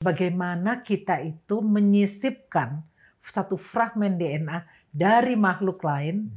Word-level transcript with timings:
bagaimana 0.00 0.80
kita 0.80 1.20
itu 1.20 1.60
menyisipkan 1.60 2.80
satu 3.20 3.60
fragmen 3.60 4.16
DNA 4.16 4.64
dari 4.88 5.36
makhluk 5.36 5.84
lain 5.84 6.32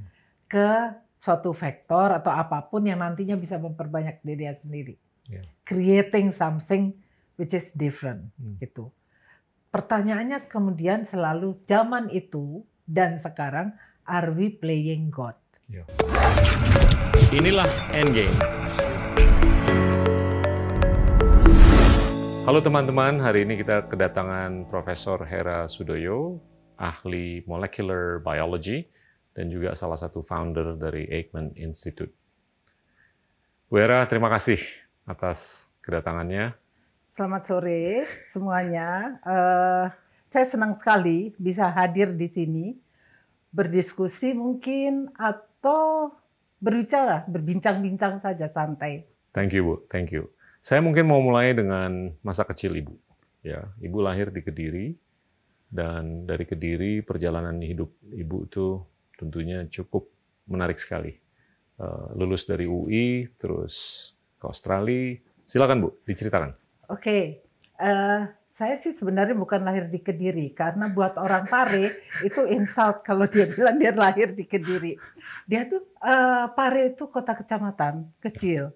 ke 0.51 0.91
suatu 1.15 1.55
vektor 1.55 2.11
atau 2.11 2.29
apa 2.29 2.59
pun 2.67 2.83
yang 2.83 2.99
nantinya 2.99 3.39
bisa 3.39 3.55
memperbanyak 3.55 4.19
diri 4.19 4.51
sendiri. 4.51 4.95
Yeah. 5.31 5.47
Creating 5.63 6.35
something 6.35 6.91
which 7.39 7.55
is 7.55 7.71
different 7.71 8.35
Hmm. 8.35 8.59
gitu. 8.59 8.91
Pertanyaannya 9.71 10.51
kemudian 10.51 11.07
selalu 11.07 11.63
zaman 11.63 12.11
itu 12.11 12.67
dan 12.83 13.17
sekarang 13.17 13.73
are 14.03 14.29
we 14.35 14.51
playing 14.51 15.07
God? 15.07 15.39
Inilah 17.31 17.71
Endgame. 17.95 18.37
Halo 22.43 22.59
teman-teman, 22.59 23.23
hari 23.23 23.47
ini 23.47 23.55
kita 23.55 23.87
kedatangan 23.87 24.67
Profesor 24.67 25.23
Hera 25.23 25.63
Sudoyo, 25.63 26.43
ahli 26.75 27.39
molecular 27.47 28.19
biology, 28.19 28.83
dan 29.31 29.47
juga 29.47 29.71
salah 29.71 29.95
satu 29.95 30.19
founder 30.19 30.75
dari 30.75 31.07
Aikman 31.07 31.55
Institute. 31.55 32.11
Bu 33.71 33.79
Hera, 33.79 34.03
terima 34.11 34.27
kasih 34.27 34.59
atas 35.07 35.71
kedatangannya. 35.87 36.51
Selamat 37.15 37.47
sore 37.47 38.11
semuanya. 38.35 39.15
Eh, 39.23 39.85
saya 40.27 40.43
senang 40.43 40.75
sekali 40.75 41.31
bisa 41.39 41.71
hadir 41.71 42.11
di 42.11 42.27
sini, 42.27 42.75
berdiskusi 43.55 44.35
mungkin 44.35 45.15
atau 45.15 46.11
berbicara, 46.59 47.23
berbincang-bincang 47.23 48.19
saja 48.19 48.51
santai. 48.51 49.07
Thank 49.31 49.55
you, 49.55 49.63
Bu. 49.63 49.75
Thank 49.87 50.11
you. 50.11 50.27
Saya 50.63 50.79
mungkin 50.79 51.11
mau 51.11 51.19
mulai 51.19 51.51
dengan 51.51 52.15
masa 52.23 52.47
kecil 52.47 52.79
Ibu. 52.79 52.95
Ya, 53.43 53.67
Ibu 53.83 53.99
lahir 53.99 54.31
di 54.31 54.39
Kediri 54.39 54.95
dan 55.67 56.23
dari 56.23 56.47
Kediri 56.47 57.03
perjalanan 57.03 57.59
hidup 57.59 57.91
Ibu 57.99 58.47
itu 58.47 58.79
tentunya 59.19 59.67
cukup 59.67 60.07
menarik 60.47 60.79
sekali. 60.79 61.19
Eh, 61.75 62.05
lulus 62.15 62.47
dari 62.47 62.63
UI, 62.63 63.27
terus 63.35 63.75
ke 64.39 64.47
Australia. 64.47 65.19
Silakan 65.43 65.83
Bu, 65.83 65.89
diceritakan. 66.07 66.55
Oke, 66.87 67.43
eh, 67.75 68.21
saya 68.47 68.75
sih 68.79 68.95
sebenarnya 68.95 69.35
bukan 69.35 69.67
lahir 69.67 69.91
di 69.91 69.99
Kediri 69.99 70.55
karena 70.55 70.87
buat 70.87 71.19
orang 71.19 71.43
Pare 71.51 72.07
itu 72.23 72.39
insult 72.47 73.03
kalau 73.03 73.27
dia 73.27 73.51
bilang 73.51 73.75
dia 73.75 73.91
lahir 73.91 74.31
di 74.31 74.47
Kediri. 74.47 74.95
Dia 75.43 75.67
tuh 75.67 75.83
eh, 75.99 76.47
Pare 76.55 76.95
itu 76.95 77.11
kota 77.11 77.35
kecamatan 77.35 78.15
kecil 78.23 78.71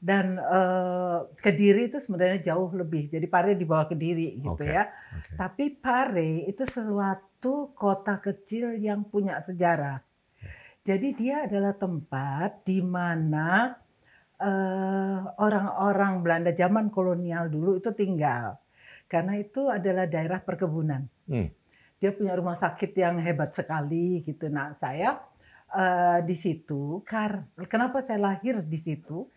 dan 0.00 0.40
eh, 0.40 1.18
Kediri 1.36 1.92
itu 1.92 2.00
sebenarnya 2.00 2.52
jauh 2.52 2.72
lebih. 2.72 3.12
Jadi 3.12 3.26
Pare 3.28 3.52
di 3.52 3.68
bawah 3.68 3.86
Kediri 3.92 4.40
gitu 4.40 4.56
Oke. 4.56 4.64
ya. 4.64 4.88
Oke. 4.88 5.36
Tapi 5.36 5.64
Pare 5.76 6.48
itu 6.48 6.64
suatu 6.64 7.76
kota 7.76 8.16
kecil 8.18 8.80
yang 8.80 9.04
punya 9.04 9.44
sejarah. 9.44 10.00
Jadi 10.80 11.12
dia 11.12 11.44
adalah 11.44 11.76
tempat 11.76 12.64
di 12.64 12.80
mana 12.80 13.76
eh, 14.40 15.20
orang-orang 15.36 16.24
Belanda 16.24 16.50
zaman 16.56 16.88
kolonial 16.88 17.52
dulu 17.52 17.76
itu 17.76 17.92
tinggal. 17.92 18.56
Karena 19.04 19.36
itu 19.36 19.68
adalah 19.68 20.08
daerah 20.08 20.40
perkebunan. 20.40 21.04
Hmm. 21.28 21.52
Dia 22.00 22.16
punya 22.16 22.32
rumah 22.32 22.56
sakit 22.56 22.96
yang 22.96 23.20
hebat 23.20 23.52
sekali 23.52 24.24
gitu. 24.24 24.48
Nah, 24.48 24.72
saya 24.80 25.20
eh, 25.76 26.24
di 26.24 26.32
situ 26.32 27.04
kar 27.04 27.52
kenapa 27.68 28.00
saya 28.00 28.32
lahir 28.32 28.64
di 28.64 28.80
situ? 28.80 29.28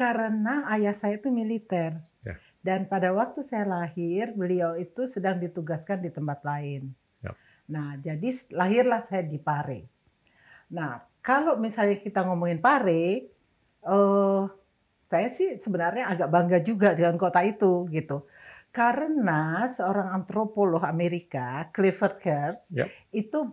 Karena 0.00 0.64
ayah 0.72 0.96
saya 0.96 1.20
itu 1.20 1.28
militer. 1.28 2.00
Ya. 2.24 2.40
Dan 2.64 2.88
pada 2.88 3.12
waktu 3.12 3.44
saya 3.44 3.68
lahir, 3.68 4.32
beliau 4.32 4.72
itu 4.80 5.04
sedang 5.12 5.36
ditugaskan 5.36 6.00
di 6.00 6.08
tempat 6.08 6.40
lain. 6.40 6.88
Yap. 7.20 7.36
Nah, 7.68 8.00
jadi 8.00 8.32
lahirlah 8.48 9.04
saya 9.04 9.28
di 9.28 9.36
Pare. 9.36 9.84
Nah, 10.72 11.04
kalau 11.20 11.60
misalnya 11.60 12.00
kita 12.00 12.24
ngomongin 12.24 12.64
Pare, 12.64 13.28
eh 13.84 14.42
saya 15.12 15.28
sih 15.36 15.60
sebenarnya 15.60 16.16
agak 16.16 16.32
bangga 16.32 16.58
juga 16.64 16.96
dengan 16.96 17.20
kota 17.20 17.44
itu 17.44 17.84
gitu. 17.92 18.24
Karena 18.72 19.68
seorang 19.68 20.16
antropolog 20.16 20.80
Amerika, 20.80 21.68
Clifford 21.76 22.24
Geertz, 22.24 22.72
Yap. 22.72 22.88
itu 23.12 23.52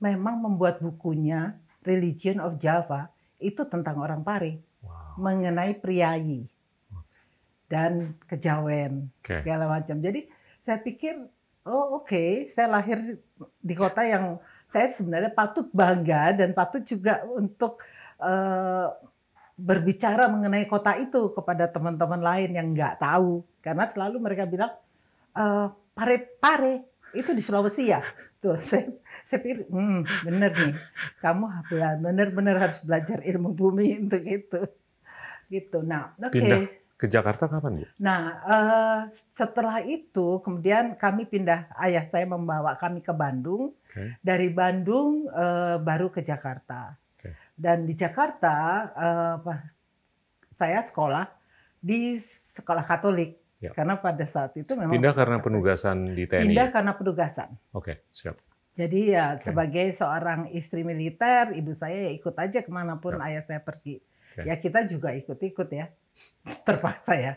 memang 0.00 0.40
membuat 0.40 0.80
bukunya 0.80 1.60
Religion 1.84 2.40
of 2.40 2.56
Java 2.56 3.12
itu 3.36 3.60
tentang 3.68 4.00
orang 4.00 4.24
Pare 4.24 4.73
Wow. 4.84 5.18
mengenai 5.20 5.72
priayi 5.78 6.46
dan 7.70 8.14
kejawen 8.28 9.08
Oke. 9.18 9.40
segala 9.42 9.66
macam. 9.66 9.98
Jadi 9.98 10.28
saya 10.62 10.78
pikir, 10.80 11.16
oh 11.66 12.00
oke, 12.00 12.48
saya 12.52 12.68
lahir 12.70 13.18
di 13.60 13.74
kota 13.74 14.04
yang 14.04 14.38
saya 14.68 14.90
sebenarnya 14.92 15.32
patut 15.32 15.70
bangga 15.70 16.34
dan 16.34 16.50
patut 16.54 16.82
juga 16.82 17.22
untuk 17.30 17.80
eh, 18.22 18.88
berbicara 19.54 20.26
mengenai 20.26 20.66
kota 20.66 20.98
itu 20.98 21.30
kepada 21.30 21.70
teman-teman 21.70 22.18
lain 22.18 22.50
yang 22.54 22.68
nggak 22.74 22.98
tahu. 22.98 23.46
Karena 23.62 23.86
selalu 23.86 24.16
mereka 24.18 24.44
bilang, 24.50 24.72
eh, 25.34 25.66
pare 25.94 26.16
pare 26.42 26.74
itu 27.14 27.30
di 27.30 27.42
Sulawesi 27.42 27.86
ya. 27.86 28.02
Tuh, 28.44 28.60
saya, 28.68 28.92
saya 29.24 29.40
pikir, 29.40 29.64
hmm, 29.72 30.28
bener 30.28 30.52
nih, 30.52 30.74
kamu 31.24 31.44
benar-benar 32.04 32.56
harus 32.68 32.78
belajar 32.84 33.24
ilmu 33.24 33.56
bumi 33.56 33.96
untuk 34.04 34.20
itu. 34.20 34.60
Gitu. 35.48 35.80
Nah, 35.80 36.12
oke. 36.20 36.36
Pindah. 36.36 36.68
Ke 36.94 37.10
Jakarta 37.10 37.50
kapan, 37.50 37.82
Bu? 37.82 37.86
Nah, 37.98 38.22
eh, 38.46 39.00
setelah 39.34 39.82
itu 39.82 40.38
kemudian 40.44 40.94
kami 40.94 41.26
pindah, 41.26 41.72
ayah 41.82 42.06
saya 42.06 42.22
membawa 42.28 42.78
kami 42.78 43.02
ke 43.02 43.10
Bandung. 43.10 43.74
Oke. 43.90 44.20
Dari 44.22 44.48
Bandung 44.52 45.26
eh, 45.26 45.76
baru 45.80 46.12
ke 46.12 46.22
Jakarta. 46.22 46.94
Oke. 47.18 47.34
Dan 47.58 47.88
di 47.88 47.98
Jakarta 47.98 48.54
pas 49.42 49.62
saya 50.54 50.86
sekolah 50.86 51.26
di 51.82 52.16
sekolah 52.54 52.86
Katolik. 52.86 53.43
Ya. 53.64 53.70
Karena 53.72 53.96
pada 53.96 54.24
saat 54.28 54.52
itu 54.60 54.76
memang 54.76 54.92
Pindah 54.92 55.16
karena 55.16 55.40
penugasan 55.40 56.12
di 56.12 56.28
TNI. 56.28 56.52
Pindah 56.52 56.68
karena 56.68 56.92
penugasan. 56.92 57.48
Oke, 57.72 58.04
siap. 58.12 58.36
Jadi 58.74 59.14
ya 59.14 59.38
Oke. 59.38 59.48
sebagai 59.48 59.86
seorang 59.96 60.50
istri 60.52 60.84
militer, 60.84 61.54
ibu 61.54 61.72
saya 61.72 62.10
ya 62.10 62.12
ikut 62.12 62.34
aja 62.36 62.58
ke 62.60 62.70
mana 62.74 62.98
pun 63.00 63.16
Ya. 63.16 63.30
ayah 63.30 63.42
saya 63.46 63.60
pergi. 63.62 64.02
Oke. 64.34 64.42
Ya 64.44 64.54
kita 64.58 64.84
juga 64.90 65.14
ikut-ikut 65.14 65.68
ya, 65.72 65.88
terpaksa 66.66 67.14
ya, 67.16 67.32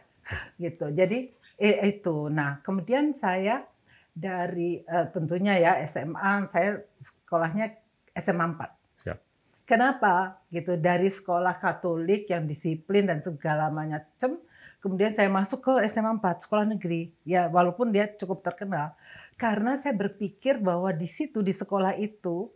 gitu. 0.57 0.89
Jadi 0.91 1.29
eh, 1.61 1.77
itu. 1.93 2.27
Nah 2.27 2.59
kemudian 2.65 3.13
saya 3.15 3.63
dari 4.11 4.81
eh, 4.81 5.07
tentunya 5.13 5.61
ya 5.61 5.71
SMA, 5.87 6.49
saya 6.49 6.81
sekolahnya 6.99 7.69
SMA 8.17 8.45
4. 8.57 9.05
Siap. 9.05 9.17
Kenapa? 9.69 10.41
Gitu 10.49 10.73
dari 10.81 11.13
sekolah 11.13 11.59
Katolik 11.61 12.25
yang 12.33 12.49
disiplin 12.49 13.05
dan 13.05 13.21
segala 13.21 13.69
macam, 13.69 14.41
kemudian 14.87 15.11
saya 15.11 15.27
masuk 15.27 15.59
ke 15.67 15.71
SMA 15.91 16.15
4 16.15 16.47
sekolah 16.47 16.63
negeri. 16.63 17.11
Ya 17.27 17.51
walaupun 17.51 17.91
dia 17.91 18.07
cukup 18.07 18.39
terkenal, 18.39 18.95
karena 19.35 19.75
saya 19.75 19.91
berpikir 19.91 20.63
bahwa 20.63 20.95
di 20.95 21.11
situ 21.11 21.43
di 21.43 21.51
sekolah 21.51 21.99
itu 21.99 22.47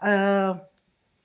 eh, 0.00 0.56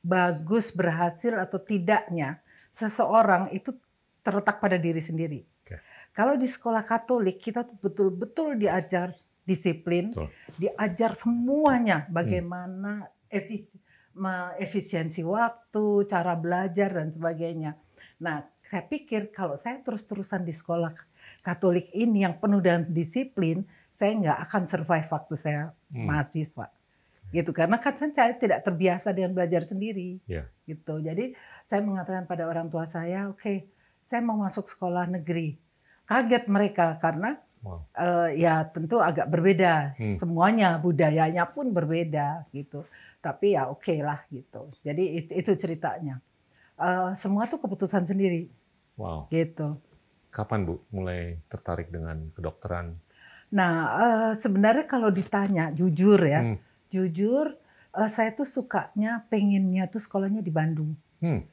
bagus 0.03 0.75
berhasil 0.75 1.39
atau 1.39 1.63
tidaknya 1.63 2.43
seseorang 2.75 3.55
itu 3.55 3.71
terletak 4.19 4.59
pada 4.59 4.75
diri 4.75 4.99
sendiri. 4.99 5.47
Oke. 5.63 5.79
Kalau 6.11 6.35
di 6.35 6.51
sekolah 6.51 6.83
Katolik 6.83 7.39
kita 7.39 7.63
betul-betul 7.79 8.59
diajar 8.59 9.15
disiplin, 9.47 10.11
Betul. 10.11 10.27
diajar 10.59 11.15
semuanya 11.15 12.03
bagaimana 12.11 13.07
me- 14.15 14.55
efisiensi 14.59 15.23
waktu, 15.23 16.07
cara 16.07 16.35
belajar 16.35 16.95
dan 16.99 17.09
sebagainya. 17.11 17.75
Nah, 18.23 18.45
saya 18.73 18.89
pikir 18.89 19.29
kalau 19.29 19.53
saya 19.53 19.77
terus-terusan 19.85 20.41
di 20.41 20.49
sekolah 20.49 20.97
Katolik 21.45 21.91
ini 21.93 22.23
yang 22.23 22.39
penuh 22.39 22.57
dengan 22.57 22.87
disiplin, 22.87 23.67
saya 23.91 24.15
nggak 24.15 24.39
akan 24.47 24.63
survive 24.63 25.07
waktu 25.11 25.35
saya 25.35 25.63
Hmm. 25.91 26.07
mahasiswa. 26.07 26.71
Gitu 27.29 27.51
karena 27.51 27.77
kan 27.77 27.93
saya 28.15 28.31
tidak 28.33 28.63
terbiasa 28.63 29.11
dengan 29.11 29.35
belajar 29.35 29.61
sendiri. 29.61 30.23
Iya. 30.23 30.47
Gitu. 30.63 31.03
Jadi 31.03 31.35
saya 31.67 31.83
mengatakan 31.83 32.23
pada 32.25 32.47
orang 32.47 32.71
tua 32.71 32.87
saya, 32.87 33.27
oke, 33.27 33.67
saya 34.01 34.23
mau 34.23 34.39
masuk 34.39 34.71
sekolah 34.71 35.05
negeri. 35.05 35.59
Kaget 36.07 36.47
mereka 36.47 36.95
karena 36.97 37.37
Wow. 37.59 37.79
eh, 37.95 38.43
ya 38.43 38.63
tentu 38.67 38.99
agak 38.99 39.27
berbeda 39.27 39.95
Hmm. 39.95 40.15
semuanya 40.19 40.75
budayanya 40.79 41.47
pun 41.47 41.71
berbeda 41.71 42.43
gitu 42.51 42.83
tapi 43.23 43.55
ya 43.55 43.71
oke 43.71 44.03
lah 44.03 44.19
gitu 44.27 44.67
jadi 44.83 44.99
it- 44.99 45.31
itu 45.31 45.55
ceritanya 45.55 46.19
Eh, 46.73 47.11
semua 47.15 47.47
tuh 47.47 47.61
keputusan 47.63 48.03
sendiri 48.03 48.51
Wow. 48.97 49.27
gitu 49.29 49.77
Kapan, 50.33 50.65
Bu, 50.65 50.81
mulai 50.89 51.37
tertarik 51.45 51.93
dengan 51.93 52.29
kedokteran? 52.33 52.97
nah 53.53 53.73
eh, 54.01 54.31
sebenarnya 54.41 54.89
kalau 54.89 55.13
ditanya 55.13 55.69
jujur 55.73 56.17
ya 56.17 56.41
Hmm. 56.41 56.57
jujur 56.89 57.53
eh, 57.93 58.09
saya 58.09 58.33
tuh 58.33 58.49
sukanya 58.49 59.25
pengennya 59.29 59.85
tuh 59.89 60.01
sekolahnya 60.01 60.41
di 60.41 60.49
Bandung 60.49 60.97
Hmm. 61.21 61.45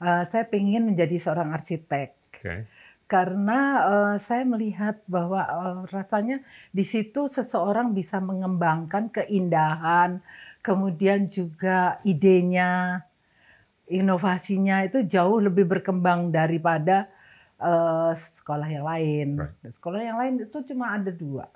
Eh, 0.00 0.24
saya 0.26 0.44
pengen 0.44 0.90
menjadi 0.90 1.16
seorang 1.16 1.54
arsitek 1.54 2.12
Oke. 2.34 2.66
karena 3.04 3.60
uh, 3.84 4.16
saya 4.18 4.42
melihat 4.42 4.98
bahwa 5.06 5.44
uh, 5.44 5.78
rasanya 5.92 6.40
di 6.72 6.82
situ 6.82 7.28
seseorang 7.28 7.92
bisa 7.92 8.16
mengembangkan 8.18 9.12
keindahan, 9.12 10.18
kemudian 10.64 11.28
juga 11.28 12.00
idenya, 12.02 13.04
inovasinya 13.88 14.84
itu 14.86 15.04
jauh 15.04 15.40
lebih 15.40 15.68
berkembang 15.68 16.32
daripada 16.32 17.08
uh, 17.60 18.12
sekolah 18.16 18.68
yang 18.68 18.86
lain. 18.86 19.28
Right. 19.36 19.72
Sekolah 19.72 20.00
yang 20.00 20.18
lain 20.20 20.34
itu 20.48 20.58
cuma 20.72 20.96
ada 20.96 21.12
dua. 21.12 21.46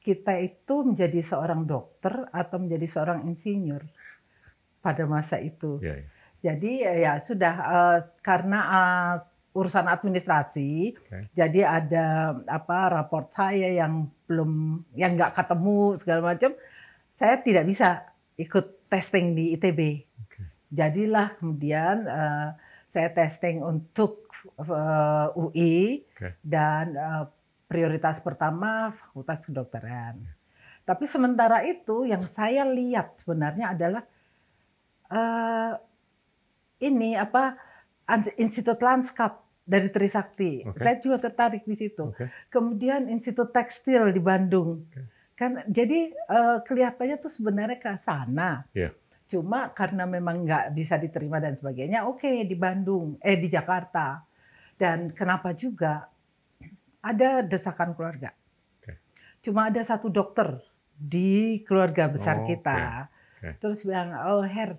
Kita 0.00 0.36
itu 0.40 0.74
menjadi 0.88 1.20
seorang 1.20 1.68
dokter 1.68 2.28
atau 2.32 2.56
menjadi 2.56 2.86
seorang 2.88 3.28
insinyur 3.28 3.84
pada 4.80 5.04
masa 5.04 5.36
itu. 5.42 5.76
Yeah, 5.84 6.00
yeah. 6.00 6.16
Jadi 6.38 6.72
ya 6.86 7.12
sudah 7.18 7.54
uh, 7.58 7.98
karena 8.22 8.60
uh, 8.62 9.14
urusan 9.58 9.90
administrasi, 9.90 10.94
okay. 10.94 11.26
jadi 11.34 11.66
ada 11.66 12.06
apa 12.46 12.94
raport 12.94 13.34
saya 13.34 13.74
yang 13.74 14.06
belum 14.30 14.84
yang 14.94 15.18
nggak 15.18 15.34
ketemu 15.34 15.98
segala 15.98 16.20
macam, 16.30 16.54
saya 17.18 17.42
tidak 17.42 17.66
bisa 17.66 18.06
ikut 18.38 18.86
testing 18.86 19.34
di 19.34 19.58
ITB. 19.58 20.06
Jadilah 20.68 21.36
kemudian 21.40 22.04
uh, 22.04 22.52
saya 22.88 23.08
testing 23.12 23.64
untuk 23.64 24.28
uh, 24.60 25.32
UI 25.36 26.04
okay. 26.12 26.36
dan 26.44 26.96
uh, 26.96 27.24
prioritas 27.68 28.20
pertama 28.24 28.96
fakultas 28.96 29.44
kedokteran. 29.44 30.24
Tapi 30.88 31.04
sementara 31.04 31.68
itu 31.68 32.08
yang 32.08 32.24
saya 32.24 32.64
lihat 32.64 33.20
sebenarnya 33.20 33.76
adalah 33.76 34.02
uh, 35.12 35.76
ini 36.80 37.12
apa 37.12 37.60
Institut 38.40 38.80
Lanskap 38.80 39.44
dari 39.68 39.92
Trisakti. 39.92 40.64
Okay. 40.64 40.80
Saya 40.80 40.96
juga 41.04 41.28
tertarik 41.28 41.68
di 41.68 41.76
situ. 41.76 42.08
Okay. 42.16 42.32
Kemudian 42.48 43.12
Institut 43.12 43.52
Tekstil 43.52 44.16
di 44.16 44.20
Bandung. 44.24 44.88
Okay. 44.88 45.04
Kan 45.36 45.60
jadi 45.68 46.08
uh, 46.32 46.64
kelihatannya 46.64 47.20
tuh 47.20 47.28
sebenarnya 47.28 47.76
ke 47.76 47.92
sana. 48.00 48.64
Yeah. 48.72 48.96
Cuma 49.28 49.68
karena 49.76 50.08
memang 50.08 50.48
nggak 50.48 50.72
bisa 50.72 50.96
diterima 50.96 51.36
dan 51.36 51.52
sebagainya, 51.52 52.08
oke 52.08 52.24
okay, 52.24 52.48
di 52.48 52.56
Bandung, 52.56 53.20
eh 53.20 53.36
di 53.36 53.52
Jakarta. 53.52 54.24
Dan 54.78 55.12
kenapa 55.12 55.52
juga 55.52 56.08
ada 57.04 57.44
desakan 57.44 57.92
keluarga. 57.92 58.32
Okay. 58.80 58.96
Cuma 59.44 59.68
ada 59.68 59.84
satu 59.84 60.08
dokter 60.08 60.64
di 60.96 61.62
keluarga 61.68 62.08
besar 62.08 62.42
oh, 62.42 62.46
kita. 62.48 62.78
Okay. 63.38 63.38
Okay. 63.38 63.52
Terus 63.62 63.86
bilang, 63.86 64.10
oh 64.16 64.42
Her, 64.42 64.74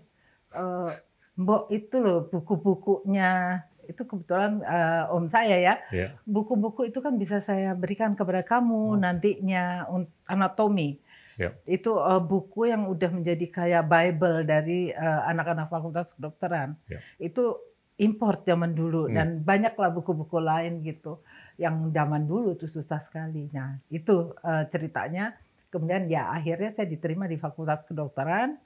uh, 0.57 0.91
Mbok 1.39 1.71
itu 1.71 1.95
loh 2.03 2.27
buku-bukunya 2.27 3.63
itu 3.89 4.05
kebetulan 4.05 4.61
uh, 4.61 5.09
om 5.09 5.25
saya 5.31 5.57
ya. 5.57 5.75
Yeah. 5.89 6.09
Buku-buku 6.27 6.93
itu 6.93 7.01
kan 7.01 7.17
bisa 7.17 7.41
saya 7.41 7.73
berikan 7.73 8.13
kepada 8.13 8.45
kamu 8.45 8.93
oh. 8.93 8.99
nantinya 8.99 9.89
anatomi. 10.29 11.01
Yeah. 11.39 11.55
Itu 11.63 11.95
uh, 11.95 12.19
buku 12.19 12.67
yang 12.67 12.91
udah 12.91 13.09
menjadi 13.15 13.47
kayak 13.47 13.87
bible 13.87 14.43
dari 14.43 14.91
uh, 14.91 15.23
anak-anak 15.31 15.71
fakultas 15.71 16.11
kedokteran. 16.19 16.75
Yeah. 16.91 17.01
Itu 17.15 17.63
import 17.95 18.43
zaman 18.43 18.75
dulu 18.75 19.07
hmm. 19.07 19.15
dan 19.15 19.27
banyaklah 19.43 19.91
buku-buku 19.91 20.39
lain 20.39 20.83
gitu 20.83 21.23
yang 21.59 21.91
zaman 21.95 22.27
dulu 22.27 22.59
tuh 22.59 22.67
susah 22.67 22.99
sekali. 23.03 23.47
Nah, 23.55 23.79
itu 23.87 24.35
uh, 24.43 24.67
ceritanya. 24.67 25.35
Kemudian 25.71 26.11
ya 26.11 26.33
akhirnya 26.33 26.73
saya 26.73 26.89
diterima 26.89 27.23
di 27.29 27.39
Fakultas 27.39 27.87
Kedokteran. 27.87 28.59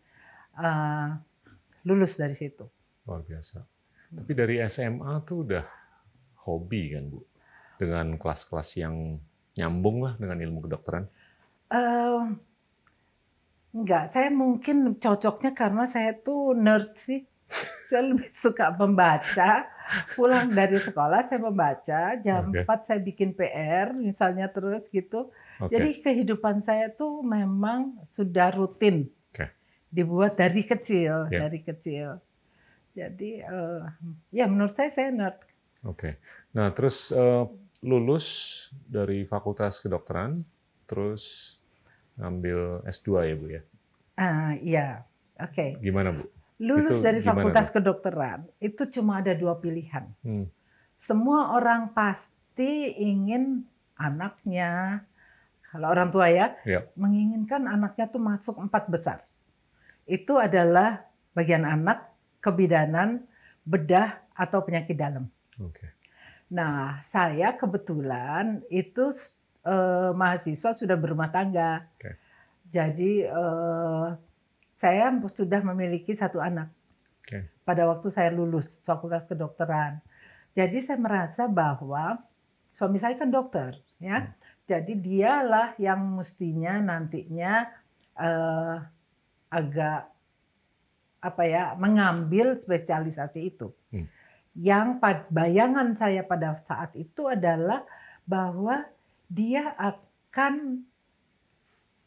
Uh, 0.57 1.13
lulus 1.85 2.17
dari 2.17 2.33
situ. 2.33 2.65
Luar 3.05 3.21
biasa. 3.21 3.61
Tapi 4.13 4.31
dari 4.33 4.61
SMA 4.69 5.13
tuh 5.25 5.45
udah 5.45 5.65
hobi 6.45 6.93
kan 6.93 7.09
Bu? 7.09 7.21
Dengan 7.81 8.15
kelas-kelas 8.15 8.69
yang 8.77 9.17
nyambung 9.57 10.05
lah 10.05 10.13
dengan 10.17 10.37
ilmu 10.39 10.69
kedokteran? 10.69 11.09
Uh, 11.73 12.37
enggak, 13.73 14.13
saya 14.13 14.29
mungkin 14.29 14.95
cocoknya 15.01 15.51
karena 15.57 15.83
saya 15.89 16.13
tuh 16.15 16.53
nerd 16.53 16.93
sih. 17.03 17.25
Saya 17.89 18.09
lebih 18.09 18.31
suka 18.41 18.73
membaca. 18.73 19.69
Pulang 20.17 20.49
dari 20.55 20.79
sekolah 20.79 21.27
saya 21.27 21.37
membaca, 21.43 22.17
jam 22.23 22.49
okay. 22.49 22.65
4 22.65 22.87
saya 22.87 22.99
bikin 23.03 23.35
PR 23.35 23.93
misalnya 23.93 24.49
terus 24.49 24.87
gitu. 24.89 25.29
Okay. 25.59 25.77
Jadi 25.77 25.89
kehidupan 26.01 26.63
saya 26.65 26.89
tuh 26.89 27.21
memang 27.21 28.01
sudah 28.09 28.49
rutin 28.55 29.11
dibuat 29.93 30.33
dari 30.33 30.65
kecil, 30.65 31.29
yeah. 31.29 31.45
dari 31.45 31.61
kecil. 31.61 32.17
Jadi 32.97 33.45
uh, 33.45 33.85
ya 34.33 34.49
menurut 34.49 34.73
saya 34.73 34.89
saya 34.89 35.13
nerd. 35.13 35.37
Oke. 35.85 35.93
Okay. 35.93 36.13
Nah 36.57 36.73
terus 36.73 37.13
uh, 37.13 37.45
lulus 37.85 38.25
dari 38.73 39.21
Fakultas 39.29 39.77
Kedokteran, 39.77 40.41
terus 40.89 41.55
ngambil 42.19 42.85
S2 42.85 43.07
ya 43.25 43.35
bu 43.35 43.45
ya? 43.49 43.61
Ah 44.13 44.23
uh, 44.23 44.51
iya, 44.61 44.87
oke. 45.41 45.53
Okay. 45.53 45.69
Gimana 45.81 46.13
bu? 46.13 46.23
Lulus 46.61 47.01
itu 47.01 47.05
dari 47.05 47.19
Fakultas 47.25 47.73
bu? 47.73 47.81
Kedokteran 47.81 48.39
itu 48.61 48.83
cuma 48.93 49.19
ada 49.19 49.33
dua 49.33 49.57
pilihan. 49.57 50.05
Hmm. 50.21 50.47
Semua 51.01 51.57
orang 51.57 51.91
pasti 51.91 52.93
ingin 52.95 53.67
anaknya, 53.99 55.03
kalau 55.67 55.91
orang 55.91 56.13
tua 56.13 56.31
ya, 56.31 56.55
yeah. 56.63 56.87
menginginkan 56.95 57.67
anaknya 57.67 58.07
tuh 58.07 58.21
masuk 58.23 58.55
empat 58.61 58.87
besar 58.87 59.27
itu 60.07 60.35
adalah 60.35 61.03
bagian 61.31 61.63
anak, 61.63 62.11
kebidanan, 62.43 63.23
bedah, 63.63 64.19
atau 64.35 64.65
penyakit 64.65 64.97
dalam. 64.97 65.29
Okay. 65.55 65.89
Nah, 66.51 67.01
saya 67.07 67.55
kebetulan 67.55 68.61
itu 68.67 69.13
eh, 69.63 70.11
mahasiswa 70.13 70.75
sudah 70.75 70.97
berumah 70.99 71.31
tangga. 71.31 71.87
Okay. 71.97 72.15
Jadi 72.69 73.27
eh, 73.27 74.07
saya 74.77 75.05
sudah 75.31 75.61
memiliki 75.63 76.11
satu 76.13 76.43
anak. 76.43 76.71
Okay. 77.23 77.47
Pada 77.63 77.87
waktu 77.87 78.11
saya 78.11 78.29
lulus 78.35 78.83
Fakultas 78.83 79.25
Kedokteran. 79.31 80.03
Jadi 80.53 80.83
saya 80.85 80.99
merasa 80.99 81.49
bahwa 81.49 82.19
suami 82.77 83.01
saya 83.01 83.17
kan 83.17 83.31
dokter, 83.31 83.79
ya. 83.97 84.21
Hmm. 84.21 84.31
Jadi 84.63 84.93
dialah 84.95 85.75
yang 85.81 86.19
mestinya 86.19 86.77
nantinya 86.79 87.67
eh, 88.19 88.77
agak 89.49 90.13
apa 91.23 91.43
ya 91.47 91.63
mengambil 91.79 92.59
spesialisasi 92.59 93.39
itu. 93.55 93.71
Hmm. 93.95 94.07
Yang 94.53 94.87
bayangan 95.31 95.95
saya 95.97 96.21
pada 96.21 96.59
saat 96.67 96.93
itu 96.93 97.25
adalah 97.25 97.87
bahwa 98.27 98.85
dia 99.33 99.73
akan 99.73 100.85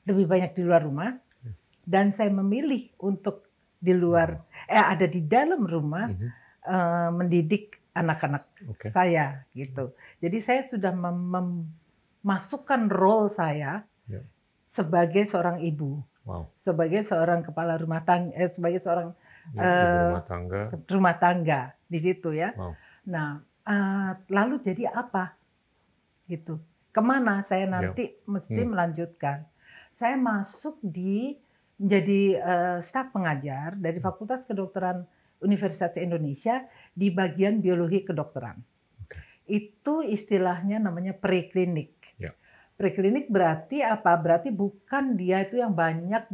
lebih 0.06 0.26
banyak 0.30 0.54
di 0.54 0.62
luar 0.62 0.86
rumah 0.86 1.10
dan 1.82 2.14
saya 2.14 2.30
memilih 2.30 2.94
untuk 3.02 3.50
di 3.82 3.90
luar 3.90 4.46
eh 4.70 4.78
ada 4.78 5.06
di 5.10 5.18
dalam 5.26 5.66
rumah 5.66 6.06
hmm. 6.06 6.30
uh, 6.66 7.10
mendidik 7.10 7.82
anak-anak 7.90 8.46
okay. 8.70 8.90
saya 8.94 9.42
gitu. 9.56 9.90
Jadi 10.22 10.38
saya 10.38 10.62
sudah 10.68 10.94
memasukkan 10.94 12.86
role 12.86 13.34
saya 13.34 13.82
yeah. 14.06 14.22
sebagai 14.70 15.26
seorang 15.26 15.64
ibu 15.66 16.02
Wow. 16.26 16.50
Sebagai 16.58 17.06
seorang 17.06 17.46
kepala 17.46 17.78
rumah 17.78 18.02
tangga, 18.02 18.34
eh, 18.34 18.50
sebagai 18.50 18.82
seorang 18.82 19.14
ya, 19.54 19.62
uh, 19.62 20.02
rumah 20.10 20.26
tangga, 20.26 20.60
rumah 20.90 21.14
tangga 21.22 21.60
di 21.86 21.98
situ 22.02 22.34
ya. 22.34 22.50
Wow. 22.58 22.74
Nah, 23.06 23.38
uh, 23.62 24.10
lalu 24.26 24.58
jadi 24.58 24.90
apa? 24.90 25.38
Gitu. 26.26 26.58
Ke 26.96 27.04
mana 27.04 27.44
saya 27.44 27.68
ya. 27.68 27.72
nanti 27.76 28.08
ya. 28.08 28.24
mesti 28.24 28.56
hmm. 28.56 28.70
melanjutkan? 28.72 29.44
Saya 29.92 30.16
masuk 30.16 30.80
di 30.80 31.36
menjadi 31.76 32.40
uh, 32.40 32.78
staf 32.80 33.12
pengajar 33.12 33.76
dari 33.76 34.00
hmm. 34.00 34.06
Fakultas 34.08 34.48
Kedokteran 34.48 35.04
Universitas 35.44 35.92
Indonesia 36.00 36.64
di 36.96 37.12
bagian 37.12 37.60
biologi 37.60 38.00
kedokteran. 38.00 38.56
Okay. 39.04 39.20
Itu 39.68 40.00
istilahnya 40.00 40.80
namanya 40.80 41.12
preklinik. 41.12 41.96
Preklinik 42.76 43.32
berarti 43.32 43.80
apa? 43.80 44.12
Berarti 44.20 44.52
bukan 44.52 45.16
dia 45.16 45.40
itu 45.40 45.56
yang 45.56 45.72
banyak 45.72 46.28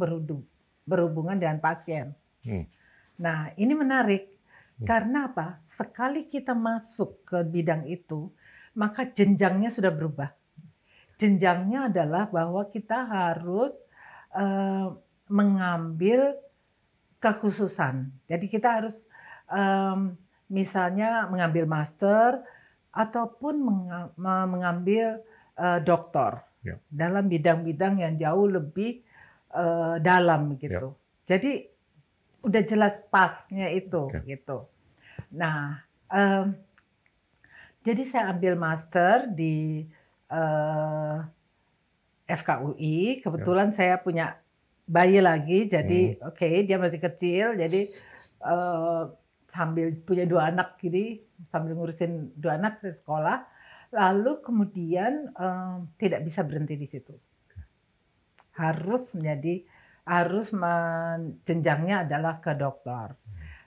berhubungan 0.83 1.39
dengan 1.39 1.63
pasien. 1.63 2.11
Hmm. 2.43 2.67
Nah, 3.15 3.55
ini 3.55 3.71
menarik. 3.71 4.27
Hmm. 4.75 4.83
Karena 4.83 5.31
apa? 5.31 5.63
Sekali 5.71 6.27
kita 6.27 6.51
masuk 6.51 7.23
ke 7.23 7.39
bidang 7.47 7.87
itu, 7.87 8.27
maka 8.75 9.07
jenjangnya 9.07 9.71
sudah 9.71 9.87
berubah. 9.87 10.35
Jenjangnya 11.23 11.87
adalah 11.87 12.27
bahwa 12.27 12.67
kita 12.67 13.07
harus 13.07 13.71
uh, 14.35 14.91
mengambil 15.31 16.35
kekhususan. 17.23 18.11
Jadi 18.27 18.51
kita 18.51 18.83
harus 18.83 19.07
um, 19.47 20.19
misalnya 20.51 21.31
mengambil 21.31 21.63
master 21.63 22.43
ataupun 22.91 23.55
mengambil 24.19 25.23
uh, 25.55 25.79
dokter 25.79 26.43
ya. 26.67 26.75
dalam 26.91 27.31
bidang-bidang 27.31 28.03
yang 28.03 28.19
jauh 28.19 28.59
lebih 28.59 29.07
uh, 29.55 30.03
dalam 30.03 30.59
gitu. 30.59 30.91
Ya. 30.91 31.39
Jadi 31.39 31.71
udah 32.43 32.63
jelas 32.67 32.99
pathnya 33.07 33.71
itu 33.71 34.11
okay. 34.11 34.27
gitu. 34.27 34.67
Nah, 35.31 35.87
um, 36.11 36.51
Jadi 37.83 38.07
saya 38.07 38.31
ambil 38.31 38.55
master 38.55 39.27
di 39.27 39.83
uh, 40.31 41.25
FKUI. 42.27 43.23
Kebetulan 43.23 43.71
ya. 43.71 43.75
saya 43.75 43.95
punya 43.99 44.39
bayi 44.83 45.23
lagi, 45.23 45.67
jadi 45.71 46.19
hmm. 46.19 46.27
oke 46.27 46.37
okay, 46.37 46.67
dia 46.67 46.75
masih 46.75 46.99
kecil, 46.99 47.55
jadi 47.55 47.87
uh, 48.43 49.11
sambil 49.51 49.95
punya 50.03 50.27
dua 50.27 50.51
anak 50.51 50.75
gini, 50.79 51.23
sambil 51.47 51.75
ngurusin 51.79 52.35
dua 52.35 52.59
anak 52.59 52.79
saya 52.83 52.95
sekolah. 52.95 53.37
Lalu 53.93 54.41
kemudian 54.41 55.29
um, 55.37 55.85
tidak 56.01 56.25
bisa 56.25 56.41
berhenti 56.41 56.73
di 56.75 56.87
situ. 56.89 57.13
Harus 58.57 59.13
menjadi 59.13 59.61
harus 60.03 60.51
jenjangnya 61.47 62.03
adalah 62.03 62.43
ke 62.43 62.51
dokter. 62.57 63.15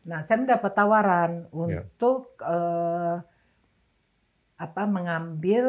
Nah, 0.07 0.23
saya 0.29 0.39
mendapat 0.39 0.73
tawaran 0.77 1.33
ya. 1.47 1.83
untuk 1.83 2.37
uh, 2.45 3.19
apa 4.57 4.89
mengambil 4.89 5.65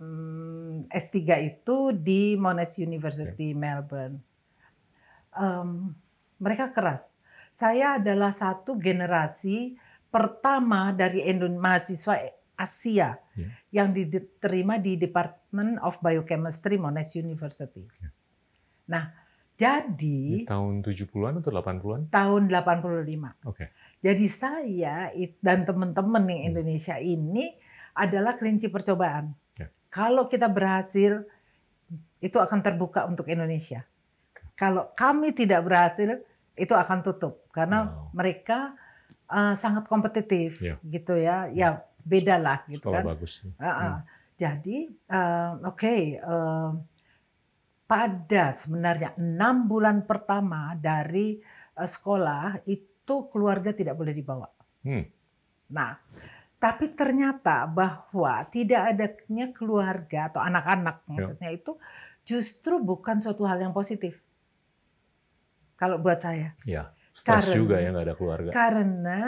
um, 0.00 0.88
mm, 0.88 0.92
S3 0.92 1.16
itu 1.44 1.92
di 1.92 2.36
Monash 2.40 2.80
University 2.80 3.52
yeah. 3.52 3.60
Melbourne. 3.60 4.16
Um, 5.36 5.92
mereka 6.40 6.72
keras. 6.72 7.04
Saya 7.54 8.00
adalah 8.00 8.32
satu 8.32 8.80
generasi 8.80 9.76
pertama 10.08 10.90
dari 10.96 11.22
Indonesia 11.26 11.60
mahasiswa 11.60 12.14
Asia 12.54 13.18
yeah. 13.34 13.52
yang 13.74 13.92
diterima 13.92 14.80
di 14.80 14.96
Department 14.96 15.82
of 15.82 15.98
Biochemistry 16.00 16.80
Monash 16.80 17.18
University. 17.18 17.84
Yeah. 18.00 18.12
Nah, 18.88 19.04
jadi 19.54 20.42
di 20.42 20.48
tahun 20.48 20.82
70-an 20.82 21.44
atau 21.44 21.50
80-an? 21.54 22.00
Tahun 22.10 22.42
85. 22.50 22.50
Oke. 22.50 23.30
Okay. 23.46 23.68
Jadi 24.02 24.26
saya 24.26 25.14
dan 25.38 25.62
teman-teman 25.62 26.26
yang 26.26 26.40
hmm. 26.42 26.50
Indonesia 26.50 26.96
ini 26.98 27.54
adalah 27.94 28.34
kelinci 28.34 28.66
percobaan. 28.68 29.32
Ya. 29.54 29.70
Kalau 29.88 30.26
kita 30.26 30.50
berhasil, 30.50 31.22
itu 32.18 32.36
akan 32.36 32.60
terbuka 32.60 33.06
untuk 33.06 33.30
Indonesia. 33.30 33.86
Kalau 34.58 34.90
kami 34.98 35.34
tidak 35.34 35.64
berhasil, 35.66 36.20
itu 36.54 36.74
akan 36.74 37.02
tutup 37.02 37.42
karena 37.50 37.90
wow. 37.90 38.14
mereka 38.14 38.78
uh, 39.26 39.54
sangat 39.58 39.86
kompetitif, 39.90 40.58
ya. 40.62 40.78
gitu 40.82 41.14
ya. 41.18 41.50
Ya 41.50 41.82
beda 42.04 42.38
lah, 42.38 42.62
gitu 42.68 42.90
Sekolah 42.90 43.02
kan. 43.02 43.10
bagus. 43.14 43.32
Uh 43.42 43.64
-uh. 43.64 43.70
Hmm. 43.70 43.98
Jadi 44.34 44.78
uh, 45.10 45.50
oke. 45.62 45.78
Okay, 45.78 46.00
uh, 46.18 46.74
pada 47.84 48.56
sebenarnya 48.56 49.12
enam 49.20 49.68
bulan 49.68 50.08
pertama 50.08 50.72
dari 50.74 51.36
sekolah 51.76 52.64
itu 52.64 53.28
keluarga 53.28 53.76
tidak 53.76 53.94
boleh 53.94 54.16
dibawa. 54.16 54.48
Hmm. 54.80 55.04
Nah, 55.68 55.92
tapi 56.64 56.96
ternyata 56.96 57.68
bahwa 57.68 58.40
tidak 58.48 58.96
adanya 58.96 59.52
keluarga 59.52 60.32
atau 60.32 60.40
anak-anak 60.40 61.04
ya. 61.04 61.08
maksudnya 61.12 61.50
itu 61.52 61.76
justru 62.24 62.80
bukan 62.80 63.20
suatu 63.20 63.44
hal 63.44 63.60
yang 63.60 63.76
positif. 63.76 64.16
Kalau 65.76 66.00
buat 66.00 66.24
saya. 66.24 66.56
Ya, 66.64 66.96
stres 67.12 67.52
karena, 67.52 67.56
juga 67.60 67.76
ya 67.76 67.92
nggak 67.92 68.06
ada 68.08 68.16
keluarga. 68.16 68.50
Karena 68.56 69.20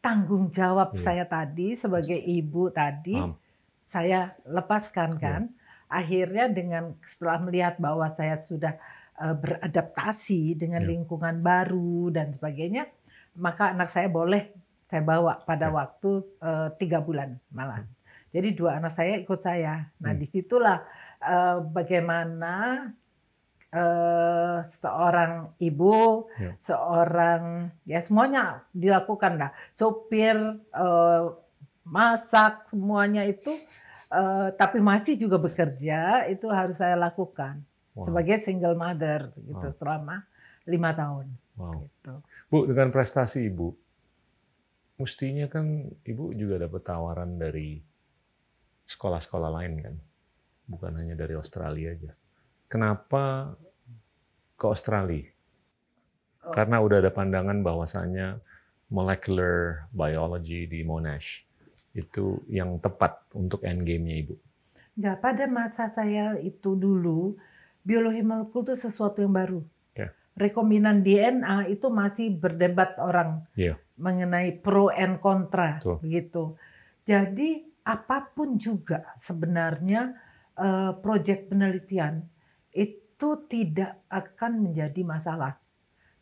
tanggung 0.00 0.48
jawab 0.48 0.96
ya. 0.96 1.04
saya 1.04 1.24
tadi 1.28 1.76
sebagai 1.76 2.16
ibu 2.16 2.72
tadi 2.72 3.20
saya 3.84 4.32
lepaskan 4.48 5.20
kan. 5.20 5.42
Ya 5.52 5.62
akhirnya 5.94 6.50
dengan 6.50 6.98
setelah 7.06 7.38
melihat 7.38 7.78
bahwa 7.78 8.10
saya 8.10 8.42
sudah 8.42 8.74
uh, 9.20 9.36
beradaptasi 9.38 10.58
dengan 10.58 10.82
ya. 10.82 10.90
lingkungan 10.90 11.38
baru 11.38 12.10
dan 12.10 12.34
sebagainya, 12.34 12.90
maka 13.38 13.70
anak 13.70 13.94
saya 13.94 14.10
boleh 14.10 14.50
saya 14.94 15.02
bawa 15.02 15.42
pada 15.42 15.66
ya. 15.66 15.74
waktu 15.74 16.22
uh, 16.38 16.70
tiga 16.78 17.02
bulan 17.02 17.34
malah. 17.50 17.82
Hmm. 17.82 17.90
Jadi 18.30 18.54
dua 18.54 18.78
anak 18.78 18.94
saya 18.94 19.18
ikut 19.18 19.42
saya. 19.42 19.90
Nah 19.98 20.14
hmm. 20.14 20.20
di 20.22 20.26
situlah 20.30 20.86
uh, 21.18 21.66
bagaimana 21.66 22.54
uh, 23.74 24.62
seorang 24.78 25.50
ibu, 25.58 26.30
ya. 26.38 26.54
seorang 26.62 27.74
ya 27.82 28.06
semuanya 28.06 28.62
dilakukan 28.70 29.34
lah, 29.34 29.50
sopir, 29.74 30.38
uh, 30.70 31.34
masak 31.82 32.70
semuanya 32.70 33.26
itu 33.26 33.50
uh, 34.14 34.54
tapi 34.54 34.78
masih 34.78 35.18
juga 35.18 35.42
bekerja 35.42 36.30
itu 36.30 36.46
harus 36.48 36.78
saya 36.78 36.94
lakukan 36.94 37.60
wow. 37.98 38.06
sebagai 38.06 38.40
single 38.46 38.78
mother 38.78 39.34
gitu 39.42 39.68
wow. 39.68 39.74
selama 39.74 40.16
lima 40.70 40.94
tahun. 40.94 41.26
Wow. 41.58 41.82
Gitu. 41.82 42.14
Bu 42.46 42.58
dengan 42.70 42.88
prestasi 42.94 43.50
ibu, 43.50 43.74
mestinya 45.00 45.46
kan 45.50 45.90
ibu 46.06 46.30
juga 46.34 46.62
dapat 46.64 46.82
tawaran 46.86 47.36
dari 47.38 47.82
sekolah-sekolah 48.86 49.50
lain 49.60 49.74
kan, 49.80 49.94
bukan 50.68 50.92
hanya 51.00 51.14
dari 51.18 51.34
Australia 51.34 51.92
aja. 51.94 52.12
Kenapa 52.68 53.54
ke 54.54 54.64
Australia? 54.66 55.26
Oh. 56.44 56.52
Karena 56.52 56.78
udah 56.84 57.00
ada 57.00 57.10
pandangan 57.10 57.64
bahwasannya 57.64 58.38
molecular 58.92 59.88
biology 59.90 60.68
di 60.68 60.84
Monash 60.84 61.42
itu 61.94 62.42
yang 62.50 62.78
tepat 62.82 63.22
untuk 63.34 63.62
end 63.62 63.86
game-nya 63.86 64.22
Ibu? 64.26 64.34
Enggak, 64.94 65.16
pada 65.22 65.44
masa 65.50 65.90
saya 65.90 66.38
itu 66.38 66.78
dulu, 66.78 67.34
biologi 67.82 68.22
molekul 68.22 68.62
itu 68.66 68.74
sesuatu 68.86 69.22
yang 69.22 69.34
baru. 69.34 69.60
Rekombinan 70.34 71.06
DNA 71.06 71.70
itu 71.70 71.86
masih 71.94 72.34
berdebat 72.34 72.98
orang 72.98 73.46
yeah. 73.54 73.78
mengenai 73.94 74.50
pro 74.58 74.90
and 74.90 75.22
kontra, 75.22 75.78
begitu. 76.02 76.58
Jadi 77.06 77.62
apa 77.84 78.32
pun 78.34 78.58
juga 78.58 79.14
sebenarnya 79.20 80.16
uh, 80.58 80.96
proyek 80.98 81.52
penelitian 81.52 82.26
itu 82.74 83.30
tidak 83.46 84.02
akan 84.10 84.70
menjadi 84.70 85.02
masalah. 85.06 85.54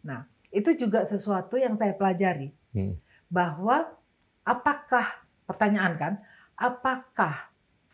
Nah, 0.04 0.28
itu 0.52 0.76
juga 0.76 1.08
sesuatu 1.08 1.56
yang 1.56 1.78
saya 1.78 1.96
pelajari 1.96 2.52
hmm. 2.76 2.98
bahwa 3.32 3.96
apakah 4.44 5.24
pertanyaan 5.48 5.94
kan, 5.96 6.14
apakah 6.58 7.51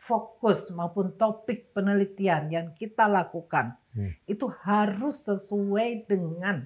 fokus 0.08 0.72
maupun 0.72 1.12
topik 1.20 1.76
penelitian 1.76 2.48
yang 2.48 2.66
kita 2.72 3.04
lakukan 3.04 3.76
hmm. 3.92 4.24
itu 4.24 4.48
harus 4.64 5.20
sesuai 5.28 6.08
dengan 6.08 6.64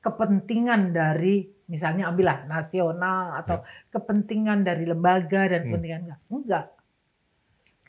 kepentingan 0.00 0.96
dari 0.96 1.52
misalnya 1.68 2.08
ambillah 2.08 2.48
nasional 2.48 3.36
atau 3.44 3.60
ya. 3.60 3.68
kepentingan 3.92 4.64
dari 4.64 4.88
lembaga 4.88 5.52
dan 5.52 5.60
hmm. 5.62 5.66
kepentingan 5.68 6.00
enggak. 6.08 6.20
Enggak. 6.32 6.66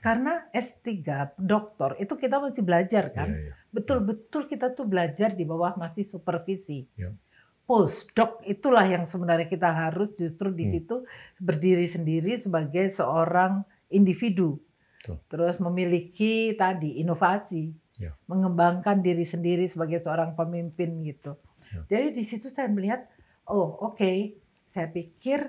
Karena 0.04 0.34
S3 0.52 0.92
doktor 1.40 1.96
itu 1.96 2.20
kita 2.20 2.44
masih 2.44 2.60
belajar 2.60 3.08
kan. 3.16 3.32
Ya, 3.32 3.40
ya. 3.40 3.54
Betul-betul 3.72 4.52
kita 4.52 4.76
tuh 4.76 4.84
belajar 4.84 5.32
di 5.32 5.48
bawah 5.48 5.80
masih 5.80 6.04
supervisi. 6.04 6.84
Ya 7.00 7.16
postdoc 7.64 8.44
itulah 8.44 8.84
yang 8.84 9.08
sebenarnya 9.08 9.48
kita 9.48 9.72
harus 9.72 10.12
justru 10.20 10.52
di 10.52 10.68
hmm. 10.68 10.74
situ 10.76 10.96
berdiri 11.40 11.88
sendiri 11.88 12.36
sebagai 12.36 12.92
seorang 12.92 13.64
individu. 13.88 14.60
Tuh. 15.04 15.20
Terus 15.28 15.60
memiliki 15.60 16.56
tadi 16.56 17.04
inovasi, 17.04 17.76
ya. 18.00 18.16
mengembangkan 18.32 19.04
diri 19.04 19.28
sendiri 19.28 19.68
sebagai 19.68 20.00
seorang 20.00 20.32
pemimpin 20.34 21.04
gitu. 21.04 21.36
Ya. 21.76 22.00
Jadi 22.00 22.08
di 22.16 22.24
situ 22.24 22.48
saya 22.48 22.72
melihat, 22.72 23.04
oh 23.52 23.84
oke, 23.84 24.00
okay, 24.00 24.40
saya 24.72 24.88
pikir 24.88 25.44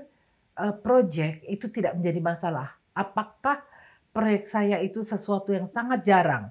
uh, 0.59 0.75
project 0.75 1.47
itu 1.47 1.71
tidak 1.71 1.95
menjadi 1.95 2.21
masalah. 2.21 2.75
Apakah 2.91 3.63
proyek 4.11 4.51
saya 4.51 4.83
itu 4.83 5.07
sesuatu 5.07 5.55
yang 5.55 5.71
sangat 5.71 6.03
jarang? 6.03 6.51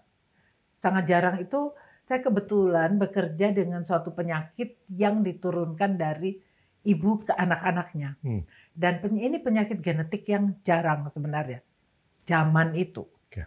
Sangat 0.79 1.03
jarang 1.11 1.43
itu 1.43 1.75
saya 2.07 2.19
kebetulan 2.19 2.99
bekerja 2.99 3.55
dengan 3.55 3.83
suatu 3.87 4.11
penyakit 4.11 4.79
yang 4.91 5.23
diturunkan 5.23 5.95
dari 5.95 6.35
ibu 6.83 7.23
ke 7.23 7.31
anak-anaknya. 7.31 8.19
Hmm. 8.19 8.43
Dan 8.75 8.99
ini 9.15 9.39
penyakit 9.39 9.79
genetik 9.79 10.27
yang 10.27 10.59
jarang 10.67 11.07
sebenarnya. 11.07 11.63
Zaman 12.23 12.75
itu. 12.77 13.03
Okay. 13.27 13.45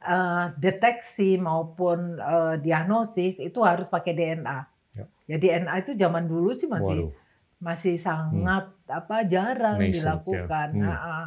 Uh, 0.00 0.54
deteksi 0.56 1.36
maupun 1.36 2.16
uh, 2.16 2.56
diagnosis 2.56 3.42
itu 3.42 3.60
harus 3.60 3.90
pakai 3.90 4.12
DNA. 4.16 4.58
Ya. 4.96 5.06
ya 5.30 5.36
DNA 5.38 5.74
itu 5.86 5.92
zaman 5.94 6.26
dulu 6.26 6.50
sih 6.56 6.66
masih 6.66 7.06
Waduh. 7.06 7.12
masih 7.60 7.94
sangat 8.00 8.72
hmm. 8.72 8.98
apa 8.98 9.16
jarang 9.26 9.78
Nascent, 9.78 9.94
dilakukan. 9.94 10.68
Ya. 10.72 10.80
Hmm. 10.80 10.86
Nah, 10.86 11.24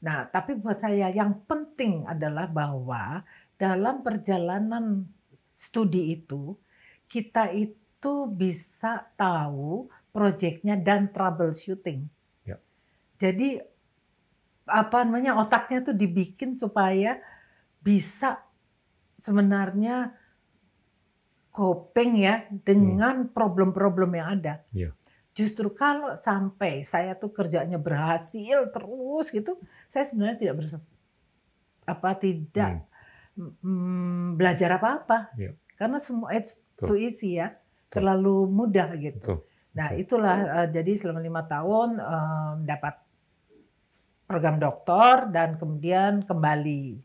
nah, 0.00 0.18
tapi 0.30 0.56
buat 0.56 0.78
saya 0.78 1.10
yang 1.10 1.44
penting 1.48 2.06
adalah 2.06 2.46
bahwa 2.46 3.26
dalam 3.56 4.02
perjalanan 4.02 5.06
studi 5.54 6.18
itu 6.18 6.58
kita 7.06 7.54
itu 7.54 8.26
bisa 8.26 9.06
tahu 9.14 9.86
proyeknya 10.10 10.74
dan 10.74 11.08
troubleshooting. 11.14 12.10
Ya. 12.42 12.58
Jadi 13.22 13.62
apa 14.66 15.02
namanya 15.02 15.34
otaknya 15.38 15.82
tuh 15.82 15.96
dibikin 15.96 16.54
supaya 16.54 17.18
bisa 17.82 18.38
sebenarnya 19.18 20.14
coping 21.52 22.24
ya 22.24 22.48
dengan 22.50 23.28
hmm. 23.28 23.32
problem-problem 23.36 24.10
yang 24.18 24.28
ada. 24.40 24.54
Ya. 24.72 24.90
justru 25.32 25.72
kalau 25.72 26.12
sampai 26.20 26.84
saya 26.84 27.16
tuh 27.16 27.32
kerjanya 27.32 27.80
berhasil 27.80 28.68
terus 28.68 29.32
gitu, 29.32 29.56
saya 29.88 30.04
sebenarnya 30.04 30.36
tidak 30.36 30.54
berse 30.60 30.76
apa 31.88 32.10
tidak 32.20 32.84
mm, 33.36 34.36
belajar 34.36 34.76
apa-apa. 34.76 35.32
Iya. 35.40 35.56
Karena 35.80 35.98
semua 36.04 36.36
it's 36.36 36.60
Betul. 36.76 36.84
too 36.84 36.98
easy 37.00 37.40
ya, 37.40 37.56
Betul. 37.56 37.96
terlalu 37.96 38.36
mudah 38.44 38.88
gitu. 39.00 39.18
Betul. 39.24 39.38
Nah 39.72 39.88
itulah 39.96 40.36
eh, 40.62 40.68
jadi 40.68 40.92
selama 41.00 41.20
lima 41.24 41.42
tahun 41.48 41.96
em, 41.96 42.54
dapat 42.68 42.94
program 44.32 44.56
doktor 44.56 45.28
dan 45.28 45.60
kemudian 45.60 46.24
kembali. 46.24 46.96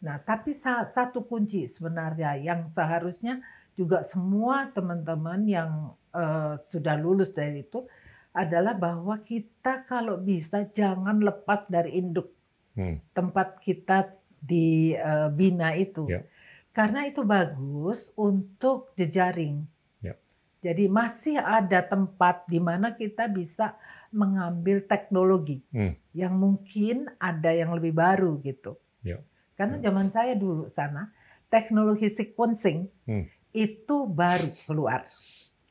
Nah 0.00 0.16
tapi 0.24 0.56
sa- 0.56 0.88
satu 0.88 1.28
kunci 1.28 1.68
sebenarnya 1.68 2.40
yang 2.40 2.72
seharusnya 2.72 3.44
juga 3.76 4.00
semua 4.08 4.72
teman-teman 4.72 5.44
yang 5.44 5.70
eh, 6.12 6.56
sudah 6.72 6.96
lulus 6.96 7.36
dari 7.36 7.60
itu 7.60 7.84
adalah 8.32 8.72
bahwa 8.72 9.20
kita 9.20 9.84
kalau 9.84 10.16
bisa 10.16 10.64
jangan 10.72 11.20
lepas 11.20 11.68
dari 11.68 12.00
induk 12.00 12.32
Hmm. 12.72 13.04
tempat 13.12 13.60
kita 13.60 14.16
dibina 14.40 15.76
itu. 15.76 16.08
Ya. 16.08 16.24
Karena 16.72 17.04
itu 17.04 17.20
bagus 17.20 18.08
untuk 18.16 18.88
jejaring. 18.96 19.60
Ya. 20.00 20.16
Jadi 20.64 20.88
masih 20.88 21.36
ada 21.36 21.84
tempat 21.84 22.48
di 22.48 22.56
mana 22.56 22.96
kita 22.96 23.28
bisa 23.28 23.76
mengambil 24.12 24.84
teknologi 24.84 25.64
Hmm. 25.72 25.96
yang 26.12 26.36
mungkin 26.36 27.08
ada 27.16 27.50
yang 27.50 27.72
lebih 27.72 27.96
baru 27.96 28.38
gitu. 28.44 28.76
Ya. 29.00 29.18
Karena 29.56 29.80
Ya. 29.80 29.88
zaman 29.90 30.08
saya 30.08 30.36
dulu 30.36 30.68
sana 30.68 31.10
teknologi 31.48 32.08
sequencing 32.08 32.88
Hmm. 33.08 33.26
itu 33.52 33.96
baru 34.06 34.52
keluar. 34.64 35.08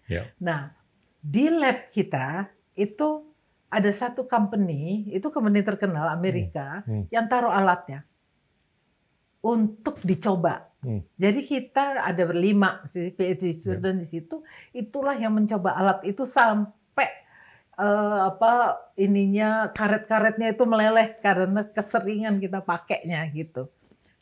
Ya. 0.10 0.28
Nah, 0.42 0.74
di 1.22 1.48
lab 1.48 1.94
kita 1.94 2.50
itu 2.74 3.30
ada 3.72 3.88
satu 3.94 4.28
company, 4.28 5.08
itu 5.10 5.32
company 5.32 5.64
terkenal 5.64 6.12
Amerika 6.12 6.84
Hmm. 6.84 7.08
yang 7.08 7.30
taruh 7.30 7.54
alatnya 7.54 8.04
untuk 9.42 10.02
dicoba. 10.04 10.70
Hmm. 10.82 11.06
Jadi 11.18 11.46
kita 11.46 12.02
ada 12.02 12.24
berlima 12.26 12.82
PhD 12.90 13.54
student 13.54 14.02
di 14.02 14.08
situ, 14.10 14.42
itulah 14.74 15.14
yang 15.14 15.34
mencoba 15.34 15.78
alat 15.78 16.00
itu 16.06 16.26
sampai 16.26 16.74
eh, 17.78 18.20
apa 18.28 18.78
ininya 19.00 19.72
karet-karetnya 19.72 20.54
itu 20.54 20.64
meleleh 20.68 21.20
karena 21.20 21.62
keseringan 21.68 22.42
kita 22.42 22.60
pakainya 22.64 23.24
gitu. 23.32 23.72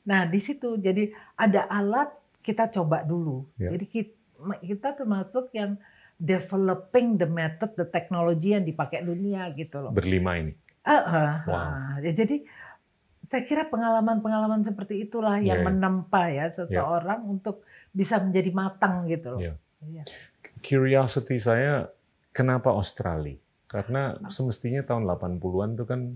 Nah 0.06 0.25
di 0.25 0.39
situ 0.41 0.77
jadi 0.77 1.13
ada 1.38 1.65
alat 1.70 2.10
kita 2.41 2.72
coba 2.74 3.06
dulu. 3.06 3.46
Ya. 3.62 3.70
Jadi 3.75 3.86
kita, 3.86 4.13
kita 4.63 4.89
termasuk 4.98 5.53
yang 5.53 5.77
developing 6.20 7.15
the 7.15 7.27
method, 7.29 7.72
the 7.79 7.88
technology 7.88 8.51
yang 8.51 8.68
dipakai 8.68 9.06
dunia 9.06 9.48
gitu 9.56 9.79
loh. 9.79 9.91
Berlima 9.96 10.36
ini. 10.36 10.53
Ah, 10.84 11.03
ah, 11.06 11.34
Wow. 11.48 11.70
Ya, 12.03 12.12
Jadi 12.12 12.44
saya 13.24 13.44
kira 13.46 13.68
pengalaman-pengalaman 13.68 14.63
seperti 14.65 15.06
itulah 15.06 15.38
yang 15.38 15.62
Iya, 15.62 15.63
iya. 15.63 15.68
menempa 15.68 16.24
ya 16.32 16.46
seseorang 16.50 17.27
untuk 17.27 17.62
bisa 17.94 18.18
menjadi 18.20 18.51
matang 18.51 19.06
gitu 19.06 19.38
loh. 19.38 19.41
Iya. 19.44 19.53
Iya. 19.86 20.03
Curiosity 20.60 21.38
saya, 21.39 21.88
kenapa 22.39 22.72
Australia? 22.72 23.36
Karena 23.67 24.15
semestinya 24.31 24.81
tahun 24.81 25.03
80-an 25.05 25.75
itu 25.75 25.84
kan 25.84 26.15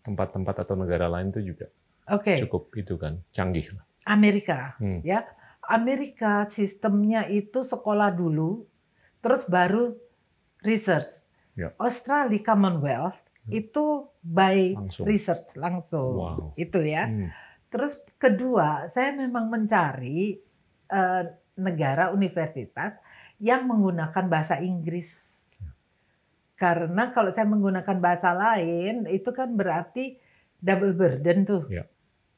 tempat-tempat 0.00 0.62
atau 0.62 0.78
negara 0.78 1.10
lain 1.10 1.28
itu 1.28 1.42
juga 1.44 1.66
Oke, 2.08 2.38
cukup 2.38 2.70
itu 2.72 2.94
kan 2.94 3.18
canggih 3.34 3.74
lah. 3.74 3.82
Amerika 4.06 4.78
Hmm. 4.78 5.02
ya. 5.02 5.26
Amerika 5.66 6.46
sistemnya 6.46 7.26
itu 7.26 7.66
sekolah 7.66 8.14
dulu, 8.14 8.62
terus 9.18 9.42
baru 9.44 9.98
research. 10.62 11.26
Ya. 11.58 11.74
Australia 11.76 12.38
Commonwealth 12.38 13.18
Hmm. 13.42 13.50
itu 13.52 13.84
by 14.22 14.78
Langsung. 14.78 15.04
research 15.04 15.58
langsung. 15.58 16.12
Wow. 16.14 16.54
Itu 16.54 16.78
ya. 16.80 17.10
Hmm. 17.10 17.34
Terus 17.66 17.98
kedua, 18.16 18.86
saya 18.86 19.10
memang 19.10 19.50
mencari 19.50 20.38
eh, 20.86 21.22
negara 21.58 22.14
universitas 22.14 22.94
yang 23.42 23.66
menggunakan 23.66 24.30
bahasa 24.30 24.62
Inggris. 24.62 25.10
Karena 26.56 27.12
kalau 27.12 27.28
saya 27.30 27.44
menggunakan 27.44 28.00
bahasa 28.00 28.32
lain, 28.32 29.04
itu 29.06 29.28
kan 29.30 29.52
berarti 29.52 30.16
double 30.56 30.96
burden 30.96 31.44
tuh. 31.44 31.62
Ya. 31.68 31.84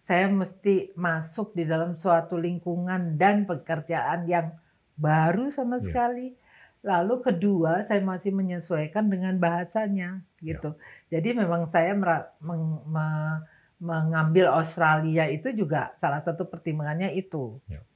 Saya 0.03 0.27
mesti 0.27 0.91
masuk 0.99 1.55
di 1.55 1.63
dalam 1.63 1.95
suatu 1.95 2.35
lingkungan 2.35 3.15
dan 3.15 3.47
pekerjaan 3.47 4.27
yang 4.27 4.59
baru 4.99 5.55
sama 5.55 5.79
Ya. 5.79 5.85
sekali. 5.87 6.35
Lalu 6.83 7.15
kedua, 7.23 7.83
saya 7.87 8.03
masih 8.03 8.35
menyesuaikan 8.35 9.07
dengan 9.07 9.39
bahasanya 9.39 10.23
Ya. 10.43 10.55
gitu. 10.55 10.75
Jadi 11.11 11.39
memang 11.39 11.71
saya 11.71 11.95
meng- 11.95 12.83
me- 12.87 13.43
mengambil 13.79 14.51
Australia 14.51 15.31
itu 15.31 15.55
juga 15.55 15.95
salah 16.03 16.19
satu 16.19 16.43
pertimbangannya 16.43 17.15
itu. 17.15 17.63
Ya. 17.71 17.87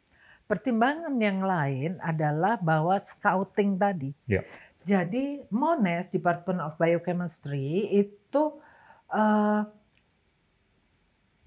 Pertimbangan 0.46 1.18
yang 1.18 1.42
lain 1.42 1.98
adalah 1.98 2.60
bahwa 2.62 2.94
scouting 3.00 3.78
tadi. 3.78 4.10
Ya. 4.28 4.46
Jadi 4.82 5.46
Monash 5.54 6.10
Department 6.10 6.60
of 6.62 6.74
Biochemistry 6.76 7.86
itu 7.90 8.42
eh, 9.12 9.62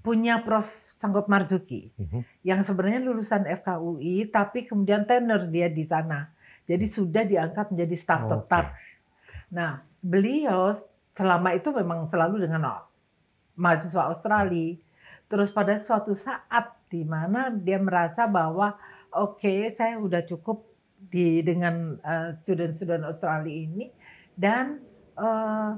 punya 0.01 0.39
Prof. 0.45 0.85
Sanggup 0.95 1.27
Marzuki 1.27 1.91
Mhm. 1.99 2.23
yang 2.47 2.63
sebenarnya 2.63 3.03
lulusan 3.03 3.43
FKUI 3.43 4.31
tapi 4.31 4.63
kemudian 4.63 5.03
tenor 5.03 5.51
dia 5.51 5.67
di 5.67 5.83
sana. 5.83 6.31
Jadi 6.65 6.87
sudah 6.87 7.27
diangkat 7.27 7.75
menjadi 7.75 7.95
staf 7.99 8.25
Oke. 8.25 8.31
tetap. 8.31 8.65
Nah, 9.51 9.83
beliau 9.99 10.71
selama 11.13 11.51
itu 11.51 11.67
memang 11.75 12.07
selalu 12.07 12.47
dengan 12.47 12.79
mahasiswa 13.59 14.07
Australia. 14.07 14.79
Terus 15.27 15.51
pada 15.51 15.75
suatu 15.75 16.15
saat 16.15 16.73
di 16.87 17.03
mana 17.03 17.51
dia 17.51 17.75
merasa 17.77 18.23
bahwa 18.23 18.79
oke, 19.11 19.67
saya 19.75 19.99
udah 19.99 20.23
cukup 20.23 20.63
di 21.05 21.41
dengan 21.41 21.97
eh, 21.99 22.29
student-student 22.37 23.03
Australia 23.03 23.51
ini 23.51 23.89
dan 24.33 24.79
eh, 25.15 25.71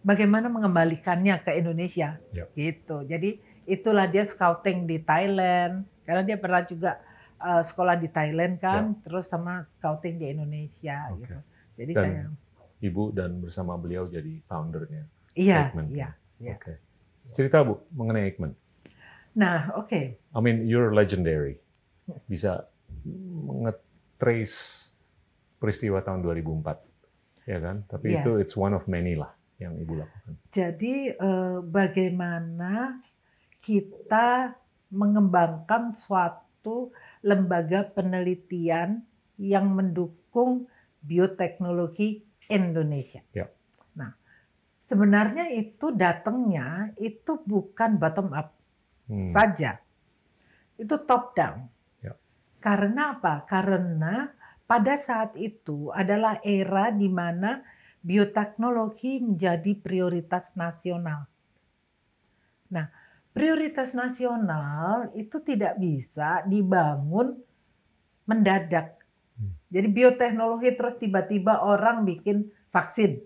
bagaimana 0.00 0.46
mengembalikannya 0.48 1.40
ke 1.40 1.54
Indonesia 1.54 2.18
Ya. 2.32 2.44
gitu. 2.52 3.02
Jadi 3.04 3.38
itulah 3.64 4.04
dia 4.04 4.24
scouting 4.24 4.84
di 4.84 5.00
Thailand 5.00 5.84
karena 6.04 6.22
dia 6.22 6.36
pernah 6.36 6.62
juga 6.62 7.00
eh, 7.38 7.62
sekolah 7.62 7.96
di 7.96 8.08
Thailand 8.08 8.58
kan, 8.58 8.96
terus 9.00 9.26
sama 9.26 9.64
scouting 9.64 10.18
di 10.18 10.26
Indonesia 10.30 11.08
Oke. 11.08 11.20
gitu. 11.22 11.36
Jadi 11.74 11.92
Dan 11.92 12.04
saya 12.04 12.24
Ibu 12.84 13.16
dan 13.16 13.40
bersama 13.40 13.74
beliau 13.74 14.04
jadi 14.04 14.44
foundernya. 14.44 15.08
iya, 15.32 15.72
Aikman. 15.72 15.88
iya. 15.88 16.12
Ya. 16.36 16.54
Oke. 16.54 16.76
Cerita 17.32 17.64
Bu 17.64 17.80
mengenai 17.90 18.28
Aikman. 18.28 18.52
Nah, 19.34 19.72
oke. 19.74 20.14
I 20.14 20.38
mean, 20.38 20.68
you're 20.68 20.92
legendary. 20.92 21.58
Bisa 22.28 22.68
nge-trace 24.14 24.90
peristiwa 25.58 25.98
tahun 26.00 26.22
2004. 26.22 26.86
Ya 27.44 27.58
kan? 27.60 27.84
Tapi 27.90 28.14
Iya. 28.14 28.22
itu 28.22 28.30
it's 28.38 28.54
one 28.54 28.72
of 28.72 28.86
many 28.86 29.18
lah 29.18 29.34
yang 29.58 29.74
Ibu 29.76 29.98
lakukan. 29.98 30.32
Jadi 30.54 31.10
eh, 31.10 31.58
bagaimana 31.60 33.02
kita 33.60 34.54
mengembangkan 34.88 35.98
suatu 35.98 36.94
lembaga 37.20 37.84
penelitian 37.90 39.02
yang 39.36 39.74
mendukung 39.74 40.70
bioteknologi 41.02 42.22
Indonesia. 42.48 43.20
Ya. 43.34 43.50
Nah, 43.92 44.14
sebenarnya 44.80 45.50
itu 45.52 45.92
datangnya 45.92 46.94
itu 46.96 47.40
bukan 47.42 47.98
bottom 47.98 48.30
up 48.32 48.54
Hmm. 49.04 49.28
saja. 49.36 49.84
Itu 50.80 50.96
top 51.04 51.36
down. 51.36 51.68
Karena 52.64 53.12
apa? 53.12 53.44
Karena 53.44 54.24
pada 54.64 54.96
saat 54.96 55.36
itu 55.36 55.92
adalah 55.92 56.40
era 56.40 56.88
di 56.88 57.12
mana 57.12 57.60
bioteknologi 58.00 59.20
menjadi 59.20 59.76
prioritas 59.76 60.56
nasional. 60.56 61.28
Nah, 62.72 62.88
prioritas 63.36 63.92
nasional 63.92 65.12
itu 65.12 65.44
tidak 65.44 65.76
bisa 65.76 66.40
dibangun 66.48 67.36
mendadak. 68.24 68.96
Hmm. 69.36 69.52
Jadi 69.68 69.88
bioteknologi 69.92 70.72
terus 70.72 70.96
tiba-tiba 70.96 71.60
orang 71.60 72.08
bikin 72.08 72.48
vaksin. 72.72 73.20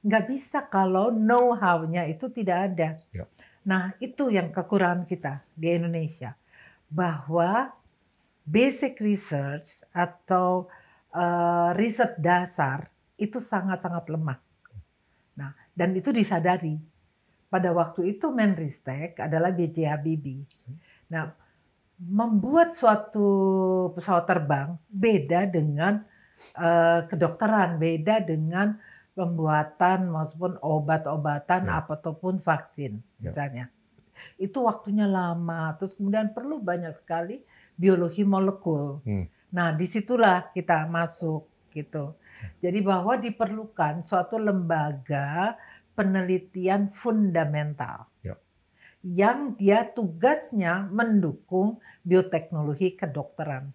Nggak 0.00 0.24
bisa 0.32 0.64
kalau 0.72 1.12
know-how-nya 1.12 2.08
itu 2.08 2.32
tidak 2.32 2.72
ada. 2.72 2.88
Ya. 3.12 3.28
Nah, 3.68 3.92
itu 4.00 4.32
yang 4.32 4.48
kekurangan 4.48 5.04
kita 5.04 5.44
di 5.52 5.76
Indonesia. 5.76 6.32
Bahwa 6.88 7.76
basic 8.46 9.02
research 9.02 9.82
atau 9.90 10.70
eh, 11.10 11.70
riset 11.74 12.14
dasar 12.22 12.88
itu 13.18 13.42
sangat-sangat 13.42 14.06
lemah. 14.08 14.38
Nah, 15.36 15.52
dan 15.76 15.92
itu 15.92 16.12
disadari. 16.14 16.78
Pada 17.46 17.70
waktu 17.70 18.16
itu 18.16 18.26
Menristek 18.34 19.22
adalah 19.22 19.54
B.J. 19.54 19.86
Habibie. 19.86 20.42
Nah, 21.08 21.30
membuat 21.96 22.74
suatu 22.76 23.28
pesawat 23.96 24.26
terbang 24.28 24.76
beda 24.90 25.48
dengan 25.48 26.04
uh, 26.58 27.06
kedokteran, 27.08 27.78
beda 27.80 28.20
dengan 28.26 28.76
pembuatan 29.16 30.12
maupun 30.12 30.60
obat-obatan 30.60 31.70
Ya. 31.70 31.80
ataupun 31.80 32.44
vaksin 32.44 33.00
Ya. 33.22 33.32
misalnya. 33.32 33.64
Itu 34.36 34.66
waktunya 34.68 35.08
lama, 35.08 35.72
terus 35.80 35.96
kemudian 35.96 36.36
perlu 36.36 36.60
banyak 36.60 36.98
sekali 37.00 37.40
biologi 37.76 38.24
molekul. 38.24 39.04
Hmm. 39.04 39.28
Nah, 39.52 39.76
di 39.76 39.86
situlah 39.86 40.50
kita 40.50 40.88
masuk 40.88 41.46
gitu. 41.76 42.16
Jadi 42.60 42.80
bahwa 42.80 43.20
diperlukan 43.20 44.04
suatu 44.08 44.40
lembaga 44.40 45.56
penelitian 45.96 46.92
fundamental 46.92 48.08
Ya. 48.20 48.36
yang 49.00 49.56
dia 49.56 49.84
tugasnya 49.88 50.88
mendukung 50.92 51.80
bioteknologi 52.04 52.96
kedokteran 52.96 53.72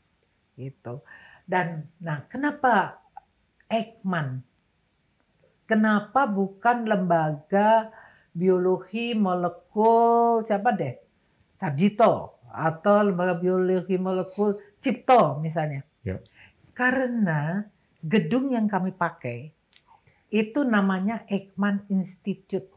gitu. 0.58 1.02
Dan 1.46 1.90
nah, 1.98 2.26
kenapa 2.30 3.02
Eijkman? 3.70 4.46
Kenapa 5.66 6.28
bukan 6.28 6.84
lembaga 6.84 7.90
biologi 8.36 9.16
molekul 9.16 10.44
siapa 10.44 10.76
deh? 10.76 11.00
Sarjito 11.56 12.41
atau 12.52 13.08
lembaga 13.08 13.40
biologi 13.40 13.96
molekul 13.96 14.60
Cipto 14.84 15.40
misalnya. 15.40 15.82
Ya. 16.04 16.20
Karena 16.76 17.64
gedung 18.04 18.52
yang 18.52 18.68
kami 18.68 18.92
pakai 18.92 19.52
itu 20.32 20.64
namanya 20.64 21.24
Eijkman 21.28 21.88
Institute. 21.88 22.68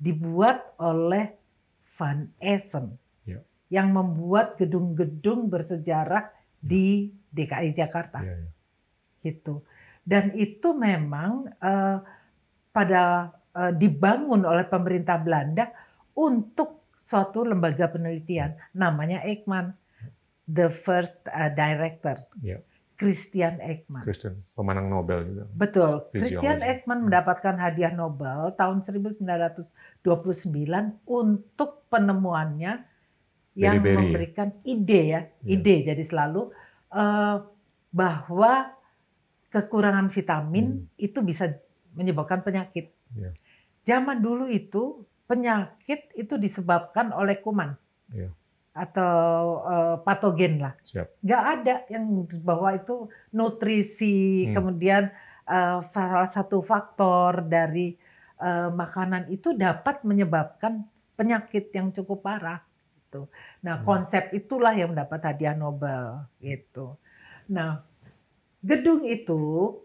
Dibuat 0.00 0.74
oleh 0.80 1.36
Van 2.00 2.32
Essen 2.40 2.96
Ya. 3.28 3.44
yang 3.68 3.92
membuat 3.92 4.56
gedung-gedung 4.56 5.52
bersejarah 5.52 6.32
di 6.56 7.12
DKI 7.28 7.76
Jakarta 7.76 8.24
Iya, 8.24 8.32
iya. 8.40 8.50
gitu. 9.20 9.60
Dan 10.00 10.32
itu 10.34 10.72
memang 10.72 11.52
eh, 11.60 11.98
pada 12.72 13.28
eh, 13.52 13.72
dibangun 13.76 14.48
oleh 14.48 14.64
pemerintah 14.64 15.20
Belanda 15.20 15.68
untuk 16.16 16.79
suatu 17.10 17.42
lembaga 17.42 17.90
penelitian 17.90 18.54
namanya 18.72 19.18
Eijkman, 19.20 19.74
the 20.46 20.70
first 20.86 21.18
eh, 21.26 21.50
director, 21.50 22.14
Iya. 22.38 22.62
Christian 22.94 23.58
Eijkman. 23.58 24.04
Kristen, 24.04 24.44
pemenang 24.52 24.86
Nobel 24.86 25.24
juga. 25.24 25.44
Betul. 25.50 25.92
Fisiologi. 26.08 26.20
Christian 26.36 26.58
Eijkman 26.60 27.00
mendapatkan 27.02 27.56
hadiah 27.56 27.90
Nobel 27.90 28.54
tahun 28.54 28.84
1929 28.84 30.06
untuk 31.04 31.70
penemuannya 31.88 32.86
yang 33.52 33.74
Berry-berry. 33.76 33.98
memberikan 33.98 34.48
ide 34.62 35.00
ya, 35.08 35.20
Iya. 35.42 35.48
ide 35.50 35.74
jadi 35.84 36.04
selalu 36.04 36.54
eh, 36.90 37.36
bahwa 37.90 38.54
kekurangan 39.48 40.10
vitamin 40.10 40.86
itu 40.96 41.18
bisa 41.20 41.50
menyebabkan 41.92 42.40
penyakit. 42.40 42.94
Iya. 43.10 43.34
Zaman 43.82 44.18
dulu 44.18 44.46
itu 44.46 45.02
penyakit 45.30 46.10
itu 46.18 46.34
disebabkan 46.34 47.14
oleh 47.14 47.38
kuman 47.38 47.78
Iya. 48.10 48.34
atau 48.74 49.22
eh, 49.62 49.96
patogen 50.02 50.58
lah 50.58 50.74
Siap. 50.82 51.06
nggak 51.22 51.44
ada 51.54 51.74
yang 51.86 52.04
bahwa 52.42 52.74
itu 52.74 53.06
nutrisi 53.30 54.50
Hmm. 54.50 54.54
kemudian 54.58 55.02
eh, 55.46 55.78
salah 55.94 56.26
satu 56.26 56.58
faktor 56.62 57.46
dari 57.46 57.94
eh, 58.40 58.68
makanan 58.72 59.30
itu 59.30 59.54
dapat 59.54 60.02
menyebabkan 60.02 60.82
penyakit 61.14 61.70
yang 61.70 61.92
cukup 61.92 62.24
parah 62.24 62.64
gitu. 62.96 63.28
Nah, 63.60 63.78
Hmm. 63.78 63.84
konsep 63.84 64.32
itulah 64.32 64.72
yang 64.72 64.96
mendapat 64.96 65.20
hadiah 65.20 65.52
Nobel 65.52 66.24
gitu. 66.40 66.96
Nah, 67.52 67.84
gedung 68.64 69.04
itu 69.04 69.40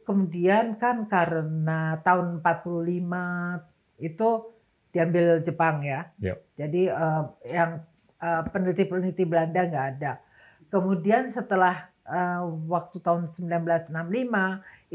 kemudian 0.08 0.80
kan 0.80 1.04
karena 1.06 2.00
tahun 2.00 2.40
45 2.40 3.60
itu 4.00 4.55
diambil 4.96 5.44
Jepang 5.44 5.84
ya. 5.84 6.08
Yep. 6.24 6.38
Jadi 6.56 6.82
eh, 6.88 7.24
yang 7.52 7.84
eh, 8.24 8.42
peneliti-peneliti 8.48 9.24
Belanda 9.28 9.62
nggak 9.68 9.88
ada. 10.00 10.24
Kemudian 10.72 11.28
setelah 11.36 11.92
eh, 12.08 12.42
waktu 12.72 13.04
tahun 13.04 13.36
1965 13.36 13.92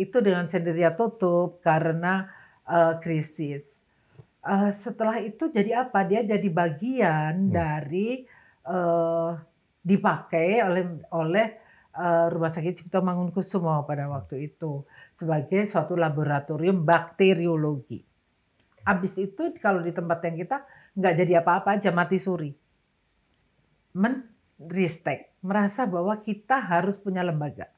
itu 0.01 0.17
dengan 0.25 0.49
sendirinya 0.49 0.97
tutup 0.97 1.61
karena 1.61 2.33
eh, 2.65 2.97
krisis. 3.05 3.69
Eh, 4.41 4.71
setelah 4.81 5.21
itu 5.21 5.53
jadi 5.53 5.85
apa? 5.85 6.01
Dia 6.09 6.25
jadi 6.25 6.49
bagian 6.49 7.53
Hmm. 7.53 7.53
dari 7.53 8.25
eh, 8.65 9.31
dipakai 9.81 10.65
oleh 10.65 10.85
oleh 11.13 11.47
eh, 11.93 12.27
Rumah 12.33 12.53
Sakit 12.53 12.81
Cipto 12.81 13.05
Mangunkusumo 13.05 13.85
pada 13.85 14.09
waktu 14.09 14.49
itu 14.49 14.85
sebagai 15.21 15.69
suatu 15.69 15.93
laboratorium 15.97 16.81
bakteriologi. 16.85 18.10
Habis 18.85 19.15
itu 19.17 19.53
kalau 19.61 19.85
di 19.85 19.93
tempat 19.93 20.25
yang 20.25 20.37
kita 20.41 20.65
nggak 20.97 21.15
jadi 21.17 21.33
apa-apa 21.45 21.79
aja 21.79 21.91
mati 21.93 22.19
suri. 22.19 22.51
Menristek 23.93 25.35
merasa 25.43 25.85
bahwa 25.85 26.15
kita 26.21 26.61
harus 26.61 26.97
punya 27.01 27.25
lembaga. 27.25 27.69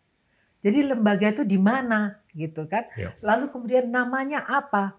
Jadi 0.63 0.95
lembaga 0.95 1.27
itu 1.35 1.43
di 1.43 1.59
mana 1.59 2.23
gitu 2.35 2.71
kan? 2.71 2.87
Ya. 2.95 3.11
Lalu 3.19 3.51
kemudian 3.51 3.91
namanya 3.91 4.47
apa? 4.47 4.95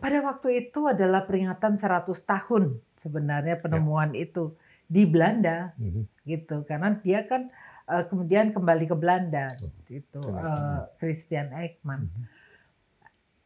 Pada 0.00 0.20
waktu 0.24 0.68
itu 0.68 0.84
adalah 0.88 1.24
peringatan 1.28 1.76
100 1.76 2.24
tahun 2.24 2.80
sebenarnya 3.00 3.60
penemuan 3.60 4.12
itu 4.16 4.56
di 4.84 5.04
Belanda 5.08 5.72
Mhm. 5.80 6.04
gitu 6.24 6.64
karena 6.64 6.92
dia 7.00 7.24
kan 7.24 7.48
eh, 7.84 8.04
kemudian 8.08 8.56
kembali 8.56 8.88
ke 8.88 8.96
Belanda 8.96 9.52
itu 9.92 10.20
Betul. 10.24 10.40
eh, 10.40 10.80
Christian 10.96 11.52
Eijkman. 11.52 12.08
Mhm. 12.08 12.22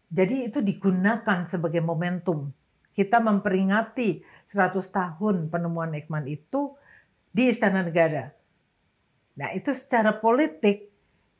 Jadi 0.09 0.49
itu 0.49 0.59
digunakan 0.65 1.45
sebagai 1.45 1.85
momentum 1.85 2.53
kita 2.99 3.23
memperingati 3.23 4.27
100 4.51 4.83
tahun 4.91 5.53
penemuan 5.55 5.95
Eijkman 5.95 6.27
itu 6.27 6.75
di 7.31 7.47
Istana 7.53 7.87
Negara. 7.87 8.35
Nah, 9.39 9.55
itu 9.55 9.71
secara 9.71 10.11
politik 10.19 10.91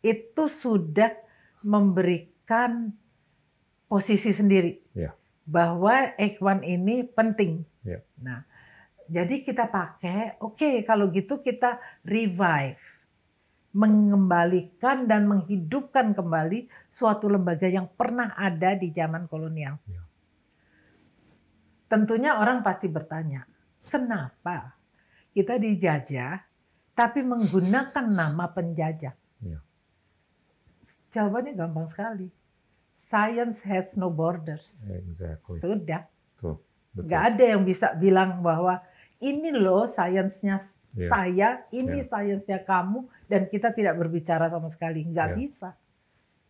itu 0.07 0.43
sudah 0.47 1.11
memberikan 1.67 2.95
posisi 3.91 4.31
sendiri 4.31 4.79
Ya. 4.95 5.19
bahwa 5.43 6.15
Eijkman 6.15 6.63
ini 6.63 7.03
penting. 7.03 7.67
Ya. 7.83 8.07
Nah, 8.23 8.47
jadi 9.11 9.43
kita 9.43 9.67
pakai, 9.67 10.39
oke 10.39 10.87
kalau 10.87 11.11
gitu 11.11 11.43
kita 11.43 11.83
revive, 12.07 12.79
mengembalikan 13.77 15.05
dan 15.05 15.29
menghidupkan 15.29 16.17
kembali 16.17 16.69
suatu 16.93 17.29
lembaga 17.29 17.69
yang 17.69 17.87
pernah 17.93 18.33
ada 18.33 18.73
di 18.73 18.89
zaman 18.89 19.29
kolonial. 19.29 19.77
Ya. 19.85 20.03
Tentunya 21.89 22.37
orang 22.37 22.65
pasti 22.65 22.89
bertanya, 22.89 23.45
kenapa 23.89 24.77
kita 25.33 25.61
dijajah 25.61 26.41
tapi 26.97 27.21
menggunakan 27.25 28.07
nama 28.09 28.45
penjajah? 28.51 29.15
Ya. 29.45 29.61
Jawabannya 31.13 31.53
gampang 31.57 31.89
sekali. 31.89 32.29
Science 33.09 33.65
has 33.65 33.89
no 33.97 34.13
borders. 34.13 34.69
Exactly. 34.85 35.61
Sudah. 35.65 36.05
Betul. 36.37 36.61
Nggak 36.93 37.23
ada 37.35 37.45
yang 37.57 37.63
bisa 37.65 37.97
bilang 37.97 38.45
bahwa 38.45 38.85
ini 39.23 39.49
loh 39.55 39.89
sainsnya 39.93 40.61
Iya. 40.97 41.09
saya, 41.09 41.49
ini 41.71 42.01
Iya. 42.01 42.09
sainsnya 42.09 42.59
kamu, 42.65 43.05
dan 43.27 43.47
kita 43.47 43.71
tidak 43.71 43.95
berbicara 43.97 44.49
sama 44.49 44.73
sekali. 44.73 45.05
Nggak 45.05 45.29
Iya. 45.29 45.37
bisa. 45.37 45.69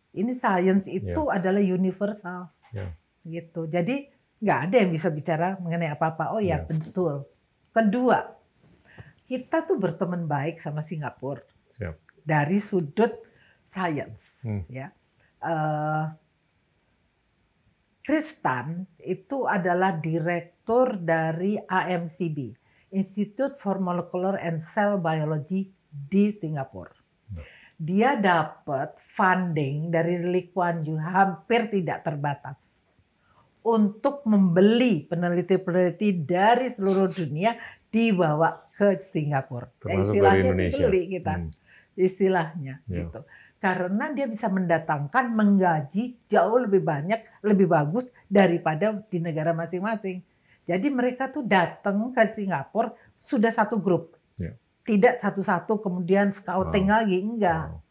Ini 0.09 0.33
sains 0.33 0.87
itu 0.87 1.21
adalah 1.27 1.59
universal. 1.59 2.49
Iya. 2.71 2.95
Gitu. 3.21 3.67
Jadi 3.67 4.09
nggak 4.39 4.59
ada 4.65 4.75
yang 4.79 4.89
bisa 4.89 5.11
bicara 5.11 5.59
mengenai 5.59 5.91
apa-apa. 5.91 6.31
Oh 6.33 6.41
ya 6.41 6.63
Iya. 6.63 6.65
betul. 6.65 7.27
Kedua, 7.69 8.19
kita 9.27 9.61
tuh 9.63 9.77
berteman 9.77 10.25
baik 10.25 10.57
sama 10.59 10.81
Singapura 10.81 11.43
Siap. 11.77 11.93
dari 12.25 12.57
sudut 12.57 13.13
sains. 13.69 14.41
Hmm. 14.41 14.65
Ya. 14.65 14.89
Eh, 15.39 16.05
Kristan 18.01 18.89
itu 18.97 19.45
adalah 19.45 19.93
direktur 19.93 20.97
dari 20.97 21.61
AMCB, 21.61 22.57
Institute 22.91 23.57
for 23.57 23.77
Molecular 23.77 24.37
and 24.37 24.61
Cell 24.73 24.97
Biology 24.97 25.69
di 25.89 26.33
Singapura. 26.33 26.93
Dia 27.79 28.19
dapat 28.19 28.99
funding 29.15 29.87
dari 29.87 30.19
Lee 30.19 30.51
Kuan 30.51 30.83
Yew 30.83 30.99
hampir 30.99 31.71
tidak 31.71 32.03
terbatas 32.03 32.59
untuk 33.63 34.25
membeli 34.27 35.07
peneliti-peneliti 35.07 36.11
dari 36.19 36.71
seluruh 36.71 37.07
dunia 37.07 37.55
dibawa 37.87 38.67
ke 38.75 38.99
Singapura. 39.11 39.67
Ya, 39.67 39.75
Termasuk 39.79 40.13
dari 40.15 40.19
istilahnya 40.19 40.35
sih 40.35 40.43
Indonesia. 40.43 40.85
beli 40.87 41.03
kita 41.09 41.33
Hmm. 41.35 41.49
istilahnya 41.95 42.73
Ya. 42.85 42.97
gitu. 43.03 43.19
Karena 43.59 44.05
dia 44.15 44.23
bisa 44.23 44.47
mendatangkan 44.47 45.35
menggaji 45.35 46.15
jauh 46.31 46.63
lebih 46.63 46.79
banyak, 46.79 47.19
lebih 47.43 47.67
bagus 47.67 48.07
daripada 48.31 48.95
di 49.11 49.19
negara 49.19 49.51
masing-masing. 49.51 50.23
Jadi 50.69 50.87
mereka 50.93 51.25
tuh 51.33 51.41
datang 51.41 52.13
ke 52.13 52.21
Singapura 52.29 52.93
sudah 53.17 53.49
satu 53.49 53.81
grup. 53.81 54.13
Ya. 54.37 54.53
Tidak 54.85 55.17
satu-satu 55.17 55.81
kemudian 55.81 56.29
scouting 56.29 56.85
Wow. 56.85 56.93
lagi, 56.93 57.17
enggak. 57.25 57.65
Wow. 57.73 57.81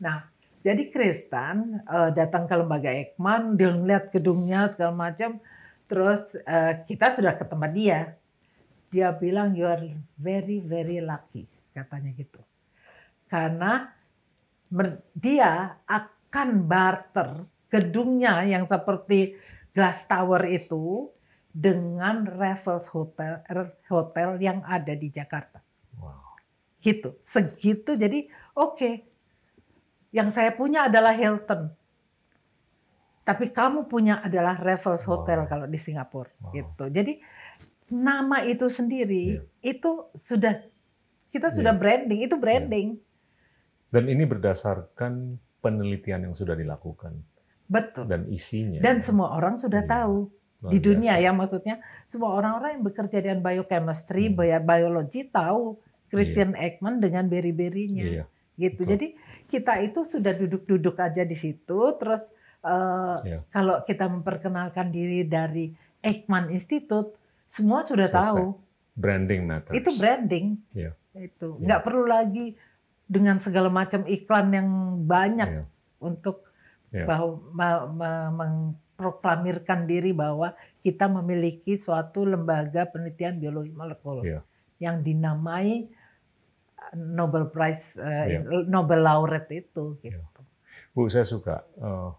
Nah, 0.00 0.18
jadi 0.64 0.88
Kristen 0.88 1.84
uh, 1.84 2.08
datang 2.16 2.48
ke 2.48 2.54
lembaga 2.56 2.88
Ekman, 2.88 3.60
dia 3.60 3.68
ngeliat 3.76 4.08
gedungnya 4.08 4.72
segala 4.72 4.96
macam, 4.96 5.36
terus 5.84 6.24
uh, 6.48 6.80
kita 6.88 7.12
sudah 7.12 7.36
ke 7.36 7.44
tempat 7.44 7.70
dia. 7.76 8.16
Dia 8.88 9.12
bilang 9.12 9.52
you 9.52 9.68
are 9.68 9.84
very 10.16 10.64
very 10.64 11.04
lucky, 11.04 11.44
katanya 11.76 12.08
gitu. 12.16 12.40
Karena 13.28 13.92
dia 15.12 15.76
akan 15.84 16.64
barter 16.64 17.44
gedungnya 17.68 18.40
yang 18.48 18.64
seperti 18.64 19.36
Glass 19.74 20.06
Tower 20.08 20.46
itu 20.48 21.10
dengan 21.54 22.26
Raffles 22.26 22.90
Hotel 22.90 23.46
hotel 23.86 24.42
yang 24.42 24.66
ada 24.66 24.90
di 24.98 25.06
Jakarta. 25.14 25.62
Wow. 25.94 26.34
Gitu, 26.82 27.14
segitu. 27.22 27.94
Jadi 27.94 28.26
oke, 28.58 28.74
okay. 28.74 28.94
yang 30.10 30.34
saya 30.34 30.50
punya 30.50 30.90
adalah 30.90 31.14
Hilton, 31.14 31.70
tapi 33.22 33.54
kamu 33.54 33.86
punya 33.86 34.18
adalah 34.18 34.58
Raffles 34.58 35.06
Hotel 35.06 35.46
wow. 35.46 35.48
kalau 35.48 35.66
di 35.70 35.78
Singapura. 35.78 36.34
Wow. 36.42 36.50
Gitu. 36.50 36.84
Jadi 36.90 37.12
nama 37.94 38.42
itu 38.42 38.66
sendiri 38.66 39.38
yeah. 39.38 39.44
itu 39.62 40.10
sudah 40.18 40.58
kita 41.30 41.54
sudah 41.54 41.70
yeah. 41.70 41.80
branding, 41.80 42.20
itu 42.26 42.34
branding. 42.34 42.88
Yeah. 42.98 43.92
Dan 43.94 44.10
ini 44.10 44.26
berdasarkan 44.26 45.38
penelitian 45.62 46.26
yang 46.26 46.34
sudah 46.34 46.58
dilakukan. 46.58 47.14
Betul. 47.70 48.10
Dan 48.10 48.26
isinya. 48.26 48.82
Dan 48.82 48.98
semua 49.06 49.38
orang 49.38 49.62
sudah 49.62 49.86
iya. 49.86 49.88
tahu 49.88 50.28
di 50.70 50.78
dunia 50.80 51.20
ya 51.20 51.30
maksudnya 51.36 51.80
semua 52.08 52.32
orang-orang 52.36 52.80
yang 52.80 52.84
bekerja 52.86 53.18
dengan 53.20 53.40
biochemistry, 53.44 54.32
hmm. 54.32 54.64
biologi 54.64 55.28
tahu 55.28 55.76
Christian 56.08 56.54
iya. 56.54 56.72
Ekman 56.72 57.02
dengan 57.02 57.26
beri-berinya. 57.26 58.04
Iya. 58.04 58.24
Gitu. 58.54 58.86
Betul. 58.86 58.90
Jadi 58.94 59.06
kita 59.50 59.72
itu 59.82 60.00
sudah 60.06 60.32
duduk-duduk 60.32 60.96
aja 60.98 61.22
di 61.26 61.36
situ 61.36 61.78
terus 61.98 62.22
uh, 62.62 63.18
iya. 63.26 63.42
kalau 63.50 63.82
kita 63.82 64.06
memperkenalkan 64.06 64.94
diri 64.94 65.26
dari 65.26 65.74
Ekman 66.00 66.54
Institute 66.54 67.18
semua 67.50 67.82
sudah 67.82 68.08
Selesai. 68.08 68.22
tahu. 68.30 68.44
Branding 68.94 69.42
matters. 69.42 69.74
Itu 69.74 69.90
branding. 69.98 70.58
Iya. 70.70 70.92
Itu 71.18 71.58
iya. 71.58 71.64
nggak 71.66 71.82
perlu 71.82 72.04
lagi 72.06 72.54
dengan 73.04 73.36
segala 73.42 73.68
macam 73.68 74.06
iklan 74.08 74.48
yang 74.54 74.68
banyak 75.04 75.50
iya. 75.60 75.64
untuk 76.00 76.46
yeah. 76.94 77.06
bahwa 77.06 77.42
memproklamirkan 78.94 79.90
diri 79.90 80.14
bahwa 80.14 80.54
kita 80.86 81.10
memiliki 81.10 81.74
suatu 81.74 82.22
lembaga 82.22 82.86
penelitian 82.86 83.42
biologi 83.42 83.74
molekul 83.74 84.22
yeah. 84.22 84.46
yang 84.78 85.02
dinamai 85.02 85.90
Nobel 86.94 87.50
Prize 87.50 87.82
uh, 87.98 88.26
yeah. 88.30 88.42
Nobel 88.70 89.02
laureate 89.02 89.66
itu 89.66 89.98
gitu. 89.98 90.14
Yeah. 90.14 90.94
Bu, 90.94 91.10
saya 91.10 91.26
suka 91.26 91.66
uh, 91.82 92.14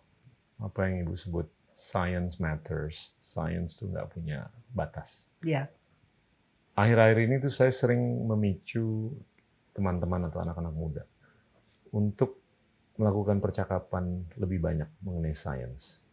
apa 0.60 0.92
yang 0.92 1.08
Ibu 1.08 1.16
sebut 1.16 1.48
science 1.72 2.44
matters. 2.44 3.16
Science 3.24 3.80
tuh 3.80 3.88
nggak 3.88 4.12
punya 4.12 4.52
batas. 4.76 5.32
Iya. 5.40 5.72
Yeah. 5.72 6.76
Akhir-akhir 6.76 7.18
ini 7.24 7.36
tuh 7.40 7.56
saya 7.56 7.72
sering 7.72 8.28
memicu 8.28 9.16
teman-teman 9.72 10.28
atau 10.28 10.44
anak-anak 10.44 10.76
muda 10.76 11.04
untuk 11.96 12.44
melakukan 13.00 13.40
percakapan 13.40 14.28
lebih 14.36 14.60
banyak 14.60 14.92
mengenai 15.00 15.32
sains. 15.32 16.05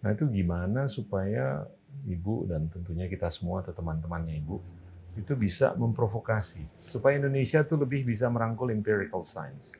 Nah 0.00 0.10
itu 0.16 0.24
gimana 0.28 0.88
supaya 0.88 1.68
ibu 2.08 2.48
dan 2.48 2.68
tentunya 2.72 3.06
kita 3.06 3.28
semua 3.28 3.60
atau 3.60 3.76
teman-temannya 3.76 4.40
ibu 4.40 4.62
itu 5.18 5.34
bisa 5.34 5.74
memprovokasi 5.74 6.62
supaya 6.86 7.18
Indonesia 7.18 7.60
tuh 7.66 7.82
lebih 7.82 8.06
bisa 8.06 8.30
merangkul 8.30 8.72
empirical 8.72 9.20
science. 9.26 9.74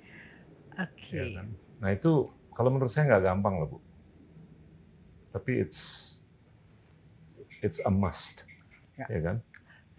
Oke. 0.77 1.17
Okay. 1.17 1.33
Ya 1.33 1.41
kan? 1.41 1.47
Nah 1.81 1.91
itu 1.95 2.29
kalau 2.53 2.69
menurut 2.69 2.91
saya 2.93 3.09
nggak 3.09 3.25
gampang 3.25 3.55
loh 3.63 3.69
bu. 3.77 3.79
Tapi 5.31 5.63
it's 5.63 6.15
it's 7.63 7.79
a 7.87 7.93
must, 7.93 8.43
ya, 8.99 9.07
ya 9.07 9.21
kan? 9.23 9.37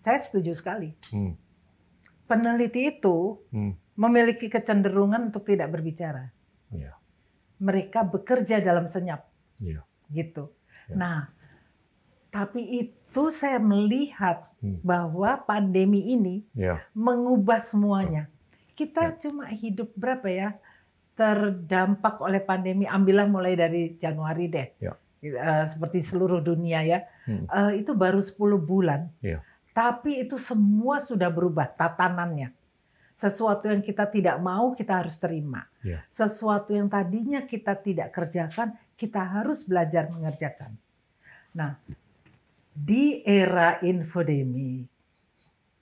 Saya 0.02 0.20
setuju 0.28 0.52
sekali. 0.60 0.92
Hmm. 1.16 1.40
Peneliti 2.28 3.00
itu 3.00 3.40
hmm 3.56 3.82
memiliki 4.02 4.48
kecenderungan 4.50 5.30
untuk 5.30 5.46
tidak 5.46 5.70
berbicara. 5.70 6.32
Yeah. 6.74 6.96
Mereka 7.62 8.10
bekerja 8.10 8.64
dalam 8.64 8.90
senyap, 8.90 9.30
yeah. 9.62 9.86
Gitu. 10.12 10.52
Yeah. 10.92 10.98
Nah, 11.00 11.20
tapi 12.32 12.62
itu 12.64 13.24
saya 13.36 13.60
melihat 13.60 14.44
hmm. 14.60 14.84
bahwa 14.84 15.40
pandemi 15.44 16.12
ini 16.12 16.44
yeah. 16.56 16.80
mengubah 16.96 17.64
semuanya. 17.64 18.28
Kita 18.76 19.16
yeah. 19.16 19.18
cuma 19.20 19.46
hidup 19.52 19.90
berapa 19.96 20.28
ya 20.28 20.50
terdampak 21.16 22.20
oleh 22.24 22.40
pandemi. 22.40 22.88
Ambillah 22.88 23.28
mulai 23.28 23.56
dari 23.56 23.96
Januari 24.00 24.48
deh, 24.48 24.68
yeah. 24.80 24.96
uh, 25.24 25.66
seperti 25.68 26.04
seluruh 26.04 26.40
dunia 26.40 26.84
ya. 26.84 27.00
Hmm. 27.28 27.48
Uh, 27.48 27.72
itu 27.76 27.92
baru 27.96 28.24
10 28.24 28.36
bulan. 28.64 29.12
Yeah. 29.20 29.44
Tapi 29.72 30.28
itu 30.28 30.36
semua 30.36 31.00
sudah 31.00 31.32
berubah 31.32 31.72
tatanannya 31.80 32.52
sesuatu 33.22 33.70
yang 33.70 33.86
kita 33.86 34.10
tidak 34.10 34.42
mau 34.42 34.74
kita 34.74 35.06
harus 35.06 35.14
terima. 35.22 35.70
Yeah. 35.86 36.02
Sesuatu 36.10 36.74
yang 36.74 36.90
tadinya 36.90 37.46
kita 37.46 37.78
tidak 37.78 38.10
kerjakan, 38.18 38.74
kita 39.02 39.26
harus 39.26 39.66
belajar 39.66 40.06
mengerjakan. 40.14 40.78
Nah, 41.58 41.82
di 42.70 43.26
era 43.26 43.82
infodemi, 43.82 44.86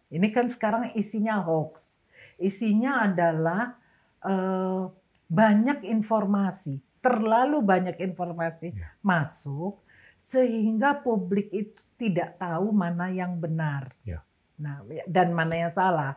ini 0.08 0.28
kan 0.32 0.48
sekarang 0.48 0.96
isinya 0.96 1.44
hoax. 1.44 2.00
Isinya 2.40 3.04
adalah 3.04 3.76
uh, 4.24 4.88
banyak 5.28 5.84
informasi, 5.84 6.80
terlalu 7.04 7.60
banyak 7.60 8.00
informasi 8.00 8.72
yeah. 8.72 8.96
masuk 9.04 9.84
sehingga 10.24 10.96
publik 11.04 11.52
itu 11.52 11.76
tidak 12.00 12.40
tahu 12.40 12.72
mana 12.72 13.12
yang 13.12 13.36
benar. 13.36 13.92
Yeah. 14.08 14.24
Nah, 14.56 14.80
dan 15.04 15.36
mana 15.36 15.68
yang 15.68 15.74
salah. 15.76 16.16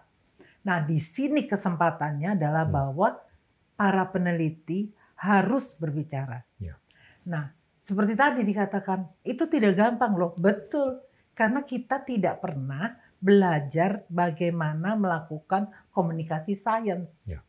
Nah, 0.63 0.79
di 0.87 1.03
sini 1.03 1.51
kesempatannya 1.51 2.39
adalah 2.39 2.63
hmm. 2.63 2.75
bahwa 2.75 3.09
para 3.75 4.07
peneliti 4.07 4.95
harus 5.19 5.71
berbicara. 5.79 6.43
Ya. 6.59 6.79
Nah, 7.27 7.51
seperti 7.83 8.15
tadi 8.15 8.41
dikatakan, 8.47 9.07
itu 9.27 9.45
tidak 9.51 9.75
gampang 9.79 10.15
loh. 10.15 10.33
Betul. 10.39 11.03
Karena 11.33 11.65
kita 11.65 12.03
tidak 12.05 12.39
pernah 12.45 12.95
belajar 13.23 14.03
bagaimana 14.11 14.99
melakukan 14.99 15.71
komunikasi 15.95 16.59
sains. 16.59 17.15
Ya. 17.27 17.43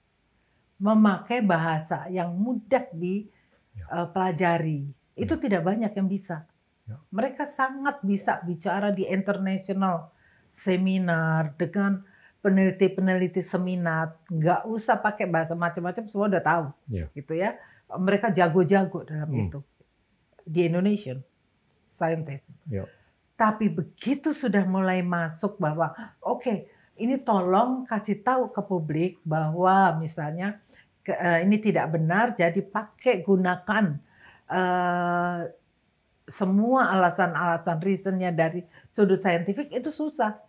Memakai 0.78 1.42
bahasa 1.42 2.06
yang 2.10 2.34
mudah 2.34 2.86
dipelajari. 2.94 4.82
Ya. 4.86 4.94
Uh, 4.94 5.22
itu 5.26 5.34
ya. 5.38 5.42
tidak 5.42 5.62
banyak 5.66 5.92
yang 5.94 6.08
bisa. 6.10 6.46
Ya. 6.90 6.98
Mereka 7.10 7.50
sangat 7.50 8.02
bisa 8.02 8.42
bicara 8.46 8.94
di 8.94 9.06
international 9.10 10.14
seminar 10.54 11.58
dengan 11.58 12.06
peneliti-peneliti 12.44 13.40
seminar 13.40 14.20
nggak 14.28 14.68
usah 14.68 15.00
pakai 15.00 15.26
bahasa 15.26 15.56
macam-macam 15.56 16.04
semua 16.12 16.28
udah 16.28 16.44
tahu 16.44 16.66
yeah. 16.92 17.08
gitu 17.16 17.40
ya 17.40 17.56
mereka 18.00 18.34
jago-jago 18.34 19.06
dalam 19.06 19.30
hmm. 19.30 19.44
itu 19.48 19.60
di 20.44 20.68
Indonesia 20.68 21.16
scientist 21.96 22.50
yeah. 22.68 22.88
tapi 23.38 23.70
begitu 23.70 24.34
sudah 24.36 24.66
mulai 24.68 25.02
masuk 25.06 25.58
bahwa 25.62 25.94
oke 26.20 26.44
okay, 26.44 26.58
ini 26.98 27.18
tolong 27.22 27.90
kasih 27.90 28.22
tahu 28.22 28.54
ke 28.54 28.62
publik 28.62 29.18
bahwa 29.26 29.98
misalnya 29.98 30.62
ke, 31.02 31.14
uh, 31.14 31.40
ini 31.42 31.58
tidak 31.60 31.94
benar 31.94 32.38
jadi 32.38 32.60
pakai 32.62 33.26
gunakan 33.26 33.98
uh, 34.48 35.50
semua 36.30 36.88
alasan-alasan 36.96 37.78
reasonnya 37.84 38.32
dari 38.32 38.64
sudut 38.96 39.20
saintifik 39.20 39.68
itu 39.76 39.92
susah 39.92 40.40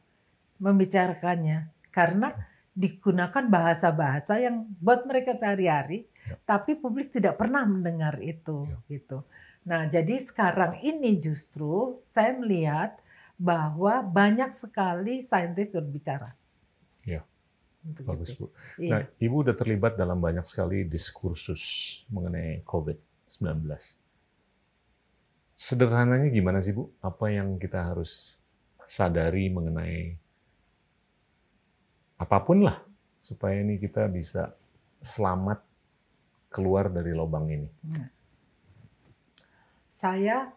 membicarakannya 0.63 1.67
karena 1.91 2.31
digunakan 2.75 3.47
bahasa-bahasa 3.47 4.43
yang 4.43 4.67
buat 4.83 5.07
mereka 5.07 5.39
sehari-hari, 5.39 6.11
ya. 6.27 6.37
tapi 6.43 6.75
publik 6.75 7.15
tidak 7.15 7.39
pernah 7.39 7.63
mendengar 7.63 8.19
itu, 8.19 8.67
ya. 8.67 8.79
gitu. 8.91 9.23
Nah, 9.65 9.89
jadi 9.89 10.21
sekarang 10.21 10.83
ini 10.85 11.17
justru 11.23 12.03
saya 12.13 12.37
melihat 12.37 12.99
bahwa 13.41 14.03
banyak 14.05 14.53
sekali 14.59 15.25
saintis 15.25 15.73
berbicara. 15.73 16.37
Ya, 17.07 17.25
Untuk 17.87 18.05
bagus 18.05 18.35
itu. 18.35 18.45
Bu. 18.45 18.47
Iya. 18.77 18.91
Nah, 18.91 19.01
Ibu 19.17 19.37
udah 19.49 19.57
terlibat 19.57 19.97
dalam 19.97 20.21
banyak 20.21 20.45
sekali 20.45 20.85
diskursus 20.85 21.63
mengenai 22.13 22.61
COVID-19. 22.67 23.71
Sederhananya 25.55 26.29
gimana 26.29 26.59
sih 26.61 26.75
Bu? 26.75 26.91
Apa 27.01 27.31
yang 27.31 27.57
kita 27.57 27.95
harus 27.95 28.37
sadari 28.85 29.49
mengenai 29.49 30.19
apa 32.19 32.39
pun 32.43 32.63
lah 32.63 32.79
supaya 33.19 33.61
ini 33.61 33.81
kita 33.81 34.07
bisa 34.07 34.53
selamat 35.03 35.61
keluar 36.53 36.93
dari 36.93 37.11
lubang 37.17 37.51
ini. 37.51 37.69
Hmm. 37.89 38.09
Saya 39.99 40.53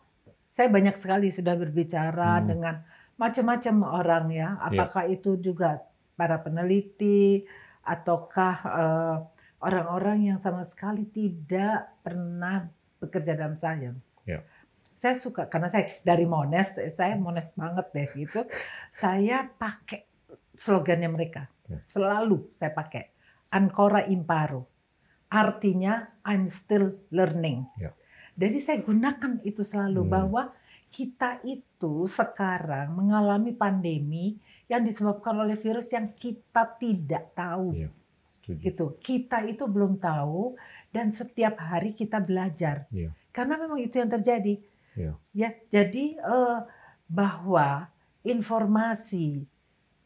saya 0.57 0.67
banyak 0.73 0.97
sekali 0.97 1.29
sudah 1.29 1.53
berbicara 1.53 2.41
hmm. 2.41 2.45
dengan 2.45 2.75
macam-macam 3.17 3.75
orang 3.85 4.25
ya, 4.29 4.49
iya. 4.49 4.49
apakah 4.61 5.03
yeah. 5.09 5.15
itu 5.17 5.31
juga 5.41 5.81
para 6.17 6.37
peneliti 6.41 7.45
ataukah 7.85 8.55
uh, 8.65 9.15
orang-orang 9.61 10.33
yang 10.33 10.39
sama 10.41 10.65
sekali 10.65 11.05
tidak 11.09 11.97
pernah 12.01 12.69
bekerja 12.97 13.37
dalam 13.37 13.57
sains. 13.57 14.17
Ya. 14.25 14.41
Saya 14.97 15.21
suka 15.21 15.45
karena 15.45 15.69
saya 15.69 15.93
dari 16.01 16.25
Mones, 16.25 16.73
saya 16.97 17.13
Mones 17.17 17.53
banget 17.53 17.85
deh 17.93 18.09
gitu. 18.17 18.41
Saya 18.97 19.45
pakai 19.45 20.06
slogannya 20.57 21.07
mereka. 21.07 21.47
Ya. 21.69 21.79
Selalu 21.87 22.49
saya 22.51 22.73
pakai 22.73 23.13
Ancora 23.49 24.03
Imparo. 24.05 24.67
Artinya 25.27 26.07
I'm 26.23 26.47
still 26.49 26.97
learning. 27.11 27.67
Ya. 27.77 27.91
Jadi 28.37 28.57
saya 28.59 28.77
gunakan 28.81 29.41
itu 29.43 29.61
selalu 29.61 30.01
Hmm. 30.03 30.11
bahwa 30.11 30.43
kita 30.87 31.43
itu 31.43 32.07
sekarang 32.07 32.95
mengalami 32.95 33.51
pandemi 33.51 34.39
yang 34.65 34.83
disebabkan 34.83 35.35
oleh 35.35 35.55
virus 35.55 35.91
yang 35.91 36.11
kita 36.13 36.63
tidak 36.77 37.31
tahu. 37.33 37.75
Setuju. 38.39 38.63
gitu. 38.63 38.85
Kita 39.03 39.43
itu 39.43 39.67
belum 39.67 39.99
tahu 39.99 40.55
dan 40.87 41.11
setiap 41.11 41.59
hari 41.59 41.91
kita 41.91 42.23
belajar. 42.23 42.87
Iya. 42.87 43.11
Karena 43.35 43.59
memang 43.59 43.75
itu 43.77 43.99
yang 43.99 44.07
terjadi. 44.07 44.55
Iya. 44.95 45.13
Ya, 45.35 45.49
jadi 45.67 46.15
eh, 46.15 46.59
bahwa 47.05 47.91
informasi 48.23 49.43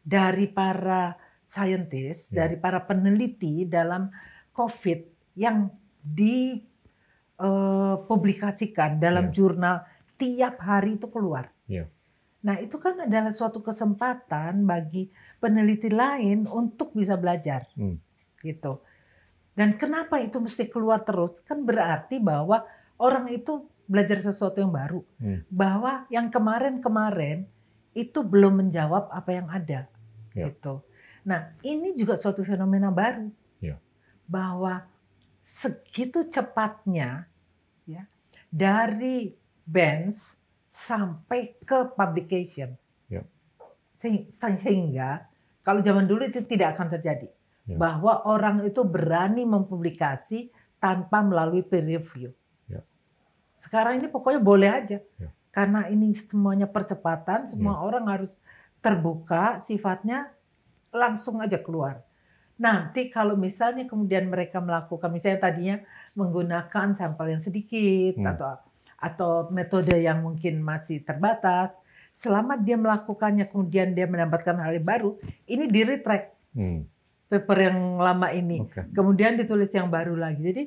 dari 0.01 0.49
para 0.49 1.13
saintis, 1.45 2.25
Iya. 2.29 2.45
dari 2.45 2.55
para 2.57 2.85
peneliti 2.85 3.65
dalam 3.69 4.09
COVID 4.51 5.05
yang 5.37 5.69
dipublikasikan 6.01 8.99
dalam 8.99 9.25
Iya. 9.29 9.35
jurnal 9.35 9.85
tiap 10.17 10.59
hari 10.61 10.93
itu 10.97 11.07
keluar. 11.09 11.49
Iya. 11.67 11.85
Nah, 12.41 12.57
itu 12.57 12.81
kan 12.81 13.05
adalah 13.05 13.29
suatu 13.29 13.61
kesempatan 13.61 14.65
bagi 14.65 15.13
peneliti 15.37 15.93
lain 15.93 16.49
untuk 16.49 16.89
bisa 16.97 17.13
belajar. 17.13 17.69
Hmm. 17.77 18.01
Gitu. 18.41 18.81
Dan 19.53 19.77
kenapa 19.77 20.17
itu 20.17 20.41
mesti 20.41 20.65
keluar 20.65 21.05
terus? 21.05 21.37
Kan 21.45 21.69
berarti 21.69 22.17
bahwa 22.17 22.65
orang 22.97 23.29
itu 23.29 23.69
belajar 23.85 24.17
sesuatu 24.25 24.57
yang 24.57 24.73
baru. 24.73 25.05
Hmm. 25.21 25.45
Bahwa 25.53 26.09
yang 26.09 26.33
kemarin-kemarin 26.33 27.45
itu 27.93 28.25
belum 28.25 28.65
menjawab 28.65 29.13
apa 29.13 29.29
yang 29.35 29.51
ada. 29.51 29.90
Ya. 30.31 30.47
Gitu. 30.49 30.79
Nah, 31.21 31.53
ini 31.61 31.93
juga 31.93 32.17
suatu 32.17 32.41
fenomena 32.41 32.89
baru. 32.89 33.29
Ya. 33.59 33.77
Bahwa 34.25 34.87
segitu 35.43 36.23
cepatnya 36.25 37.27
ya 37.83 38.07
dari 38.47 39.35
bench 39.67 40.17
sampai 40.71 41.59
ke 41.61 41.91
publication. 41.93 42.73
Ya. 43.11 43.21
Se- 43.99 44.31
Sehingga 44.31 45.27
kalau 45.61 45.83
zaman 45.83 46.07
dulu 46.07 46.25
itu 46.25 46.41
tidak 46.47 46.79
akan 46.79 46.89
terjadi. 46.89 47.27
Ya. 47.69 47.77
Bahwa 47.77 48.25
orang 48.25 48.65
itu 48.65 48.81
berani 48.81 49.45
mempublikasi 49.45 50.49
tanpa 50.81 51.21
melalui 51.21 51.61
peer 51.61 51.85
review. 51.85 52.33
Ya. 52.65 52.81
Sekarang 53.61 54.01
ini 54.01 54.09
pokoknya 54.09 54.41
boleh 54.41 54.69
aja. 54.71 54.97
Ya. 55.21 55.29
Karena 55.51 55.85
ini 55.91 56.15
semuanya 56.15 56.65
percepatan, 56.65 57.45
semua 57.51 57.83
orang 57.83 58.07
harus 58.07 58.31
terbuka 58.81 59.61
sifatnya 59.63 60.33
langsung 60.91 61.39
aja 61.39 61.61
keluar. 61.61 62.01
Nanti 62.61 63.09
kalau 63.09 63.33
misalnya 63.33 63.89
kemudian 63.89 64.29
mereka 64.29 64.61
melakukan 64.61 65.09
misalnya 65.09 65.49
tadinya 65.49 65.77
menggunakan 66.13 66.93
sampel 66.93 67.33
yang 67.33 67.41
sedikit 67.41 68.17
Hmm. 68.19 68.29
atau 68.35 68.49
atau 69.01 69.31
metode 69.49 69.97
yang 69.97 70.21
mungkin 70.21 70.61
masih 70.61 71.01
terbatas, 71.01 71.73
selama 72.21 72.53
dia 72.53 72.77
melakukannya 72.77 73.49
kemudian 73.49 73.97
dia 73.97 74.05
mendapatkan 74.05 74.53
hal 74.61 74.77
yang 74.77 74.85
baru, 74.85 75.17
ini 75.49 75.65
di 75.65 75.81
retract 75.81 76.37
Hmm. 76.53 76.85
paper 77.25 77.57
yang 77.71 77.97
lama 77.97 78.29
ini. 78.29 78.61
Oke. 78.61 78.93
Kemudian 78.93 79.41
ditulis 79.41 79.73
yang 79.73 79.89
baru 79.89 80.13
lagi. 80.13 80.43
Jadi 80.43 80.63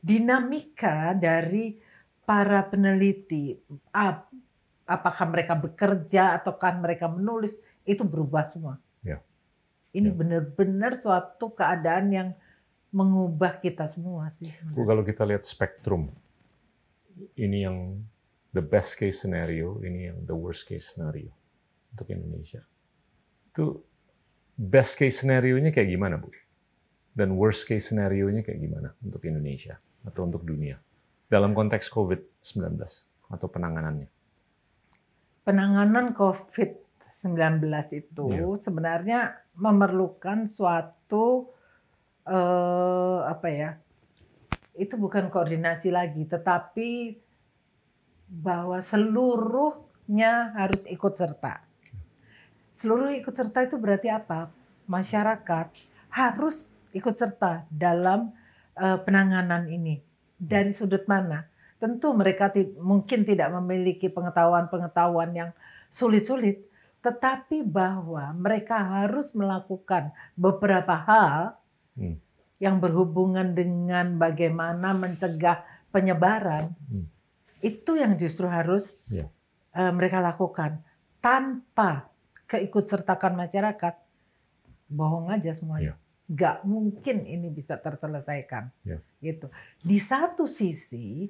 dinamika 0.00 1.12
dari 1.12 1.76
para 2.24 2.64
peneliti, 2.64 3.52
apakah 4.86 5.24
mereka 5.30 5.54
bekerja 5.54 6.36
ataukah 6.40 6.74
mereka 6.78 7.06
menulis, 7.06 7.54
itu 7.86 8.02
berubah 8.02 8.46
semua. 8.50 8.78
Ya. 9.02 9.22
Ini 9.94 10.10
Ya. 10.10 10.14
benar-benar 10.14 10.98
suatu 11.02 11.52
keadaan 11.52 12.06
yang 12.12 12.28
mengubah 12.92 13.56
kita 13.58 13.88
semua 13.88 14.28
sih. 14.34 14.52
Bu, 14.76 14.84
kalau 14.84 15.00
kita 15.00 15.24
lihat 15.24 15.48
spektrum, 15.48 16.12
ini 17.36 17.64
yang 17.64 18.04
the 18.52 18.60
best 18.60 19.00
case 19.00 19.24
scenario, 19.24 19.80
ini 19.80 20.12
yang 20.12 20.18
the 20.28 20.36
worst 20.36 20.68
case 20.68 20.92
scenario 20.92 21.32
untuk 21.92 22.12
Indonesia. 22.12 22.60
Itu 23.48 23.80
best 24.56 25.00
case 25.00 25.24
scenario-nya 25.24 25.72
kayak 25.72 25.88
gimana, 25.88 26.20
Bu? 26.20 26.28
Dan 27.12 27.36
worst 27.36 27.68
case 27.68 27.92
scenario-nya 27.92 28.44
kayak 28.44 28.60
gimana 28.60 28.92
untuk 29.04 29.24
Indonesia 29.24 29.76
atau 30.04 30.24
untuk 30.28 30.44
dunia 30.44 30.80
dalam 31.28 31.52
konteks 31.56 31.88
COVID-19 31.88 32.76
atau 33.32 33.46
penanganannya? 33.48 34.08
Penanganan 35.42 36.14
COVID-19 36.14 37.66
itu 37.90 38.24
Ya. 38.30 38.46
sebenarnya 38.62 39.20
memerlukan 39.58 40.46
suatu 40.46 41.50
eh, 42.22 43.20
apa 43.26 43.48
ya? 43.50 43.70
Itu 44.78 44.94
bukan 44.94 45.26
koordinasi 45.28 45.90
lagi, 45.90 46.22
tetapi 46.24 47.18
bahwa 48.30 48.78
seluruhnya 48.80 50.54
harus 50.54 50.86
ikut 50.86 51.18
serta. 51.18 51.66
Seluruh 52.78 53.10
ikut 53.12 53.34
serta 53.34 53.66
itu 53.66 53.76
berarti 53.76 54.08
apa? 54.08 54.48
Masyarakat 54.86 55.66
harus 56.14 56.70
ikut 56.94 57.18
serta 57.18 57.66
dalam 57.68 58.30
eh, 58.78 58.98
penanganan 59.02 59.66
ini. 59.66 59.98
Dari 60.38 60.70
sudut 60.70 61.06
mana? 61.10 61.51
Tentu 61.82 62.14
mereka 62.14 62.46
mungkin 62.78 63.26
tidak 63.26 63.50
memiliki 63.58 64.06
pengetahuan-pengetahuan 64.06 65.34
yang 65.34 65.50
sulit-sulit, 65.90 66.62
tetapi 67.02 67.66
bahwa 67.66 68.30
mereka 68.38 68.78
harus 68.78 69.34
melakukan 69.34 70.14
beberapa 70.38 70.94
hal 70.94 71.58
Hmm. 71.98 72.22
yang 72.56 72.78
berhubungan 72.78 73.52
dengan 73.52 74.14
bagaimana 74.14 74.94
mencegah 74.94 75.66
penyebaran. 75.90 76.70
Hmm. 76.86 77.10
Itu 77.58 77.98
yang 77.98 78.14
justru 78.14 78.46
harus 78.46 78.94
Ya. 79.10 79.26
eh, 79.74 79.90
mereka 79.90 80.22
lakukan 80.22 80.78
tanpa 81.18 82.06
keikutsertakan 82.46 83.34
masyarakat. 83.34 83.94
Bohong 84.86 85.34
aja 85.34 85.50
semuanya. 85.52 85.98
Nggak 86.30 86.62
mungkin 86.64 87.26
ini 87.26 87.50
bisa 87.50 87.74
terselesaikan. 87.76 88.70
Ya. 88.86 89.02
Gitu. 89.18 89.50
Di 89.82 89.98
satu 89.98 90.46
sisi 90.46 91.26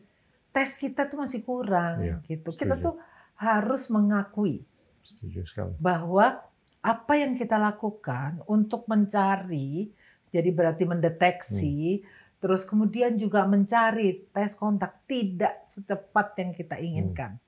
tes 0.53 0.77
kita 0.77 1.05
tuh 1.05 1.19
masih 1.19 1.41
kurang. 1.41 1.97
Ya, 1.99 2.17
Gitu. 2.23 2.53
Kita 2.53 2.77
setuju. 2.77 2.85
tuh 2.85 2.95
harus 3.35 3.83
mengakui 3.89 4.63
Setuju 5.01 5.43
sekali. 5.43 5.75
bahwa 5.77 6.45
apa 6.79 7.13
yang 7.15 7.35
kita 7.35 7.57
lakukan 7.57 8.43
untuk 8.45 8.87
mencari, 8.87 9.91
jadi 10.29 10.49
berarti 10.49 10.85
mendeteksi, 10.85 12.03
terus 12.37 12.63
kemudian 12.63 13.15
juga 13.15 13.45
mencari 13.45 14.27
tes 14.29 14.53
kontak 14.53 15.03
tidak 15.05 15.63
secepat 15.67 16.35
yang 16.37 16.51
kita 16.51 16.77
inginkan. 16.77 17.39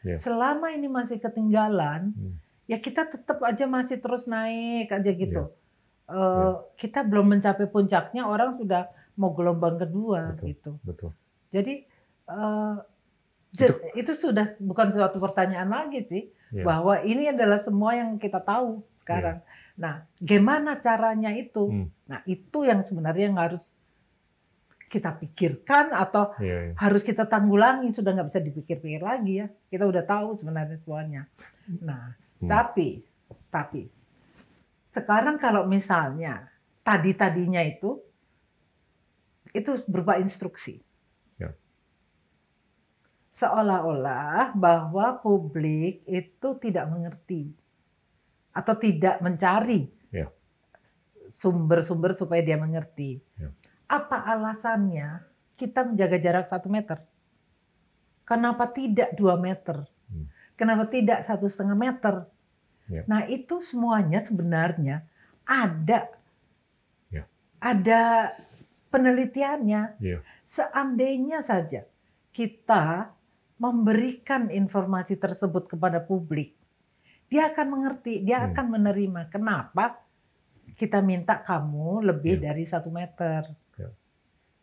Ya. 0.00 0.14
Selama 0.16 0.70
ini 0.70 0.86
masih 0.86 1.18
ketinggalan, 1.18 2.12
Hmm. 2.12 2.38
ya 2.64 2.78
kita 2.78 3.02
tetap 3.04 3.42
aja 3.42 3.66
masih 3.66 3.98
terus 3.98 4.24
naik 4.24 4.88
aja 4.88 5.10
gitu. 5.10 5.50
Eh, 6.06 6.14
Ya. 6.14 6.48
Kita 6.76 7.02
belum 7.02 7.34
mencapai 7.34 7.66
puncaknya, 7.66 8.24
orang 8.24 8.56
sudah 8.56 8.86
mau 9.14 9.32
gelombang 9.32 9.76
kedua 9.76 10.32
Betul. 10.32 10.46
gitu. 10.46 10.70
Betul. 10.82 11.10
Jadi 11.50 11.74
eh, 12.28 12.74
Itu- 13.48 13.80
itu 13.96 14.12
sudah 14.12 14.52
bukan 14.60 14.92
suatu 14.92 15.16
pertanyaan 15.16 15.72
lagi 15.72 16.04
sih 16.04 16.22
Ya. 16.52 16.68
bahwa 16.68 17.00
ini 17.00 17.32
adalah 17.32 17.56
semua 17.58 17.96
yang 17.96 18.16
kita 18.16 18.40
tahu 18.40 18.84
sekarang. 19.00 19.40
Nah, 19.72 20.04
gimana 20.20 20.76
caranya 20.76 21.32
itu? 21.32 21.64
Hmm. 21.64 21.88
Nah, 22.04 22.20
itu 22.24 22.64
yang 22.64 22.84
sebenarnya 22.84 23.32
yang 23.32 23.40
harus 23.40 23.72
kita 24.88 25.16
pikirkan 25.16 25.92
atau 25.92 26.32
Iya, 26.40 26.56
iya. 26.60 26.72
harus 26.76 27.04
kita 27.04 27.24
tanggulangi 27.24 27.92
sudah 27.92 28.16
nggak 28.16 28.28
bisa 28.32 28.40
dipikir-pikir 28.40 29.00
lagi 29.00 29.40
ya. 29.40 29.46
Kita 29.68 29.84
udah 29.84 30.04
tahu 30.04 30.36
sebenarnya 30.36 30.76
semuanya. 30.80 31.22
Nah, 31.80 32.16
Hmm. 32.40 32.48
tapi 32.48 33.04
tapi 33.48 33.88
sekarang 34.92 35.36
kalau 35.36 35.64
misalnya 35.64 36.48
tadi-tadinya 36.80 37.60
itu 37.60 38.00
itu 39.52 39.70
berupa 39.88 40.16
instruksi. 40.16 40.80
Seolah-olah 43.38 44.50
bahwa 44.58 45.22
publik 45.22 46.02
itu 46.10 46.48
tidak 46.58 46.90
mengerti 46.90 47.54
atau 48.50 48.74
tidak 48.74 49.22
mencari 49.22 49.86
Ya. 50.10 50.26
sumber-sumber 51.30 52.18
supaya 52.18 52.42
dia 52.42 52.58
mengerti. 52.58 53.22
Ya. 53.38 53.54
Apa 53.86 54.26
alasannya 54.26 55.22
kita 55.54 55.86
menjaga 55.86 56.18
jarak 56.18 56.46
satu 56.50 56.66
meter? 56.66 56.98
Kenapa 58.26 58.66
tidak 58.68 59.14
dua 59.14 59.38
meter? 59.38 59.86
Hmm. 60.10 60.26
Kenapa 60.58 60.90
tidak 60.90 61.22
satu 61.22 61.46
setengah 61.46 61.78
meter? 61.78 62.26
Ya. 62.90 63.06
Nah 63.06 63.28
itu 63.30 63.62
semuanya 63.62 64.18
sebenarnya 64.18 65.06
ada 65.46 66.10
Ya. 67.12 67.24
ada 67.62 68.34
penelitiannya. 68.90 70.00
Iya. 70.02 70.18
Seandainya 70.48 71.44
saja 71.44 71.84
kita 72.32 73.12
memberikan 73.58 74.48
informasi 74.48 75.18
tersebut 75.18 75.66
kepada 75.66 75.98
publik, 75.98 76.54
dia 77.26 77.50
akan 77.50 77.66
mengerti, 77.68 78.22
dia 78.22 78.40
Hmm. 78.40 78.54
akan 78.54 78.66
menerima. 78.78 79.20
Kenapa 79.28 79.98
kita 80.78 81.02
minta 81.02 81.36
kamu 81.42 82.06
lebih 82.06 82.38
Iya. 82.38 82.44
dari 82.50 82.64
satu 82.64 82.88
meter? 82.88 83.50
Iya. 83.76 83.90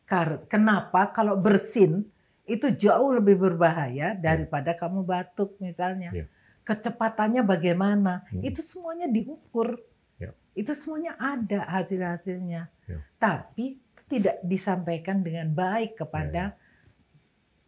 Kar- 0.07 0.47
Kenapa 0.47 1.11
kalau 1.11 1.35
bersin 1.35 2.07
itu 2.45 2.69
jauh 2.71 3.09
lebih 3.11 3.35
berbahaya 3.35 4.13
daripada 4.15 4.71
kamu 4.71 5.01
batuk 5.01 5.57
misalnya. 5.59 6.13
Iya. 6.13 6.25
Kecepatannya 6.65 7.41
bagaimana? 7.45 8.25
Hmm. 8.31 8.41
Itu 8.41 8.61
semuanya 8.61 9.05
diukur. 9.05 9.77
Iya. 10.17 10.31
Itu 10.55 10.71
semuanya 10.77 11.17
ada 11.17 11.65
hasil-hasilnya. 11.67 12.69
Iya. 12.87 12.99
Tapi 13.17 13.81
tidak 14.05 14.37
disampaikan 14.45 15.25
dengan 15.25 15.49
baik 15.51 15.97
kepada 15.97 16.53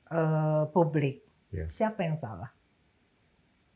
eh, 0.09 0.63
publik. 0.69 1.23
Iya. 1.49 1.65
Siapa 1.67 2.01
yang 2.01 2.15
salah? 2.15 2.51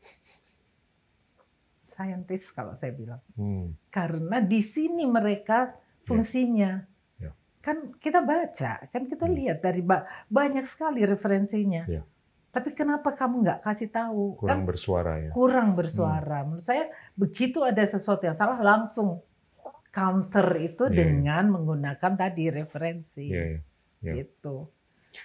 Saintis 1.92 2.48
kalau 2.50 2.72
saya 2.74 2.92
bilang. 2.92 3.20
Hmm. 3.34 3.76
Karena 3.88 4.40
di 4.40 4.60
sini 4.60 5.04
mereka 5.04 5.76
fungsinya. 6.02 6.80
Iya. 7.16 7.30
Kan 7.60 7.94
kita 7.96 8.20
baca, 8.20 8.88
kan 8.88 9.02
kita 9.04 9.24
Hmm. 9.24 9.36
lihat 9.36 9.58
dari 9.60 9.80
ba- 9.80 10.02
banyak 10.26 10.64
sekali 10.64 11.04
referensinya. 11.04 11.84
Iya. 11.86 12.02
Tapi 12.48 12.72
kenapa 12.72 13.12
kamu 13.12 13.34
nggak 13.42 13.60
kasih 13.62 13.88
tahu? 13.88 14.36
Kurang 14.36 14.60
Kan 14.60 14.68
bersuara 14.68 15.12
ya. 15.18 15.30
kurang 15.32 15.72
bersuara. 15.72 16.44
Menurut 16.44 16.64
saya 16.64 16.84
begitu 17.14 17.64
ada 17.64 17.80
sesuatu 17.80 18.20
yang 18.22 18.36
salah 18.36 18.60
langsung 18.60 19.24
counter 19.88 20.48
itu 20.58 20.84
Iya, 20.84 20.92
iya. 20.92 20.96
dengan 21.00 21.44
menggunakan 21.48 22.12
tadi 22.12 22.48
referensi. 22.48 23.28
Iya, 23.28 23.44
iya. 23.44 23.60
iya. 24.02 24.12
Gitu. 24.20 24.68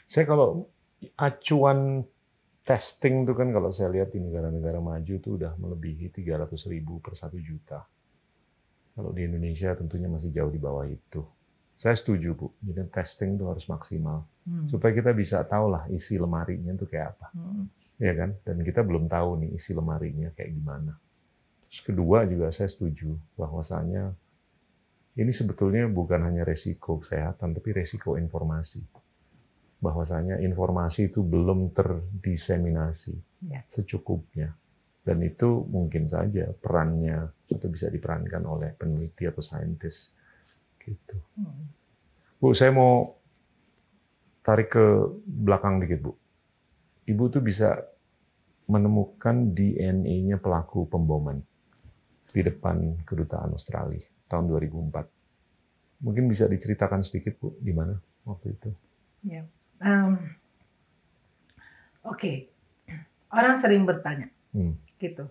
Saya 0.04 0.24
kalau 0.24 0.68
acuan 1.18 2.02
testing 2.66 3.24
itu 3.24 3.32
kan 3.32 3.48
kalau 3.54 3.72
saya 3.72 3.94
lihat 3.94 4.12
di 4.12 4.20
negara-negara 4.20 4.82
maju 4.84 5.14
itu 5.14 5.40
udah 5.40 5.56
melebihi 5.56 6.12
300 6.12 6.52
ribu 6.68 7.00
per 7.00 7.16
satu 7.16 7.40
juta. 7.40 7.86
Kalau 8.98 9.14
di 9.14 9.24
Indonesia 9.30 9.72
tentunya 9.78 10.10
masih 10.10 10.34
jauh 10.34 10.50
di 10.50 10.58
bawah 10.58 10.84
itu. 10.90 11.22
Saya 11.78 11.94
setuju 11.94 12.34
Bu, 12.34 12.50
jadi 12.58 12.90
testing 12.90 13.38
itu 13.38 13.46
harus 13.46 13.70
maksimal 13.70 14.26
Hmm. 14.48 14.66
supaya 14.72 14.96
kita 14.96 15.12
bisa 15.12 15.44
tahu 15.44 15.70
lah 15.70 15.86
isi 15.92 16.16
lemarinya 16.16 16.72
itu 16.72 16.88
kayak 16.88 17.14
apa, 17.20 17.28
Hmm. 17.36 17.68
ya 18.00 18.16
kan? 18.16 18.32
Dan 18.48 18.64
kita 18.64 18.80
belum 18.80 19.06
tahu 19.12 19.44
nih 19.44 19.60
isi 19.60 19.76
lemarinya 19.76 20.32
kayak 20.34 20.56
gimana. 20.56 20.96
Terus 21.68 21.82
kedua 21.84 22.24
juga 22.24 22.48
saya 22.50 22.72
setuju 22.72 23.12
bahwasanya 23.36 24.16
ini 25.20 25.32
sebetulnya 25.36 25.86
bukan 25.92 26.24
hanya 26.24 26.48
resiko 26.48 27.04
kesehatan, 27.04 27.54
tapi 27.54 27.70
resiko 27.76 28.16
informasi. 28.16 28.82
Bahwasanya 29.78 30.42
informasi 30.42 31.14
itu 31.14 31.22
belum 31.22 31.70
terdiseminasi 31.74 33.14
Ya. 33.46 33.62
secukupnya. 33.70 34.58
Dan 35.06 35.24
itu 35.24 35.64
mungkin 35.70 36.10
saja 36.10 36.52
perannya 36.52 37.32
atau 37.48 37.70
bisa 37.72 37.88
diperankan 37.88 38.44
oleh 38.44 38.76
peneliti 38.76 39.24
atau 39.24 39.40
saintis. 39.40 40.12
Gitu. 40.82 41.16
Hmm. 41.40 41.72
Bu, 42.42 42.52
saya 42.52 42.74
mau 42.76 43.16
tarik 44.44 44.74
ke 44.74 44.86
belakang 45.24 45.80
dikit, 45.80 46.00
Bu. 46.04 46.12
Ibu 47.08 47.24
tuh 47.32 47.40
bisa 47.40 47.80
menemukan 48.68 49.56
DNA-nya 49.56 50.44
pelaku 50.44 50.84
pemboman 50.92 51.40
di 52.36 52.44
depan 52.44 53.00
kedutaan 53.08 53.56
Australia 53.56 54.04
tahun 54.28 54.52
2004. 54.52 56.04
Mungkin 56.04 56.28
bisa 56.28 56.52
diceritakan 56.52 57.00
sedikit, 57.00 57.40
Bu, 57.40 57.56
di 57.64 57.72
mana 57.72 57.96
waktu 58.28 58.54
itu? 58.54 58.70
Ya. 59.24 59.48
Em, 59.82 60.18
Oke, 62.08 62.48
orang 63.28 63.60
sering 63.60 63.84
bertanya, 63.84 64.32
Hmm. 64.56 64.80
gitu. 64.96 65.28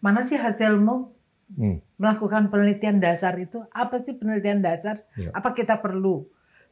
Mana 0.00 0.24
sih 0.24 0.40
hasilmu 0.40 1.12
Hmm. 1.60 1.84
melakukan 2.00 2.48
penelitian 2.48 2.96
dasar 3.04 3.36
itu? 3.36 3.60
Apa 3.68 4.00
sih 4.00 4.16
penelitian 4.16 4.64
dasar? 4.64 5.04
Ya. 5.12 5.28
Apa 5.36 5.52
kita 5.52 5.76
perlu? 5.76 6.24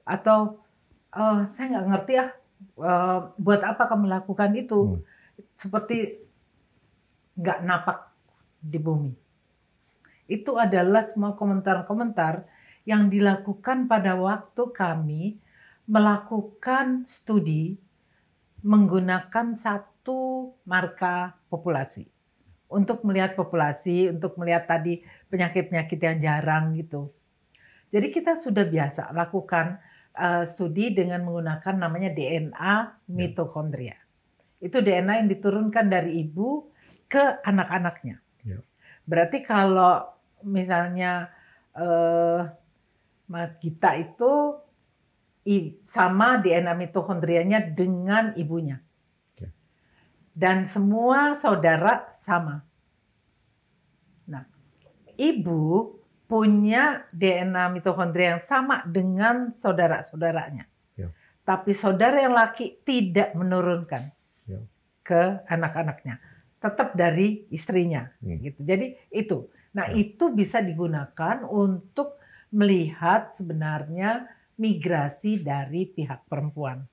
Atau 0.09 0.65
"Eh, 1.13 1.41
saya 1.53 1.77
nggak 1.77 1.89
ngerti 1.93 2.13
ah, 2.17 2.31
eh, 2.81 3.19
buat 3.37 3.61
apa 3.61 3.85
kamu 3.85 4.09
lakukan 4.09 4.57
itu? 4.57 4.81
Hmm. 4.97 5.01
Seperti 5.61 6.17
nggak 7.37 7.59
napak 7.69 7.99
di 8.65 8.81
bumi. 8.81 9.13
Itu 10.25 10.57
adalah 10.57 11.05
semua 11.05 11.37
komentar-komentar 11.37 12.49
yang 12.89 13.13
dilakukan 13.13 13.85
pada 13.87 14.17
waktu 14.17 14.63
kami 14.73 15.37
melakukan 15.87 17.07
studi 17.07 17.79
menggunakan 18.67 19.55
satu 19.55 20.51
marka 20.67 21.39
populasi 21.47 22.07
untuk 22.67 23.07
melihat 23.07 23.39
populasi, 23.39 24.11
untuk 24.11 24.35
melihat 24.39 24.67
tadi 24.67 25.03
penyakit-penyakit 25.31 25.99
yang 26.03 26.19
jarang 26.19 26.75
gitu. 26.75 27.15
Jadi 27.95 28.11
kita 28.11 28.43
sudah 28.43 28.67
biasa 28.67 29.15
lakukan 29.15 29.79
uh, 30.19 30.43
studi 30.51 30.91
dengan 30.91 31.23
menggunakan 31.23 31.75
namanya 31.79 32.11
DNA 32.11 33.07
mitokondria. 33.15 33.95
Itu 34.59 34.83
DNA 34.83 35.23
yang 35.23 35.29
diturunkan 35.31 35.87
dari 35.87 36.27
ibu 36.27 36.67
ke 37.07 37.39
anak-anaknya. 37.47 38.19
Ya. 38.43 38.59
Berarti 39.07 39.47
kalau 39.47 40.03
misalnya 40.43 41.31
uh, 41.79 42.51
Mas 43.31 43.55
Gita 43.63 43.95
itu 43.95 44.59
sama 45.87 46.43
DNA 46.43 46.75
mitokondrianya 46.75 47.71
dengan 47.71 48.35
ibunya. 48.35 48.83
Dan 50.37 50.69
semua 50.69 51.41
saudara 51.41 52.13
sama. 52.29 52.61
Nah, 54.29 54.45
ibu 55.17 55.97
punya 56.29 57.09
DNA 57.09 57.73
mitokondria 57.73 58.37
yang 58.37 58.45
sama 58.45 58.85
dengan 58.85 59.57
saudara-saudaranya. 59.57 60.69
Ya. 60.93 61.09
Tapi 61.41 61.73
saudara 61.73 62.21
yang 62.21 62.37
laki 62.37 62.85
tidak 62.85 63.33
menurunkan 63.33 64.13
Ya. 64.45 64.61
ke 65.01 65.41
anak-anaknya. 65.49 66.21
Tetap 66.61 66.93
dari 66.93 67.49
istrinya. 67.49 68.13
Hmm. 68.21 68.37
Gitu. 68.37 68.61
Jadi 68.61 68.87
itu. 69.09 69.49
Nah, 69.73 69.89
Ya. 69.89 70.05
itu 70.05 70.37
bisa 70.37 70.61
digunakan 70.61 71.49
untuk 71.49 72.21
melihat 72.53 73.33
sebenarnya 73.41 74.29
migrasi 74.57 75.41
dari 75.45 75.89
pihak 75.89 76.25
perempuan. 76.29 76.85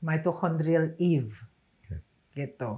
Mitochondrial 0.00 0.96
Eve. 0.96 1.34
Oke. 1.84 1.96
Gitu. 2.32 2.72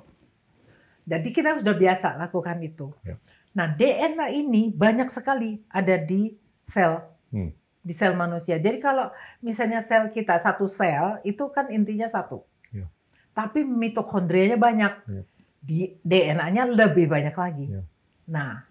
Jadi 1.02 1.28
kita 1.30 1.62
sudah 1.62 1.74
biasa 1.76 2.08
lakukan 2.18 2.58
itu. 2.62 2.90
Ya. 3.06 3.16
Nah, 3.52 3.68
DNA 3.68 4.32
ini 4.32 4.72
banyak 4.72 5.12
sekali 5.12 5.60
ada 5.68 6.00
di 6.00 6.34
sel. 6.66 7.04
Hmm. 7.30 7.52
Di 7.82 7.92
sel 7.94 8.14
manusia. 8.16 8.56
Jadi 8.56 8.78
kalau 8.80 9.10
misalnya 9.42 9.84
sel 9.84 10.08
kita 10.10 10.40
satu 10.40 10.70
sel, 10.70 11.20
itu 11.26 11.46
kan 11.52 11.68
intinya 11.68 12.08
satu. 12.08 12.42
Ya. 12.72 12.88
Tapi 13.36 13.66
mitokondrianya 13.66 14.58
banyak. 14.58 14.92
Ya. 15.06 15.22
Di 15.62 15.80
DNA-nya 16.02 16.66
lebih 16.66 17.06
banyak 17.06 17.36
lagi. 17.38 17.66
Ya. 17.70 17.82
Nah, 18.26 18.66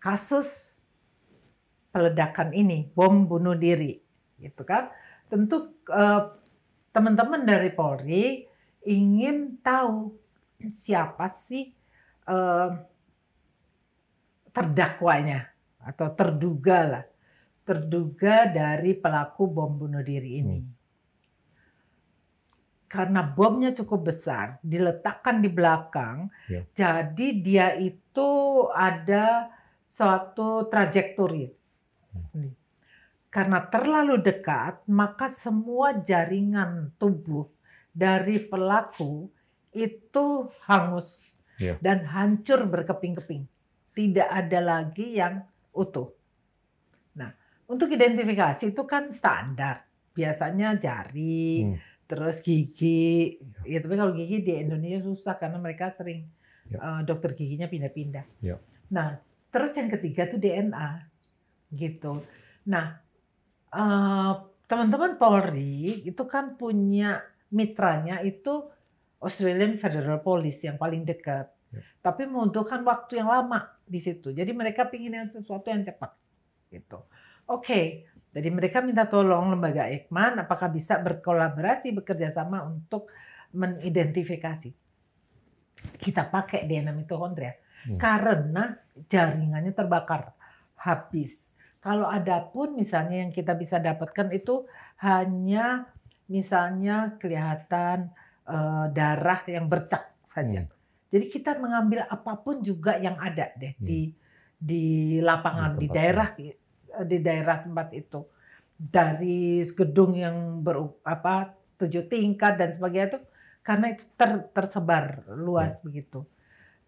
kasus 0.00 0.73
peledakan 1.94 2.50
ini, 2.50 2.90
bom 2.90 3.22
bunuh 3.30 3.54
diri, 3.54 3.94
gitu 4.42 4.66
kan? 4.66 4.90
Tentu 5.30 5.78
eh, 5.86 6.22
teman-teman 6.90 7.46
dari 7.46 7.70
Polri 7.70 8.42
ingin 8.82 9.62
tahu 9.62 10.10
siapa 10.74 11.30
sih 11.46 11.70
eh, 12.26 12.70
terdakwanya 14.50 15.54
atau 15.78 16.10
terduga 16.18 16.78
lah, 16.82 17.04
terduga 17.62 18.50
dari 18.50 18.98
pelaku 18.98 19.46
bom 19.46 19.70
bunuh 19.70 20.02
diri 20.02 20.42
ini. 20.42 20.58
Karena 22.90 23.26
bomnya 23.26 23.74
cukup 23.74 24.14
besar, 24.14 24.62
diletakkan 24.62 25.42
di 25.42 25.50
belakang, 25.50 26.30
Ya. 26.46 26.62
jadi 26.74 27.26
dia 27.42 27.66
itu 27.74 28.30
ada 28.70 29.50
suatu 29.90 30.70
trajektori. 30.70 31.50
Hmm. 32.14 32.52
Karena 33.28 33.66
terlalu 33.66 34.22
dekat, 34.22 34.86
maka 34.86 35.26
semua 35.28 35.90
jaringan 35.98 36.94
tubuh 36.96 37.50
dari 37.90 38.38
pelaku 38.38 39.26
itu 39.70 40.26
hangus 40.64 41.34
Ya. 41.54 41.78
dan 41.78 42.02
hancur 42.06 42.66
berkeping-keping. 42.66 43.46
Tidak 43.90 44.26
ada 44.26 44.58
lagi 44.58 45.18
yang 45.18 45.42
utuh. 45.70 46.10
Nah, 47.14 47.30
untuk 47.66 47.90
identifikasi 47.90 48.70
itu 48.70 48.82
kan 48.82 49.10
standar. 49.10 49.86
Biasanya 50.10 50.78
jari, 50.78 51.62
Hmm. 51.62 51.78
terus 52.06 52.38
gigi. 52.38 53.38
Ya, 53.62 53.78
tapi 53.78 53.94
kalau 53.94 54.14
gigi 54.14 54.42
di 54.42 54.52
Indonesia 54.58 55.02
susah 55.02 55.38
karena 55.38 55.58
mereka 55.58 55.90
sering 55.90 56.26
Ya. 56.66 56.78
eh, 56.78 57.00
dokter 57.02 57.34
giginya 57.34 57.66
pindah-pindah. 57.66 58.26
Ya. 58.40 58.58
Nah, 58.90 59.18
terus 59.50 59.74
yang 59.74 59.90
ketiga 59.90 60.26
tuh 60.26 60.38
DNA, 60.38 61.06
gitu. 61.76 62.22
Nah, 62.66 63.04
Eh, 63.74 64.32
teman-teman 64.70 65.18
Polri 65.18 66.06
itu 66.06 66.22
kan 66.30 66.54
punya 66.54 67.26
mitranya 67.50 68.22
itu 68.22 68.70
Australian 69.18 69.82
Federal 69.82 70.22
Police 70.22 70.62
yang 70.62 70.78
paling 70.78 71.02
dekat. 71.02 71.50
Ya. 71.74 71.82
Tapi 71.98 72.30
membutuhkan 72.30 72.86
waktu 72.86 73.18
yang 73.18 73.34
lama 73.34 73.66
di 73.82 73.98
situ. 73.98 74.30
Jadi 74.30 74.54
mereka 74.54 74.86
ingin 74.94 75.26
yang 75.26 75.26
sesuatu 75.26 75.74
yang 75.74 75.82
cepat. 75.82 76.14
Gitu. 76.70 76.98
Oke, 77.50 78.06
jadi 78.30 78.48
mereka 78.48 78.78
minta 78.78 79.10
tolong 79.10 79.50
lembaga 79.58 79.90
Ekman 79.90 80.38
apakah 80.38 80.70
bisa 80.70 81.02
berkolaborasi 81.02 81.90
bekerja 81.90 82.30
sama 82.30 82.62
untuk 82.62 83.10
mengidentifikasi. 83.50 84.70
Kita 85.98 86.22
pakai 86.30 86.64
DNA 86.64 86.94
mitokondria 86.94 87.52
Hmm. 87.84 88.00
karena 88.00 88.72
jaringannya 89.12 89.76
terbakar 89.76 90.32
habis. 90.80 91.36
Kalau 91.84 92.08
ada 92.08 92.40
pun 92.48 92.72
misalnya 92.72 93.28
yang 93.28 93.32
kita 93.38 93.52
bisa 93.62 93.76
dapatkan 93.76 94.32
itu 94.32 94.64
hanya 95.04 95.84
misalnya 96.32 96.96
kelihatan 97.20 98.08
eh, 98.48 98.86
darah 98.96 99.40
yang 99.48 99.68
bercak 99.68 100.04
saja. 100.24 100.64
Hmm. 100.64 100.72
Jadi 101.12 101.26
kita 101.30 101.50
mengambil 101.60 102.08
apa 102.08 102.32
pun 102.40 102.64
juga 102.64 102.96
yang 102.96 103.16
ada 103.20 103.52
deh 103.60 103.76
Hmm. 103.76 103.84
di 103.88 104.00
di 104.56 104.84
lapangan 105.20 105.76
Di 105.76 105.84
di 105.84 105.86
tempat 105.92 105.96
daerah 105.96 106.28
di 107.04 107.18
daerah 107.20 107.56
tempat 107.64 107.88
itu 107.92 108.20
dari 108.74 109.62
gedung 109.78 110.12
yang 110.16 110.36
ber 110.64 110.76
apa 111.04 111.54
tujuh 111.78 112.06
tingkat 112.10 112.56
dan 112.58 112.70
sebagainya 112.74 113.08
itu 113.16 113.20
karena 113.66 113.86
itu 113.94 114.04
ter- 114.18 114.46
tersebar 114.56 115.04
luas 115.38 115.78
Hmm. 115.80 115.84
begitu 115.90 116.20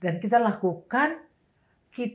dan 0.03 0.19
kita 0.23 0.39
lakukan 0.41 1.21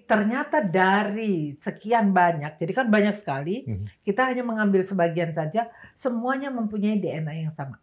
ternyata 0.05 0.61
dari 0.61 1.57
sekian 1.57 2.13
banyak 2.13 2.55
jadi 2.55 2.71
kan 2.73 2.87
banyak 2.87 3.15
sekali 3.17 3.65
Mhm. 3.65 3.85
kita 4.05 4.29
hanya 4.29 4.43
mengambil 4.45 4.85
sebagian 4.85 5.33
saja 5.33 5.67
semuanya 5.97 6.53
mempunyai 6.53 6.97
DNA 6.97 7.49
yang 7.49 7.53
sama 7.53 7.81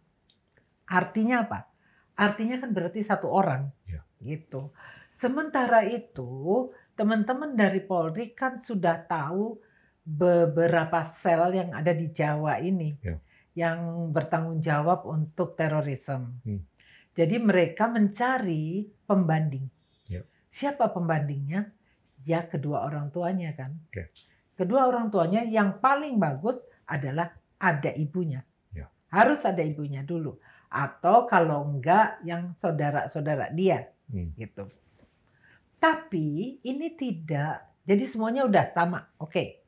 artinya 0.87 1.43
apa 1.43 1.59
artinya 2.15 2.55
kan 2.57 2.71
berarti 2.71 3.03
satu 3.03 3.27
orang 3.27 3.67
Ya. 3.85 4.01
gitu 4.19 4.71
sementara 5.13 5.83
itu 5.83 6.71
teman-teman 6.95 7.55
dari 7.55 7.79
Polri 7.79 8.31
kan 8.31 8.59
sudah 8.59 9.03
tahu 9.03 9.59
beberapa 10.03 11.05
sel 11.05 11.53
yang 11.53 11.69
ada 11.71 11.91
di 11.91 12.09
Jawa 12.09 12.57
ini 12.59 12.95
Ya. 12.99 13.15
yang 13.55 13.79
bertanggung 14.09 14.57
jawab 14.59 15.03
untuk 15.03 15.53
terorisme. 15.53 16.39
Hmm. 16.47 16.63
Jadi 17.11 17.35
mereka 17.37 17.91
mencari 17.91 18.87
pembanding. 19.03 19.67
Ya. 20.07 20.23
Siapa 20.49 20.87
pembandingnya? 20.89 21.67
Ya 22.29 22.45
kedua 22.45 22.85
orang 22.85 23.09
tuanya 23.09 23.49
kan. 23.57 23.73
Oke. 23.89 24.13
Kedua 24.53 24.85
orang 24.85 25.09
tuanya 25.09 25.41
yang 25.41 25.81
paling 25.81 26.21
bagus 26.21 26.61
adalah 26.85 27.33
ada 27.57 27.89
ibunya. 27.97 28.45
Ya. 28.69 28.85
Harus 29.09 29.41
ada 29.41 29.65
ibunya 29.65 30.05
dulu. 30.05 30.37
Atau 30.69 31.25
kalau 31.25 31.65
enggak 31.65 32.21
yang 32.21 32.53
saudara-saudara 32.61 33.49
dia 33.49 33.89
Hmm. 34.13 34.29
gitu. 34.37 34.69
Tapi 35.79 36.59
ini 36.61 36.87
tidak. 36.93 37.65
Jadi 37.85 38.03
semuanya 38.05 38.45
udah 38.45 38.69
sama. 38.69 39.09
Oke. 39.17 39.63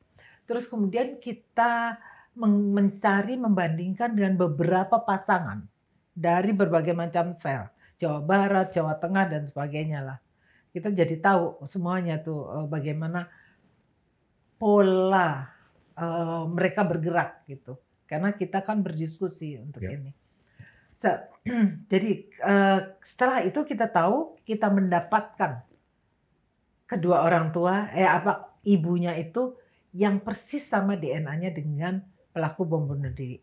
Terus 0.46 0.70
kemudian 0.70 1.18
kita 1.18 1.98
men- 2.36 2.70
mencari 2.70 3.34
membandingkan 3.34 4.12
dengan 4.12 4.38
beberapa 4.38 5.02
pasangan 5.02 5.66
dari 6.12 6.52
berbagai 6.52 6.92
macam 6.92 7.32
sel. 7.38 7.66
Jawa 7.96 8.20
Barat, 8.22 8.74
Jawa 8.74 8.98
Tengah 8.98 9.24
dan 9.30 9.42
sebagainya 9.48 10.02
lah. 10.04 10.18
Kita 10.72 10.88
jadi 10.88 11.16
tahu 11.20 11.68
semuanya 11.68 12.18
tuh 12.24 12.48
eh, 12.48 12.66
bagaimana 12.66 13.28
pola 14.56 15.46
eh, 15.96 16.44
mereka 16.48 16.82
bergerak 16.88 17.44
gitu. 17.46 17.76
Karena 18.08 18.32
kita 18.32 18.60
kan 18.64 18.80
berdiskusi 18.84 19.60
untuk 19.60 19.84
Ya. 19.84 19.96
ini. 19.96 20.12
So, 21.02 21.10
jadi 21.92 22.10
eh, 22.28 22.80
setelah 23.04 23.44
itu 23.44 23.60
kita 23.66 23.90
tahu 23.90 24.40
kita 24.48 24.70
mendapatkan 24.72 25.64
kedua 26.88 27.24
orang 27.24 27.50
tua 27.56 27.88
eh 27.96 28.04
apa 28.04 28.60
ibunya 28.68 29.16
itu 29.16 29.56
yang 29.92 30.20
persis 30.24 30.64
sama 30.64 30.96
DNA-nya 30.96 31.52
dengan 31.52 32.00
pelaku 32.32 32.64
bom 32.64 32.84
bunuh 32.88 33.12
diri. 33.12 33.36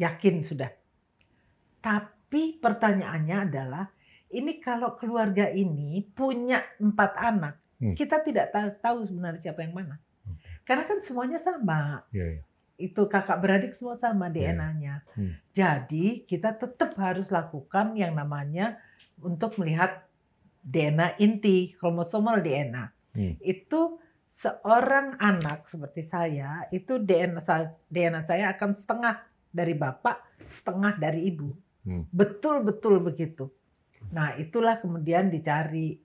Yakin 0.00 0.44
sudah. 0.44 0.68
Tapi 1.80 2.56
pertanyaannya 2.60 3.36
adalah 3.48 3.84
ini 4.30 4.58
kalau 4.58 4.98
keluarga 4.98 5.46
ini 5.48 6.02
punya 6.12 6.62
empat 6.78 7.12
anak, 7.16 7.54
Hmm. 7.76 7.92
kita 7.92 8.24
tidak 8.24 8.50
ta- 8.50 8.72
tahu 8.72 9.04
sebenarnya 9.04 9.40
siapa 9.42 9.60
yang 9.60 9.76
mana. 9.76 10.00
Karena 10.64 10.88
kan 10.88 10.98
semuanya 10.98 11.36
sama 11.36 12.02
Iya, 12.10 12.40
iya. 12.40 12.42
itu 12.76 13.04
kakak 13.04 13.38
beradik 13.38 13.72
semua 13.76 14.00
sama 14.00 14.32
Iya. 14.32 14.56
DNA-nya. 14.56 14.94
Hmm. 15.12 15.32
Jadi 15.52 16.24
kita 16.24 16.56
tetap 16.56 16.96
harus 16.96 17.28
lakukan 17.28 17.94
yang 17.94 18.16
namanya 18.16 18.80
untuk 19.20 19.60
melihat 19.60 20.08
DNA 20.64 21.20
inti, 21.20 21.76
kromosomal 21.78 22.40
DNA. 22.42 22.84
Hmm. 23.14 23.36
Itu 23.38 24.00
seorang 24.32 25.16
anak 25.16 25.68
seperti 25.68 26.04
saya, 26.04 26.66
itu 26.68 26.98
DNA 26.98 27.40
saya, 27.40 27.72
DNA 27.88 28.24
saya 28.24 28.44
akan 28.52 28.72
setengah 28.72 29.20
dari 29.48 29.72
bapak, 29.72 30.16
setengah 30.48 30.96
dari 30.96 31.28
ibu. 31.28 31.52
Hmm. 31.86 32.04
Betul-betul 32.10 32.98
begitu. 32.98 33.48
Nah, 34.08 34.34
itulah 34.34 34.76
kemudian 34.76 35.28
dicari. 35.28 35.98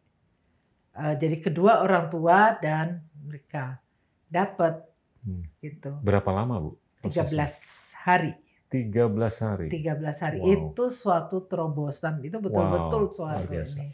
Eh, 0.92 1.16
jadi 1.16 1.40
kedua 1.40 1.80
orang 1.80 2.08
tua 2.08 2.58
dan 2.58 3.00
mereka 3.22 3.80
dapat 4.26 4.84
Hmm. 5.22 5.46
gitu. 5.58 5.96
Berapa 6.00 6.28
lama, 6.30 6.58
Bu? 6.60 6.70
prosesnya? 7.00 7.48
13 7.48 7.56
hari. 7.96 8.32
13 8.68 9.36
hari. 9.40 9.68
13 9.68 10.18
hari 10.18 10.38
Wow. 10.38 10.50
itu 10.50 10.84
suatu 10.90 11.44
terobosan. 11.44 12.20
Itu 12.20 12.38
betul-betul 12.38 13.04
Wow, 13.04 13.14
suatu 13.14 13.46
biasa. 13.46 13.76
ini. 13.78 13.90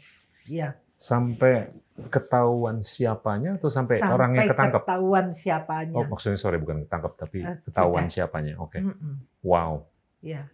Iya, 0.48 0.68
Sampai 0.94 1.70
ketahuan 2.08 2.82
siapanya 2.82 3.54
atau 3.54 3.68
sampai, 3.68 3.96
sampai 3.96 4.12
orangnya 4.12 4.42
ketangkep? 4.46 4.82
ketahuan 4.82 5.26
siapanya. 5.30 5.94
Oh, 5.94 6.04
maksudnya 6.04 6.34
sorry 6.34 6.58
bukan 6.58 6.82
ketangkep 6.82 7.12
tapi 7.14 7.38
Eh, 7.40 7.56
ketahuan 7.62 8.04
sudah. 8.04 8.14
siapanya. 8.18 8.54
Oke. 8.56 8.78
Mm-mm, 8.80 9.14
Wow. 9.40 9.86
Iya. 10.18 10.50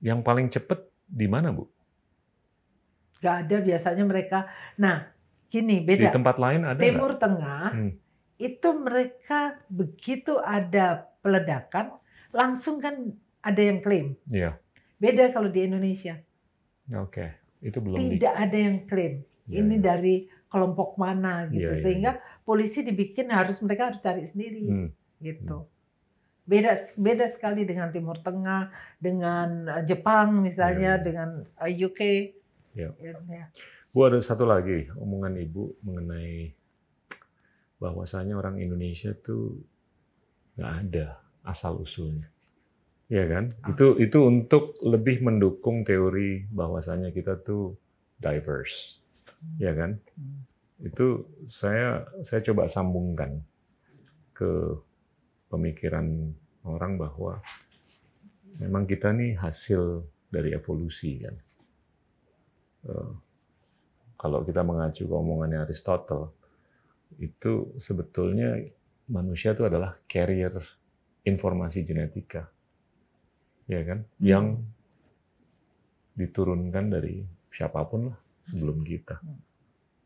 Yang 0.00 0.20
paling 0.20 0.46
cepet 0.48 0.80
di 1.04 1.26
mana, 1.26 1.50
Bu? 1.50 1.70
Gak 3.24 3.48
ada 3.48 3.56
biasanya 3.64 4.04
mereka. 4.04 4.38
Nah, 4.76 5.08
gini 5.48 5.80
Di 5.80 5.86
beda. 5.88 6.12
tempat 6.12 6.36
lain 6.36 6.60
ada 6.62 6.76
nggak? 6.76 6.84
Timur 6.84 7.12
Tengah 7.16 7.66
Hmm. 7.72 7.92
itu 8.36 8.68
mereka 8.76 9.40
begitu 9.72 10.36
ada 10.36 11.08
peledakan 11.24 11.96
langsung 12.28 12.82
kan 12.82 13.16
ada 13.40 13.62
yang 13.62 13.80
klaim. 13.80 14.12
Iya. 14.28 14.60
Beda 15.00 15.32
kalau 15.32 15.48
di 15.48 15.64
Indonesia. 15.64 16.20
Oke. 16.92 17.32
Itu 17.64 17.80
belum 17.80 17.96
di. 17.96 18.20
Tidak 18.20 18.34
ada 18.34 18.56
yang 18.56 18.84
klaim. 18.84 19.24
Iya, 19.48 19.56
Ini 19.60 19.76
iya. 19.78 19.82
dari 19.82 20.14
kelompok 20.50 21.00
mana 21.00 21.48
gitu. 21.48 21.64
Iya, 21.64 21.70
iya, 21.72 21.80
Sehingga 21.80 22.12
polisi 22.44 22.84
dibikin 22.84 23.32
harus 23.32 23.56
mereka 23.64 23.88
harus 23.88 24.04
cari 24.04 24.28
sendiri. 24.28 24.68
Hmm. 24.68 24.90
gitu. 25.16 25.64
Beda 26.44 26.76
beda 27.00 27.32
sekali 27.32 27.64
dengan 27.64 27.88
Timur 27.88 28.20
Tengah, 28.20 28.68
dengan 29.00 29.64
eh, 29.70 29.82
Jepang 29.88 30.44
misalnya, 30.44 30.96
Iya, 30.96 31.00
iya. 31.00 31.04
dengan 31.04 31.28
eh, 31.56 31.72
UK. 31.72 32.00
Iya. 32.74 32.90
Ya. 33.00 33.46
Bu 33.94 34.10
ada 34.10 34.18
satu 34.18 34.42
lagi 34.42 34.90
omongan 34.98 35.38
Ibu 35.38 35.86
mengenai 35.86 36.50
bahwasanya 37.78 38.34
orang 38.34 38.58
Indonesia 38.58 39.14
tuh 39.14 39.62
nggak 40.58 40.72
ada 40.86 41.06
asal 41.46 41.78
usulnya. 41.82 42.26
Iya 43.06 43.24
kan? 43.30 43.44
Ah. 43.62 43.70
Itu 43.70 44.00
itu 44.02 44.18
untuk 44.18 44.74
lebih 44.82 45.22
mendukung 45.22 45.86
teori 45.86 46.48
bahwasanya 46.50 47.14
kita 47.14 47.38
tuh 47.38 47.78
diverse. 48.18 48.98
Iya 49.60 49.72
kan? 49.78 49.90
Hmm. 50.18 50.42
Itu 50.82 51.30
saya 51.46 52.08
saya 52.26 52.42
coba 52.42 52.66
sambungkan 52.66 53.44
ke 54.34 54.74
pemikiran 55.52 56.34
orang 56.66 56.98
bahwa 56.98 57.38
memang 58.58 58.88
kita 58.88 59.14
nih 59.14 59.38
hasil 59.38 60.02
dari 60.32 60.50
evolusi 60.50 61.22
kan. 61.22 61.36
Eh, 62.84 63.12
kalau 64.14 64.40
kita 64.42 64.60
mengacu 64.60 65.04
ke 65.04 65.14
omongannya 65.14 65.64
Aristotle, 65.64 66.32
itu 67.18 67.72
sebetulnya 67.76 68.56
manusia 69.06 69.52
itu 69.52 69.64
adalah 69.64 70.00
carrier 70.04 70.56
informasi 71.22 71.84
genetika, 71.84 72.48
ya 73.66 73.80
kan, 73.84 73.98
Hmm. 74.04 74.24
yang 74.24 74.44
diturunkan 76.14 76.84
dari 76.88 77.24
siapa 77.50 77.82
pun 77.84 78.12
lah 78.12 78.18
sebelum 78.46 78.84
kita. 78.86 79.18
Hmm. 79.18 79.40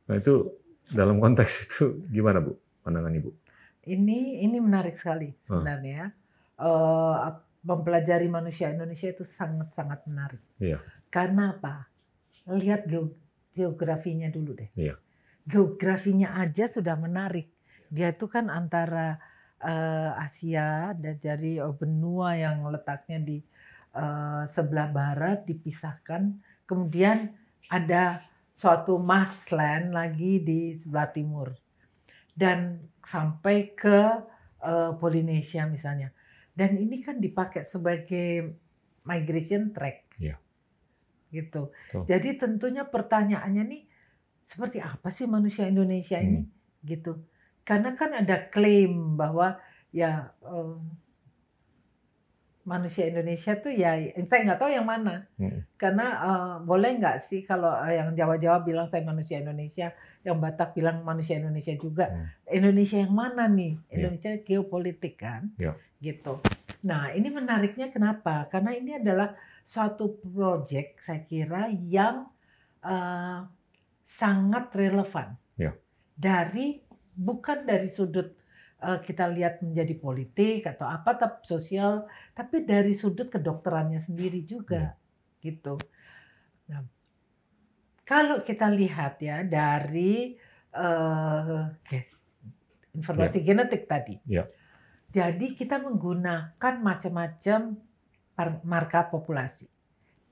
Nah 0.08 0.16
itu 0.16 0.48
dalam 0.88 1.20
konteks 1.20 1.52
itu 1.68 1.84
gimana 2.08 2.40
bu 2.40 2.56
pandangan 2.80 3.12
ibu? 3.12 3.30
Ini 3.84 4.44
ini 4.44 4.56
menarik 4.60 4.96
sekali 4.96 5.32
Ah. 5.32 5.60
sebenarnya. 5.60 6.00
Eh, 6.58 7.16
mempelajari 7.58 8.26
manusia 8.26 8.70
Indonesia 8.72 9.10
itu 9.10 9.26
sangat-sangat 9.26 10.06
menarik. 10.08 10.40
Iya. 10.58 10.78
Karena 11.10 11.52
apa? 11.54 11.86
Lihat 12.48 12.88
geo- 12.88 13.16
geografinya 13.52 14.32
dulu 14.32 14.56
deh. 14.56 14.70
Iya. 14.74 14.96
Geografinya 15.44 16.36
aja 16.40 16.68
sudah 16.68 16.96
menarik. 16.96 17.52
Dia 17.88 18.12
itu 18.12 18.28
kan 18.28 18.48
antara 18.52 19.20
eh, 19.60 20.10
Asia 20.16 20.92
dan 20.96 21.16
dari 21.20 21.60
oh, 21.60 21.76
benua 21.76 22.36
yang 22.36 22.64
letaknya 22.68 23.18
di 23.20 23.38
eh, 23.96 24.42
sebelah 24.48 24.88
barat 24.92 25.44
dipisahkan, 25.44 26.36
kemudian 26.68 27.32
ada 27.68 28.24
suatu 28.58 28.98
marsland 28.98 29.94
lagi 29.94 30.42
di 30.42 30.74
sebelah 30.74 31.08
timur 31.14 31.48
dan 32.36 32.82
sampai 33.02 33.72
ke 33.72 33.98
eh, 34.62 34.92
Polynesia 34.96 35.64
misalnya. 35.66 36.12
Dan 36.58 36.74
ini 36.74 36.98
kan 36.98 37.22
dipakai 37.22 37.62
sebagai 37.62 38.50
migration 39.06 39.70
track. 39.70 40.18
Iya. 40.18 40.36
Gitu. 41.28 41.70
Betul. 41.70 42.04
Jadi 42.08 42.28
tentunya 42.40 42.84
pertanyaannya 42.88 43.64
nih 43.68 43.82
seperti 44.48 44.80
apa 44.80 45.12
sih 45.12 45.28
manusia 45.28 45.68
Indonesia 45.68 46.16
ini? 46.16 46.44
Gitu. 46.84 47.16
Karena 47.68 47.92
kan 47.92 48.16
ada 48.16 48.48
klaim 48.48 49.20
bahwa 49.20 49.60
ya 49.92 50.32
eh, 50.40 50.76
manusia 52.68 53.08
Indonesia 53.08 53.56
tuh 53.56 53.72
ya 53.72 53.96
saya 54.28 54.40
nggak 54.44 54.60
tahu 54.60 54.70
yang 54.72 54.84
mana. 54.84 55.24
Hmm. 55.40 55.64
Karena 55.80 56.06
eh, 56.20 56.54
boleh 56.64 57.00
nggak 57.00 57.16
sih 57.24 57.40
kalau 57.48 57.72
eh, 57.88 57.96
yang 57.96 58.12
Jawa-Jawa 58.12 58.64
bilang 58.64 58.88
saya 58.92 59.04
manusia 59.04 59.40
Indonesia, 59.40 59.96
yang 60.24 60.36
Batak 60.36 60.76
bilang 60.76 61.00
manusia 61.00 61.40
Indonesia 61.40 61.72
juga. 61.76 62.12
Hmm. 62.12 62.28
Indonesia 62.52 63.00
yang 63.00 63.12
mana 63.16 63.48
nih? 63.48 63.80
Iya. 63.88 63.92
Indonesia 63.96 64.30
geopolitik 64.44 65.16
kan? 65.16 65.52
Iya. 65.56 65.72
Gitu. 65.98 66.40
Nah, 66.84 67.10
ini 67.10 67.28
menariknya 67.32 67.90
kenapa? 67.90 68.46
Karena 68.52 68.70
ini 68.76 69.00
adalah 69.00 69.34
suatu 69.68 70.16
proyek 70.24 70.96
saya 71.04 71.28
kira 71.28 71.68
yang 71.68 72.32
eh, 72.80 73.44
sangat 74.08 74.72
relevan. 74.72 75.36
Iya. 75.60 75.76
Dari 76.16 76.80
bukan 77.12 77.68
dari 77.68 77.92
sudut 77.92 78.32
eh, 78.80 78.98
kita 79.04 79.28
lihat 79.28 79.60
menjadi 79.60 79.92
politik 80.00 80.64
atau 80.64 80.88
apa 80.88 81.20
tapi 81.20 81.44
sosial, 81.44 82.08
tapi 82.32 82.64
dari 82.64 82.96
sudut 82.96 83.28
kedokterannya 83.28 84.00
sendiri 84.00 84.40
juga 84.48 84.96
gitu. 85.44 85.76
Nah, 86.72 86.82
kalau 88.08 88.40
kita 88.40 88.72
lihat 88.72 89.20
ya 89.20 89.44
dari 89.44 90.32
ge- 91.88 92.12
informasi 92.96 93.40
genetik 93.42 93.88
tadi, 93.88 94.20
Ya. 94.28 94.46
jadi 95.10 95.56
kita 95.56 95.80
menggunakan 95.80 96.74
macam-macam 96.78 97.87
marka 98.62 99.02
populasi 99.10 99.66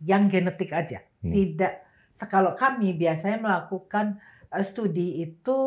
yang 0.05 0.31
genetik 0.31 0.71
aja, 0.71 1.03
Hmm. 1.25 1.33
tidak. 1.35 1.83
Kalau 2.31 2.55
kami 2.55 2.95
biasanya 2.95 3.41
melakukan 3.43 4.21
eh, 4.53 4.63
studi 4.63 5.27
itu 5.27 5.59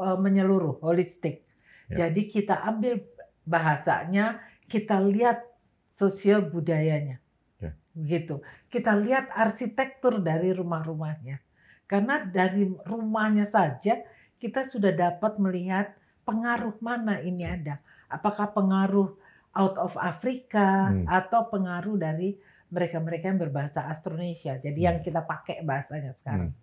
eh, 0.00 0.18
menyeluruh, 0.18 0.80
holistik. 0.80 1.44
Ya. 1.92 2.08
Jadi 2.08 2.32
kita 2.32 2.64
ambil 2.64 3.04
bahasanya, 3.44 4.40
kita 4.72 4.96
lihat 5.04 5.44
sosial 5.92 6.40
budayanya, 6.48 7.20
Ya. 7.60 7.76
gitu. 7.94 8.40
Kita 8.72 8.96
lihat 8.96 9.28
arsitektur 9.30 10.24
dari 10.24 10.50
rumah-rumahnya, 10.56 11.38
karena 11.84 12.24
dari 12.24 12.64
rumahnya 12.88 13.44
saja 13.44 14.00
kita 14.40 14.64
sudah 14.66 14.90
dapat 14.96 15.36
melihat 15.36 15.92
pengaruh 16.24 16.74
mana 16.80 17.20
ini 17.20 17.44
ada. 17.44 17.78
Apakah 18.08 18.50
pengaruh 18.56 19.14
out 19.54 19.78
of 19.78 19.94
Afrika 19.96 20.90
Hmm. 20.90 21.06
atau 21.06 21.46
pengaruh 21.48 21.96
dari 21.96 22.34
mereka-mereka 22.74 23.30
yang 23.30 23.38
berbahasa 23.38 23.86
Austronesia. 23.86 24.58
Jadi 24.58 24.82
Hmm. 24.82 24.88
yang 24.90 24.98
kita 25.00 25.22
pakai 25.22 25.62
bahasanya 25.62 26.12
sekarang. 26.12 26.50
Hmm. 26.50 26.62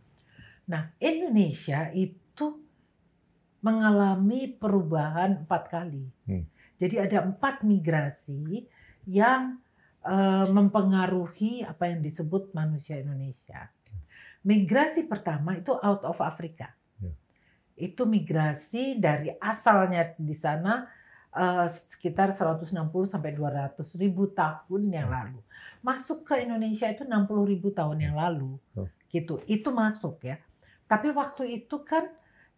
Nah, 0.68 0.92
Indonesia 1.00 1.88
itu 1.96 2.60
mengalami 3.62 4.50
perubahan 4.52 5.46
empat 5.46 5.64
kali. 5.72 6.06
Hmm. 6.28 6.44
Jadi 6.82 6.96
ada 6.98 7.26
empat 7.26 7.62
migrasi 7.62 8.66
yang 9.08 9.62
eh, 10.02 10.48
mempengaruhi 10.50 11.62
apa 11.62 11.86
yang 11.86 12.02
disebut 12.02 12.58
manusia 12.58 12.98
Indonesia. 12.98 13.70
Migrasi 14.42 15.06
pertama 15.06 15.54
itu 15.54 15.78
out 15.78 16.02
of 16.02 16.18
Africa. 16.18 16.74
Ya. 16.98 17.14
Itu 17.78 18.10
migrasi 18.10 18.98
dari 18.98 19.30
asalnya 19.38 20.02
di 20.18 20.34
sana 20.34 20.89
eh, 21.32 21.67
sekitar 21.71 22.36
160 22.36 22.71
sampai 23.07 23.32
200 23.32 23.95
ribu 23.95 24.27
tahun 24.27 24.82
yang 24.88 25.07
Ya. 25.07 25.15
lalu. 25.23 25.39
Masuk 25.82 26.23
ke 26.23 26.39
Indonesia 26.39 26.86
itu 26.86 27.03
60 27.03 27.47
ribu 27.47 27.71
tahun 27.71 27.97
yang 27.99 28.15
lalu. 28.15 28.59
Oh. 28.75 28.88
Gitu. 29.07 29.39
Itu 29.45 29.71
masuk 29.71 30.21
ya. 30.21 30.38
Tapi 30.86 31.09
waktu 31.11 31.63
itu 31.63 31.82
kan 31.82 32.11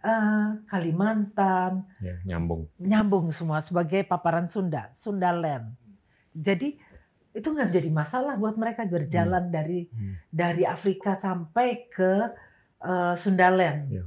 eh, 0.03 0.49
Kalimantan, 0.67 1.87
Ya, 2.03 2.19
nyambung. 2.27 2.67
nyambung 2.75 3.31
semua 3.31 3.63
sebagai 3.63 4.03
paparan 4.03 4.51
Sunda, 4.51 4.91
Sundaland. 4.99 5.71
Jadi 6.35 6.75
itu 7.31 7.47
nggak 7.47 7.71
jadi 7.71 7.89
masalah 7.89 8.35
buat 8.35 8.53
mereka 8.53 8.83
berjalan 8.83 9.47
dari 9.47 9.87
Hmm. 9.87 10.19
dari 10.27 10.67
Afrika 10.67 11.15
sampai 11.15 11.87
ke 11.87 12.11
eh, 12.83 13.15
Sundaland. 13.15 13.79
Ya. 13.87 14.03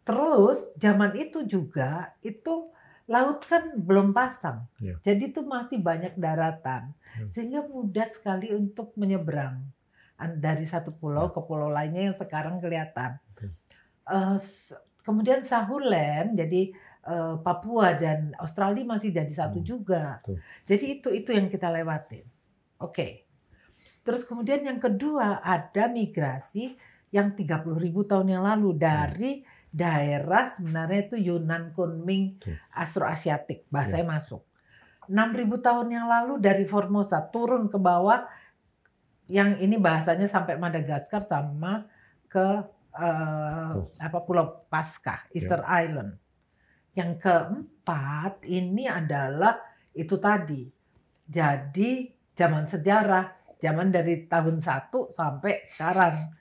Terus 0.00 0.58
zaman 0.78 1.12
itu 1.18 1.42
juga 1.44 2.14
itu 2.22 2.70
laut 3.06 3.38
kan 3.46 3.78
belum 3.78 4.10
pasang, 4.10 4.66
Ya. 4.78 4.98
jadi 5.00 5.30
itu 5.30 5.40
masih 5.40 5.78
banyak 5.78 6.18
daratan, 6.18 6.90
Ya. 7.14 7.26
sehingga 7.30 7.62
mudah 7.62 8.10
sekali 8.10 8.50
untuk 8.50 8.90
menyeberang 8.94 9.62
An- 10.16 10.40
dari 10.40 10.64
satu 10.64 10.90
pulau 10.90 11.28
Ya. 11.28 11.32
ke 11.32 11.40
pulau 11.40 11.68
lainnya 11.68 12.10
yang 12.10 12.16
sekarang 12.16 12.58
kelihatan. 12.58 13.20
Betul. 13.30 13.52
Eh, 14.06 14.36
s- 14.38 14.74
kemudian 15.00 15.44
Sahulen, 15.44 16.34
jadi 16.34 16.72
eh, 17.06 17.34
Papua 17.38 17.94
dan 17.94 18.34
Australia 18.34 18.82
masih 18.82 19.14
jadi 19.14 19.30
satu 19.30 19.62
Hmm. 19.62 19.68
juga. 19.68 20.18
Betul. 20.26 20.42
Jadi 20.66 20.84
itu 20.90 21.08
itu 21.14 21.30
yang 21.30 21.46
kita 21.46 21.70
lewatin. 21.70 22.26
Oke. 22.82 23.22
Terus 24.02 24.26
kemudian 24.26 24.66
yang 24.66 24.82
kedua 24.82 25.38
ada 25.38 25.86
migrasi 25.86 26.74
yang 27.10 27.30
30 27.30 27.78
ribu 27.78 28.02
tahun 28.02 28.34
yang 28.34 28.42
lalu 28.42 28.74
dari 28.74 29.46
daerah 29.76 30.48
sebenarnya 30.56 31.12
itu 31.12 31.16
Yunan 31.20 31.76
Kunming 31.76 32.40
Betul. 32.40 32.56
Astroasiatik 32.72 33.68
bahasanya 33.68 34.16
masuk. 34.16 34.40
6000 35.06 35.60
tahun 35.60 35.88
yang 35.92 36.08
lalu 36.08 36.40
dari 36.40 36.64
Formosa 36.64 37.20
turun 37.28 37.68
ke 37.68 37.76
bawah 37.76 38.24
yang 39.28 39.60
ini 39.60 39.76
bahasanya 39.76 40.26
sampai 40.26 40.56
Madagaskar 40.56 41.28
sama 41.28 41.84
ke 42.32 42.64
Betul. 42.96 43.92
apa 44.00 44.18
Pulau 44.24 44.64
Pasca, 44.72 45.28
Easter 45.36 45.60
Island. 45.68 46.16
Yang 46.96 47.28
keempat 47.28 48.48
ini 48.48 48.88
adalah 48.88 49.60
itu 49.92 50.16
tadi. 50.16 50.64
Jadi 51.28 52.08
zaman 52.32 52.64
sejarah, 52.64 53.52
zaman 53.60 53.92
dari 53.92 54.24
tahun 54.24 54.64
1 54.64 55.12
sampai 55.12 55.68
sekarang. 55.68 56.32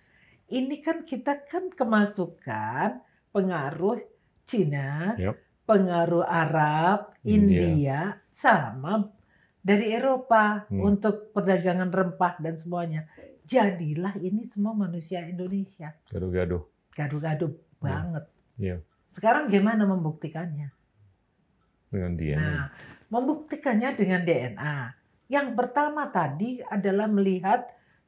Ini 0.47 0.79
kan 0.79 1.03
kita 1.03 1.43
kan 1.43 1.73
kemasukan 1.75 3.03
pengaruh 3.35 3.99
Cina, 4.47 5.11
Yap. 5.19 5.35
pengaruh 5.67 6.23
Arab, 6.23 7.11
India. 7.27 7.59
India, 7.67 7.99
sama 8.31 9.11
dari 9.59 9.91
Eropa 9.91 10.63
Hmm. 10.71 10.79
untuk 10.95 11.35
perdagangan 11.35 11.91
rempah 11.91 12.39
dan 12.39 12.55
semuanya. 12.55 13.03
Jadilah 13.43 14.15
ini 14.23 14.47
semua 14.47 14.71
manusia 14.71 15.27
Indonesia. 15.27 15.91
Gaduh-gaduh. 16.07 16.63
Gaduh-gaduh 16.95 17.51
Iya. 17.51 17.83
banget. 17.83 18.25
Iya. 18.55 18.75
Sekarang 19.11 19.51
gimana 19.51 19.83
membuktikannya? 19.83 20.71
Dengan 21.91 22.13
dia. 22.15 22.37
Nah, 22.39 22.65
membuktikannya 23.11 23.89
dengan 23.95 24.21
DNA. 24.23 24.77
Yang 25.25 25.47
pertama 25.57 26.07
tadi 26.09 26.61
adalah 26.61 27.09
melihat 27.09 27.65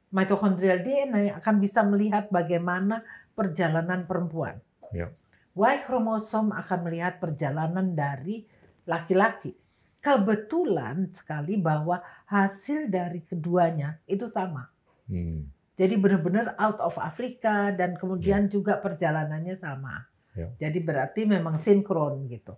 mitochondrial 0.08 0.80
DNA 0.80 1.20
yang 1.32 1.36
akan 1.42 1.56
bisa 1.58 1.82
melihat 1.82 2.30
bagaimana 2.30 3.02
perjalanan 3.34 4.06
perempuan. 4.06 4.58
Ya. 4.94 5.12
Y 5.58 5.76
kromosom 5.82 6.54
akan 6.54 6.78
melihat 6.86 7.18
perjalanan 7.18 7.92
dari 7.92 8.46
laki-laki. 8.86 9.52
Kebetulan 9.98 11.10
sekali 11.10 11.58
bahwa 11.58 11.98
hasil 12.30 12.86
dari 12.86 13.26
keduanya 13.26 13.98
itu 14.06 14.30
sama. 14.30 14.70
Hmm. 15.10 15.50
Jadi 15.74 15.94
benar-benar 15.98 16.54
out 16.58 16.78
of 16.78 16.94
Afrika 16.98 17.74
dan 17.74 17.98
kemudian 17.98 18.46
juga 18.46 18.78
perjalanannya 18.78 19.58
sama. 19.58 20.06
Ya. 20.38 20.50
Jadi 20.62 20.78
berarti 20.78 21.26
memang 21.26 21.58
sinkron 21.58 22.30
gitu. 22.30 22.54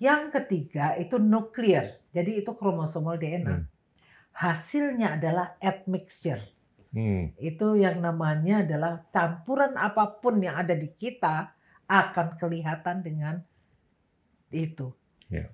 Yang 0.00 0.40
ketiga 0.40 0.96
itu 0.96 1.20
nuklir. 1.20 2.00
Jadi 2.12 2.40
itu 2.40 2.50
kromosomal 2.56 3.20
DNA. 3.20 3.56
Hmm. 3.60 3.68
Hasilnya 4.34 5.20
adalah 5.20 5.60
admixture. 5.60 6.42
Hmm. 6.94 7.34
Itu 7.42 7.74
yang 7.74 7.98
namanya 7.98 8.62
adalah 8.62 9.02
campuran 9.10 9.74
apa 9.74 10.14
pun 10.22 10.38
yang 10.38 10.54
ada 10.54 10.78
di 10.78 10.86
kita 10.94 11.50
akan 11.90 12.38
kelihatan 12.38 13.02
dengan 13.02 13.42
itu. 14.54 14.94
Ya. 15.26 15.50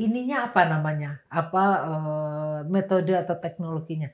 Ininya 0.00 0.48
apa 0.48 0.64
namanya? 0.64 1.20
Apa 1.28 1.64
eh, 1.84 2.58
metode 2.72 3.12
atau 3.12 3.36
teknologinya? 3.36 4.08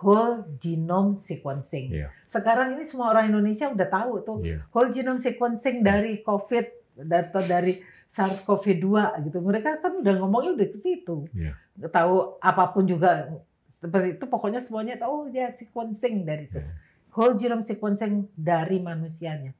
Whole 0.00 0.44
genome 0.60 1.20
sequencing. 1.24 1.92
Iya. 1.92 2.08
Sekarang 2.28 2.76
ini 2.76 2.84
semua 2.88 3.12
orang 3.12 3.32
Indonesia 3.32 3.68
udah 3.68 3.88
tahu 3.88 4.12
tuh 4.24 4.38
Iya. 4.44 4.64
whole 4.72 4.92
genome 4.92 5.20
sequencing 5.20 5.80
dari 5.80 6.20
COVID 6.24 6.80
data 7.04 7.40
dari 7.44 7.80
SARS-CoV-2 8.12 9.24
gitu. 9.28 9.38
Mereka 9.40 9.80
kan 9.80 10.00
udah 10.00 10.14
ngomongnya 10.20 10.56
udah 10.56 10.68
ke 10.72 10.78
situ. 10.80 11.24
Iya. 11.32 11.56
Tahu 11.88 12.40
apa 12.40 12.64
pun 12.72 12.84
juga 12.84 13.32
seperti 13.70 14.18
itu 14.18 14.24
pokoknya 14.26 14.58
semuanya 14.58 14.98
tahu 14.98 15.14
oh, 15.14 15.24
ya 15.30 15.54
sequencing 15.54 16.26
dari 16.26 16.50
itu. 16.50 16.58
Iya. 16.58 16.74
Whole 17.14 17.34
genome 17.38 17.62
sequencing 17.66 18.26
dari 18.34 18.82
manusianya. 18.82 19.54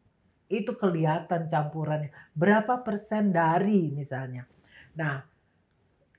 Itu 0.50 0.74
kelihatan 0.74 1.46
campurannya. 1.46 2.10
Berapa 2.34 2.82
persen 2.82 3.30
dari 3.30 3.94
misalnya. 3.94 4.46
Nah, 4.98 5.22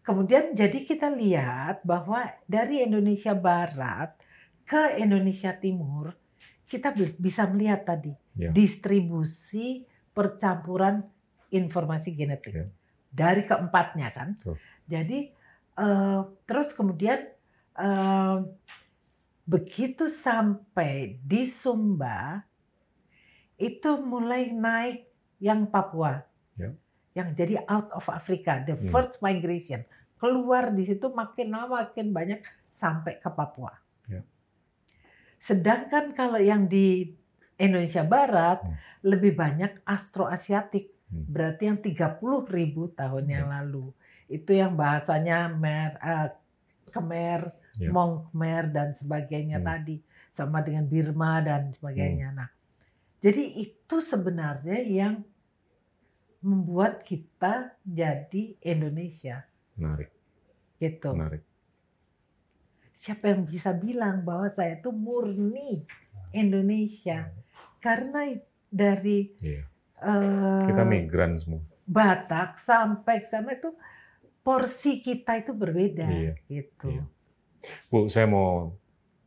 kemudian 0.08 0.56
jadi 0.56 0.88
kita 0.88 1.12
lihat 1.12 1.84
bahwa 1.84 2.32
dari 2.48 2.84
Indonesia 2.84 3.36
Barat 3.36 4.16
ke 4.64 4.96
Indonesia 5.00 5.52
Timur 5.52 6.16
kita 6.72 6.96
bisa 7.20 7.44
melihat 7.52 7.84
tadi 7.84 8.16
Ya. 8.32 8.48
distribusi 8.56 9.84
percampuran 10.16 11.04
informasi 11.52 12.16
genetik 12.16 12.56
Ya. 12.56 12.66
dari 13.12 13.44
keempatnya 13.44 14.08
kan. 14.16 14.39
Betul. 14.39 14.56
Jadi 14.88 15.20
eh, 15.72 16.22
terus 16.48 16.72
kemudian 16.76 17.31
begitu 19.48 20.08
sampai 20.08 21.20
di 21.24 21.50
Sumba 21.50 22.46
itu 23.60 24.00
mulai 24.02 24.50
naik 24.50 25.06
yang 25.42 25.70
Papua, 25.70 26.22
Ya. 26.58 26.72
yang 27.18 27.34
jadi 27.36 27.62
out 27.66 27.90
of 27.94 28.06
Africa, 28.10 28.62
the 28.66 28.78
Hmm. 28.78 28.90
first 28.90 29.20
migration 29.22 29.86
keluar 30.22 30.70
di 30.70 30.86
situ 30.86 31.10
makin 31.10 31.50
lama 31.50 31.90
makin 31.90 32.14
banyak 32.14 32.46
sampai 32.78 33.18
ke 33.18 33.30
Papua. 33.34 33.74
Ya. 34.06 34.22
Sedangkan 35.42 36.14
kalau 36.14 36.38
yang 36.38 36.70
di 36.70 37.18
Indonesia 37.58 38.06
Barat 38.06 38.62
Hmm. 38.62 38.78
lebih 39.02 39.34
banyak 39.34 39.82
Astroasiatik, 39.82 40.94
Hmm. 41.10 41.26
berarti 41.26 41.64
yang 41.74 41.82
30 41.82 42.46
ribu 42.46 42.94
tahun 42.94 43.26
yang 43.30 43.50
Ya. 43.50 43.62
lalu. 43.62 43.90
Itu 44.30 44.54
yang 44.54 44.78
bahasanya 44.78 45.50
Mer, 45.50 45.98
eh, 45.98 46.30
Khmer, 46.94 47.61
Ya. 47.80 47.88
Mong 47.90 48.32
Khmer 48.32 48.68
dan 48.72 48.92
sebagainya 48.92 49.64
Hmm. 49.64 49.68
tadi, 49.68 49.96
sama 50.36 50.60
dengan 50.60 50.84
Birma 50.88 51.40
dan 51.40 51.72
sebagainya. 51.72 52.36
Nah, 52.36 52.50
jadi 53.20 53.44
itu 53.64 53.96
sebenarnya 54.04 54.80
yang 54.84 55.14
membuat 56.42 57.06
kita 57.06 57.78
jadi 57.86 58.58
Indonesia, 58.60 59.46
Menarik, 59.78 60.10
gitu. 60.82 61.14
menarik. 61.14 61.44
Siapa 62.92 63.34
yang 63.34 63.46
bisa 63.46 63.74
bilang 63.74 64.22
bahwa 64.22 64.50
saya 64.50 64.78
itu 64.78 64.90
murni 64.90 65.86
Indonesia? 66.34 67.30
Karena 67.82 68.30
dari 68.70 69.32
Iya. 69.42 69.64
eh, 70.02 70.66
Kita 70.70 70.84
migran 70.86 71.38
semua. 71.38 71.62
Batak 71.86 72.58
sampai 72.58 73.22
ke 73.22 73.28
sana 73.30 73.54
itu 73.54 73.74
porsi 74.42 75.02
kita 75.02 75.38
itu 75.38 75.54
berbeda, 75.54 76.10
Iya, 76.10 76.34
gitu. 76.50 76.90
iya. 76.90 77.04
Bu, 77.89 78.09
saya 78.09 78.26
mau 78.26 78.74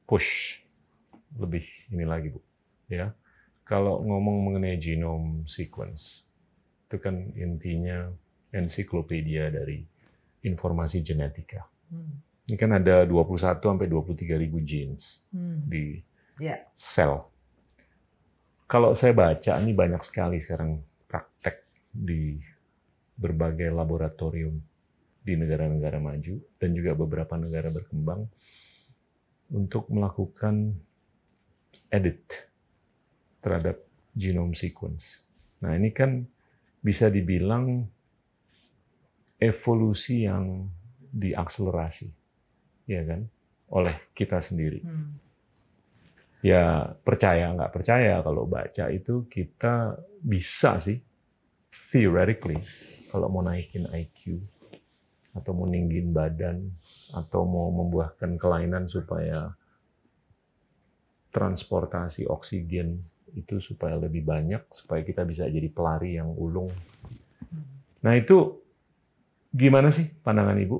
push 0.05 0.61
lebih 1.39 1.64
ini 1.91 2.05
lagi, 2.07 2.30
Bu. 2.30 2.41
Ya. 2.91 3.14
Kalau 3.64 4.05
ngomong 4.05 4.45
mengenai 4.53 4.76
genome 4.76 5.49
sequence, 5.49 6.28
itu 6.87 7.01
kan 7.01 7.32
intinya 7.35 8.12
ensiklopedia 8.53 9.49
dari 9.49 9.82
informasi 10.45 11.01
genetika. 11.01 11.64
Hmm. 11.89 12.20
Ini 12.45 12.61
kan 12.61 12.76
ada 12.76 13.09
21 13.09 13.64
sampai 13.64 13.89
23 13.89 14.37
ribu 14.37 14.61
genes 14.61 15.24
Hmm. 15.32 15.64
di 15.64 16.05
Ya. 16.37 16.61
sel. 16.76 17.24
Kalau 18.68 18.93
saya 18.93 19.14
baca, 19.16 19.57
ini 19.62 19.72
banyak 19.72 20.03
sekali 20.03 20.43
sekarang 20.43 20.82
praktek 21.09 21.62
di 21.95 22.37
berbagai 23.14 23.70
laboratorium 23.70 24.59
di 25.25 25.41
negara-negara 25.41 25.97
maju 25.97 26.37
dan 26.61 26.70
juga 26.77 26.93
beberapa 26.93 27.35
negara 27.41 27.72
berkembang 27.72 28.29
untuk 29.57 29.89
melakukan 29.89 30.77
edit 31.89 32.45
terhadap 33.41 33.81
genome 34.12 34.53
sequence. 34.53 35.25
Nah, 35.64 35.72
ini 35.72 35.91
kan 35.97 36.29
bisa 36.85 37.09
dibilang 37.09 37.89
evolusi 39.41 40.29
yang 40.29 40.68
diakselerasi, 41.12 42.09
ya 42.85 43.03
kan, 43.09 43.25
oleh 43.72 43.97
kita 44.12 44.45
sendiri. 44.45 44.85
Hmm. 44.85 45.16
Ya 46.45 46.93
percaya 47.01 47.57
nggak 47.57 47.72
percaya 47.72 48.20
kalau 48.20 48.45
baca 48.45 48.93
itu 48.93 49.25
kita 49.33 49.97
bisa 50.20 50.77
sih 50.77 51.01
theoretically 51.89 52.61
kalau 53.09 53.33
mau 53.33 53.41
naikin 53.41 53.89
IQ 53.89 54.45
atau 55.35 55.51
mau 55.51 55.66
ninggin 55.66 56.14
badan 56.14 56.62
atau 57.11 57.43
mau 57.43 57.68
membuahkan 57.74 58.39
kelainan 58.39 58.87
supaya 58.87 59.51
transportasi 61.35 62.30
oksigen 62.30 63.03
itu 63.35 63.59
supaya 63.59 63.99
lebih 63.99 64.22
banyak 64.22 64.62
supaya 64.70 65.03
kita 65.03 65.26
bisa 65.26 65.51
jadi 65.51 65.66
pelari 65.66 66.14
yang 66.14 66.30
ulung. 66.30 66.70
Nah 68.07 68.14
itu 68.14 68.62
gimana 69.51 69.91
sih 69.91 70.07
pandangan 70.22 70.55
Ibu 70.55 70.78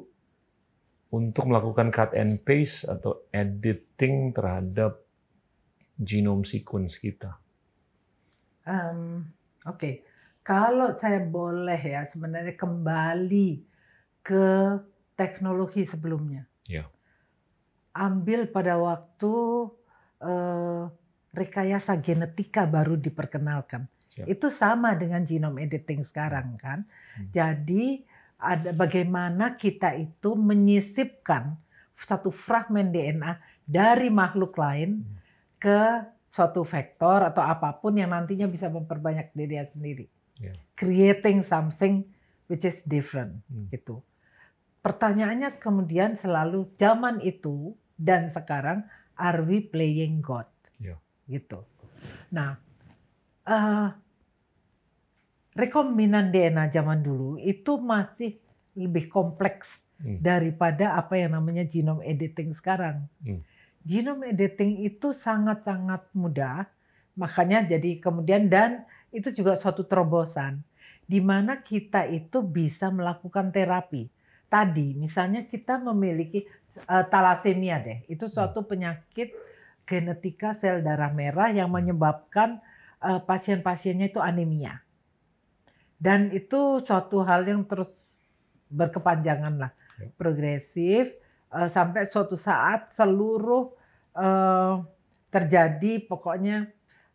untuk 1.11 1.51
melakukan 1.51 1.91
cut 1.91 2.15
and 2.15 2.43
paste 2.47 2.87
atau 2.87 3.27
editing 3.35 4.31
terhadap 4.31 5.03
genome 5.99 6.47
sequence 6.47 6.99
kita? 6.99 7.39
Em, 8.67 9.27
Oke, 9.65 10.05
kalau 10.45 10.93
saya 10.93 11.25
boleh 11.25 11.81
ya 11.81 12.05
sebenarnya 12.05 12.53
kembali 12.53 13.65
ke 14.25 14.81
teknologi 15.15 15.85
sebelumnya. 15.85 16.49
Ya. 16.67 16.89
Ambil 17.95 18.49
pada 18.51 18.75
waktu 18.81 19.35
eh, 20.25 20.83
rekayasa 21.35 22.01
genetika 22.01 22.65
baru 22.65 22.97
diperkenalkan. 22.97 23.87
Siap. 24.15 24.27
Itu 24.31 24.49
sama 24.49 24.95
dengan 24.95 25.27
genome 25.27 25.67
editing 25.67 26.07
sekarang 26.07 26.57
kan. 26.59 26.87
Hmm. 27.19 27.29
Jadi 27.35 28.03
ada 28.39 28.71
bagaimana 28.75 29.55
kita 29.59 29.95
itu 29.95 30.35
menyisipkan 30.35 31.55
satu 31.95 32.31
fragmen 32.35 32.91
DNA 32.91 33.39
dari 33.65 34.11
makhluk 34.11 34.57
lain 34.59 35.03
Hmm. 35.03 35.17
ke 35.59 35.81
suatu 36.31 36.67
vektor 36.67 37.23
atau 37.31 37.41
apa 37.47 37.71
pun 37.79 37.95
yang 37.95 38.11
nantinya 38.11 38.51
bisa 38.51 38.67
memperbanyak 38.67 39.31
diri 39.35 39.63
sendiri. 39.67 40.07
Ya. 40.43 40.55
Creating 40.75 41.47
something 41.47 42.03
which 42.51 42.67
is 42.67 42.83
different 42.87 43.39
Hmm. 43.51 43.71
gitu. 43.71 44.03
Pertanyaannya 44.85 45.57
kemudian 45.65 46.13
selalu 46.13 46.69
zaman 46.77 47.25
itu 47.25 47.73
dan 47.97 48.29
sekarang 48.29 48.85
are 49.17 49.41
we 49.41 49.65
playing 49.65 50.21
God? 50.21 50.45
Ya. 50.77 51.01
Gitu. 51.25 51.65
Nah, 52.29 52.61
eh, 53.49 53.89
rekombinan 55.57 56.29
DNA 56.29 56.69
zaman 56.69 57.01
dulu 57.01 57.41
itu 57.41 57.81
masih 57.81 58.37
lebih 58.77 59.09
kompleks 59.09 59.85
Hmm. 60.05 60.19
daripada 60.21 60.99
apa 60.99 61.17
yang 61.17 61.39
namanya 61.39 61.65
genome 61.65 62.03
editing 62.03 62.51
sekarang. 62.53 63.07
Hmm. 63.23 63.41
Genome 63.87 64.35
editing 64.35 64.83
itu 64.85 65.15
sangat-sangat 65.15 66.11
mudah, 66.13 66.67
makanya 67.15 67.63
jadi 67.65 68.03
kemudian 68.03 68.51
dan 68.51 68.85
itu 69.15 69.31
juga 69.31 69.55
suatu 69.55 69.87
terobosan 69.87 70.61
di 71.07 71.21
mana 71.23 71.61
kita 71.63 72.09
itu 72.11 72.43
bisa 72.43 72.91
melakukan 72.91 73.55
terapi. 73.55 74.11
Tadi 74.55 74.95
misalnya 74.95 75.43
kita 75.51 75.83
memiliki 75.83 76.47
eh, 76.79 77.05
talasemia 77.11 77.83
deh, 77.83 77.99
itu 78.07 78.31
suatu 78.31 78.63
penyakit 78.63 79.35
genetika 79.83 80.55
sel 80.55 80.79
darah 80.87 81.11
merah 81.11 81.51
yang 81.51 81.75
menyebabkan 81.75 82.63
eh, 83.03 83.19
pasien-pasiennya 83.19 84.15
itu 84.15 84.23
anemia. 84.23 84.79
Dan 85.99 86.31
itu 86.31 86.79
suatu 86.87 87.27
hal 87.27 87.51
yang 87.51 87.67
terus 87.67 87.91
berkepanjangan 88.71 89.55
lah, 89.59 89.73
Ya. 89.95 90.11
progresif 90.19 91.15
eh, 91.55 91.69
sampai 91.71 92.11
suatu 92.11 92.35
saat 92.35 92.91
seluruh 92.99 93.71
eh, 94.19 94.75
terjadi 95.31 96.03
pokoknya 96.11 96.67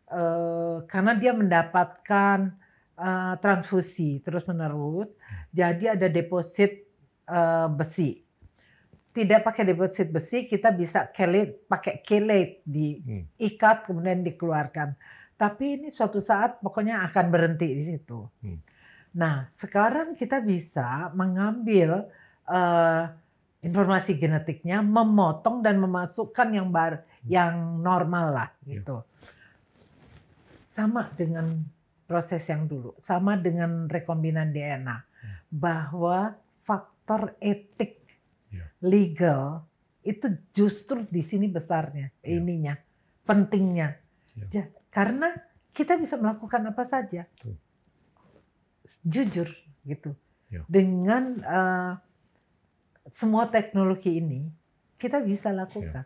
eh, 0.08 0.76
karena 0.88 1.12
dia 1.16 1.32
mendapatkan 1.32 2.56
transfusi 3.40 4.20
terus 4.20 4.44
menerus, 4.44 5.08
jadi 5.56 5.96
ada 5.96 6.04
deposit 6.04 6.84
eh, 7.30 7.68
besi. 7.70 8.10
Tidak 9.10 9.42
pakai 9.42 9.66
deposit 9.66 10.10
besi, 10.10 10.46
kita 10.46 10.70
bisa 10.70 11.10
kelate, 11.10 11.66
pakai 11.66 12.02
kelate 12.02 12.62
Hmm. 12.62 13.26
diikat 13.34 13.86
kemudian 13.86 14.22
dikeluarkan. 14.22 14.94
Tapi 15.34 15.80
ini 15.80 15.88
suatu 15.90 16.20
saat 16.20 16.60
pokoknya 16.60 17.06
akan 17.10 17.26
berhenti 17.30 17.68
di 17.70 17.84
situ. 17.90 18.26
Hmm. 18.42 18.58
Nah, 19.16 19.50
sekarang 19.58 20.14
kita 20.14 20.42
bisa 20.42 21.10
mengambil 21.14 22.06
eh, 22.50 23.04
informasi 23.62 24.18
genetiknya, 24.18 24.82
memotong 24.82 25.62
dan 25.62 25.78
memasukkan 25.78 26.50
yang 26.50 26.66
bar, 26.74 27.06
yang 27.30 27.78
normal 27.78 28.26
lah 28.34 28.48
Ya. 28.66 28.78
gitu. 28.78 29.06
Sama 30.70 31.10
dengan 31.14 31.62
proses 32.06 32.42
yang 32.50 32.66
dulu 32.66 32.98
sama 32.98 33.38
dengan 33.38 33.86
rekombinan 33.86 34.50
DNA 34.50 34.98
Hmm. 34.98 35.36
bahwa 35.46 36.34
faktor 36.66 36.90
etik 37.40 37.98
Ya. 38.50 38.66
legal 38.82 39.62
itu 40.02 40.26
justru 40.50 41.06
di 41.06 41.22
sini 41.22 41.46
besarnya 41.46 42.10
Ya. 42.18 42.34
ininya 42.34 42.74
pentingnya 43.22 43.94
Ya. 44.34 44.46
Ja- 44.50 44.70
karena 44.90 45.30
kita 45.70 45.94
bisa 45.94 46.18
melakukan 46.18 46.66
apa 46.66 46.82
saja 46.82 47.30
Betul. 47.30 47.54
jujur 49.02 49.48
gitu 49.82 50.10
Ya. 50.50 50.66
dengan 50.66 51.38
eh, 51.40 51.92
semua 53.14 53.46
teknologi 53.46 54.18
ini 54.18 54.50
kita 54.98 55.22
bisa 55.22 55.54
lakukan 55.54 56.04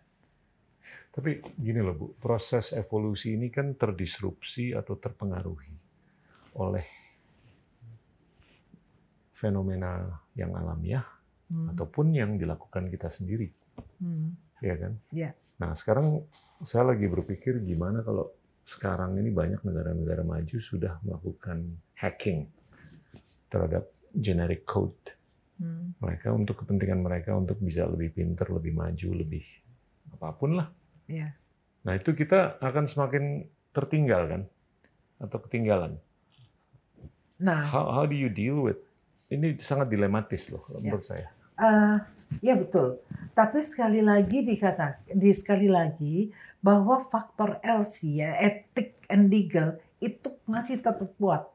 Tapi 1.08 1.38
gini 1.54 1.78
loh 1.78 1.94
Bu, 1.94 2.06
proses 2.18 2.74
evolusi 2.74 3.38
ini 3.38 3.46
kan 3.48 3.72
terdisrupsi 3.72 4.74
atau 4.74 4.98
terpengaruhi 4.98 5.72
oleh 6.58 6.84
fenomena 9.34 10.22
yang 10.38 10.54
alamiah 10.54 11.04
Hmm, 11.44 11.68
ataupun 11.70 12.16
yang 12.16 12.40
dilakukan 12.40 12.88
kita 12.88 13.12
sendiri, 13.12 13.52
hmm, 14.00 14.28
ya 14.64 14.74
kan? 14.80 14.92
Iya. 15.12 15.30
Nah 15.60 15.76
sekarang 15.76 16.24
saya 16.64 16.88
lagi 16.96 17.04
berpikir 17.04 17.60
gimana 17.60 18.00
kalau 18.00 18.32
sekarang 18.64 19.20
ini 19.20 19.28
banyak 19.28 19.60
negara-negara 19.60 20.24
maju 20.24 20.56
sudah 20.56 20.96
melakukan 21.04 21.68
hacking 22.00 22.48
terhadap 23.52 23.92
generic 24.16 24.64
code 24.64 24.96
hmm. 25.60 26.00
mereka 26.00 26.32
untuk 26.32 26.64
kepentingan 26.64 27.04
mereka 27.04 27.36
untuk 27.36 27.60
bisa 27.60 27.84
lebih 27.84 28.16
pinter, 28.16 28.48
lebih 28.48 28.72
maju, 28.72 29.08
lebih 29.12 29.44
apa 30.16 30.32
pun 30.32 30.56
lah. 30.56 30.72
Iya. 31.12 31.28
Nah 31.84 31.92
itu 31.92 32.16
kita 32.16 32.56
akan 32.64 32.88
semakin 32.88 33.44
tertinggal 33.76 34.32
kan, 34.32 34.42
atau 35.20 35.38
ketinggalan. 35.44 36.00
Nah, 37.36 37.68
How, 37.68 37.92
how 37.92 38.04
do 38.08 38.16
you 38.16 38.32
deal 38.32 38.64
with? 38.64 38.80
Ini 39.26 39.56
sangat 39.56 39.88
dilematis 39.88 40.48
loh 40.48 40.62
Ya. 40.70 40.78
menurut 40.80 41.04
saya. 41.04 41.28
eh, 41.54 41.96
ya 42.40 42.54
betul. 42.54 42.98
Tapi 43.30 43.62
sekali 43.62 44.00
lagi 44.00 44.42
dikata, 44.42 45.00
di 45.06 45.30
sekali 45.30 45.66
lagi 45.66 46.28
bahwa 46.58 47.04
faktor 47.04 47.58
LC 47.60 47.96
ya, 48.16 48.34
etik 48.36 48.98
and 49.06 49.28
legal 49.28 49.74
itu 49.98 50.28
masih 50.44 50.78
tetap 50.78 50.98
kuat, 51.14 51.46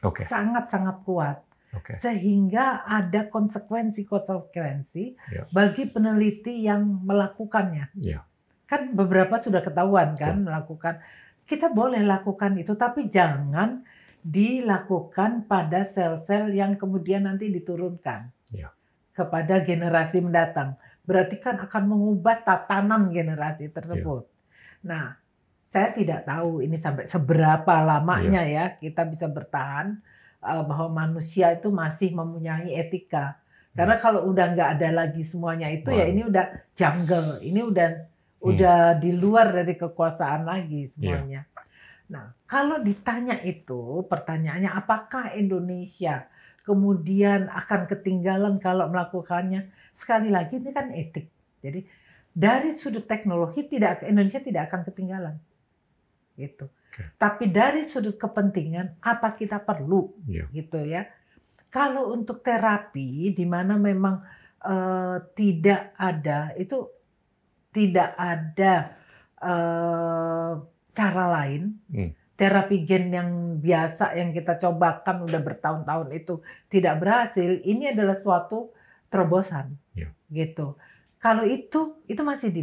Oke, 0.00 0.22
sangat-sangat 0.22 1.02
kuat, 1.02 1.40
oke, 1.72 1.96
sehingga 1.96 2.84
ada 2.84 3.26
konsekuensi-konsekuensi 3.26 5.04
Ya. 5.28 5.44
bagi 5.50 5.86
peneliti 5.86 6.62
yang 6.62 7.02
melakukannya. 7.02 7.90
Ya. 7.96 8.22
Kan 8.64 8.92
beberapa 8.92 9.38
sudah 9.38 9.60
ketahuan 9.60 10.14
kan 10.14 10.42
melakukan. 10.42 11.00
Kita 11.42 11.70
boleh 11.70 12.02
lakukan 12.02 12.58
itu, 12.58 12.74
tapi 12.74 13.06
jangan 13.06 13.86
dilakukan 14.26 15.46
pada 15.46 15.86
sel-sel 15.86 16.50
yang 16.50 16.74
kemudian 16.74 17.30
nanti 17.30 17.46
diturunkan 17.46 18.34
Ya. 18.50 18.74
kepada 19.14 19.62
generasi 19.62 20.18
mendatang. 20.18 20.74
Berarti 21.06 21.38
kan 21.38 21.62
akan 21.62 21.82
mengubah 21.86 22.42
tatanan 22.42 23.14
generasi 23.14 23.70
tersebut. 23.70 24.26
Nah, 24.82 25.14
saya 25.66 25.94
tidak 25.94 26.26
tahu 26.26 26.62
ini 26.62 26.74
sampai 26.76 27.06
seberapa 27.06 27.74
lamanya 27.82 28.42
ya 28.42 28.74
kita 28.74 29.06
bisa 29.06 29.30
bertahan 29.30 29.98
eh, 30.42 30.62
bahwa 30.66 31.06
manusia 31.06 31.54
itu 31.54 31.70
masih 31.70 32.10
mempunyai 32.10 32.74
etika. 32.74 33.38
Karena 33.72 33.94
kalau 33.98 34.26
udah 34.26 34.46
nggak 34.52 34.70
ada 34.78 34.88
lagi 34.90 35.22
semuanya 35.22 35.70
itu 35.70 35.90
ya 35.90 36.06
Waduh. 36.06 36.12
ini 36.12 36.22
udah 36.26 36.44
jungle, 36.74 37.30
ini 37.40 37.60
udah 37.62 37.88
Hmm. 38.36 38.52
udah 38.52 38.78
di 39.00 39.10
luar 39.10 39.48
dari 39.48 39.74
kekuasaan 39.74 40.44
lagi 40.44 40.86
semuanya. 40.86 41.48
Nah, 42.12 42.35
kalau 42.46 42.78
ditanya 42.78 43.42
itu 43.42 44.06
pertanyaannya 44.06 44.70
apakah 44.70 45.34
Indonesia 45.34 46.30
kemudian 46.62 47.50
akan 47.50 47.90
ketinggalan 47.90 48.62
kalau 48.62 48.86
melakukannya? 48.90 49.70
Sekali 49.94 50.30
lagi 50.30 50.58
ini 50.58 50.70
kan 50.70 50.90
etik. 50.94 51.26
Jadi 51.62 51.82
dari 52.30 52.70
sudut 52.74 53.06
teknologi 53.10 53.66
tidak 53.66 54.06
Indonesia 54.06 54.38
tidak 54.38 54.70
akan 54.70 54.80
ketinggalan. 54.86 55.34
Gitu. 56.38 56.70
Oke. 56.70 57.02
Tapi 57.18 57.44
dari 57.50 57.82
sudut 57.88 58.14
kepentingan 58.14 59.02
apa 59.02 59.34
kita 59.34 59.58
perlu 59.62 60.14
Ya. 60.30 60.46
gitu 60.54 60.78
ya. 60.86 61.06
Kalau 61.72 62.14
untuk 62.14 62.46
terapi 62.46 63.34
di 63.34 63.42
mana 63.42 63.74
memang 63.74 64.22
eh, 64.62 65.16
tidak 65.34 65.98
ada 65.98 66.54
itu 66.54 66.86
tidak 67.74 68.14
ada 68.14 68.74
eh, 69.42 70.52
cara 70.96 71.24
lain. 71.42 71.62
Hmm. 71.92 72.12
Terapi 72.36 72.84
gen 72.84 73.16
yang 73.16 73.30
biasa 73.56 74.12
yang 74.12 74.28
kita 74.30 74.60
cobakan 74.60 75.24
udah 75.24 75.40
bertahun-tahun 75.40 76.08
itu 76.12 76.44
tidak 76.68 77.00
berhasil. 77.00 77.64
Ini 77.64 77.96
adalah 77.96 78.20
suatu 78.20 78.76
terobosan, 79.08 79.72
Ya. 79.96 80.12
gitu. 80.28 80.76
Kalau 81.16 81.48
itu 81.48 81.96
itu 82.04 82.20
masih 82.20 82.48
di 82.52 82.62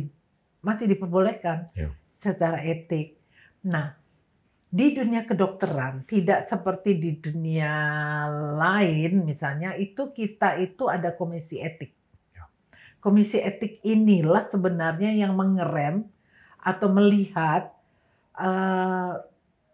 masih 0.61 0.85
diperbolehkan 0.85 1.73
Ya. 1.73 1.89
secara 2.21 2.61
etik. 2.61 3.17
Nah, 3.65 3.97
di 4.69 4.93
dunia 4.93 5.25
kedokteran 5.25 6.05
tidak 6.05 6.45
seperti 6.49 6.97
di 6.97 7.11
dunia 7.17 7.73
lain 8.57 9.25
misalnya 9.25 9.73
itu 9.73 10.13
kita 10.13 10.61
itu 10.61 10.85
ada 10.85 11.17
komisi 11.17 11.57
etik. 11.57 11.97
Ya. 12.29 12.45
Komisi 13.01 13.41
etik 13.41 13.81
inilah 13.81 14.45
sebenarnya 14.53 15.17
yang 15.17 15.33
mengerem 15.33 16.05
atau 16.61 16.87
melihat 16.93 17.73
eh, 18.37 19.13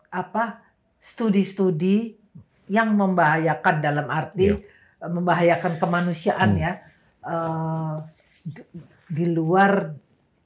apa 0.09 0.61
studi-studi 0.99 2.17
yang 2.69 2.93
membahayakan 2.93 3.75
dalam 3.81 4.07
arti 4.09 4.51
eh, 4.51 4.59
membahayakan 4.99 5.79
kemanusiaan 5.79 6.51
Hmm. 6.57 6.61
ya 6.61 6.71
eh, 7.25 7.95
di- 8.45 8.69
di 9.09 9.25
luar 9.29 9.93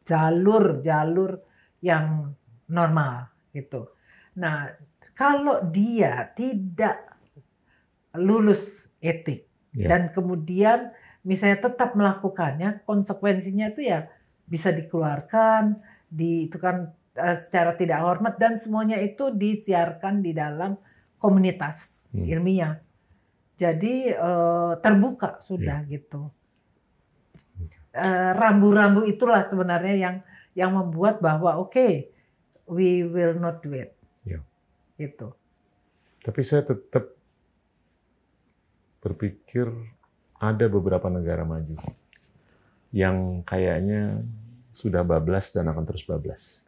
jalur-jalur 0.04 1.40
yang 1.84 2.32
normal 2.72 3.28
gitu. 3.52 3.92
Nah, 4.40 4.72
kalau 5.14 5.64
dia 5.68 6.32
tidak 6.34 7.12
lulus 8.16 8.62
etik 9.02 9.48
Ya. 9.74 9.90
dan 9.90 10.14
kemudian 10.14 10.94
misalnya 11.26 11.66
tetap 11.66 11.98
melakukannya, 11.98 12.86
konsekuensinya 12.86 13.74
itu 13.74 13.90
ya 13.90 14.06
bisa 14.46 14.70
dikeluarkan, 14.70 15.82
di 16.14 16.46
itu 16.46 16.62
kan 16.62 16.94
secara 17.14 17.78
tidak 17.78 18.02
hormat 18.02 18.36
dan 18.42 18.58
semuanya 18.58 18.98
itu 18.98 19.30
disiarkan 19.30 20.26
di 20.26 20.34
dalam 20.34 20.76
komunitas 21.22 21.94
Hmm. 22.14 22.30
ilmiah. 22.30 22.78
Jadi 23.58 24.14
eh, 24.14 24.74
terbuka 24.86 25.42
sudah 25.42 25.82
gitu. 25.90 26.30
Eh, 27.94 28.32
Rambu-rambu 28.34 29.06
itulah 29.06 29.46
sebenarnya 29.50 29.96
yang 29.98 30.16
yang 30.54 30.72
membuat 30.74 31.22
bahwa 31.22 31.58
oke, 31.58 32.10
we 32.70 33.02
will 33.06 33.38
not 33.38 33.62
do 33.66 33.74
it. 33.74 33.98
Ya. 34.26 34.42
Gitu. 34.98 35.34
Tapi 36.22 36.42
saya 36.46 36.66
tetap 36.66 37.14
berpikir 39.02 39.68
ada 40.40 40.66
beberapa 40.70 41.10
negara 41.12 41.44
maju 41.44 41.76
yang 42.94 43.42
kayaknya 43.44 44.22
sudah 44.72 45.04
bablas 45.04 45.52
dan 45.52 45.68
akan 45.70 45.84
terus 45.86 46.06
bablas. 46.06 46.63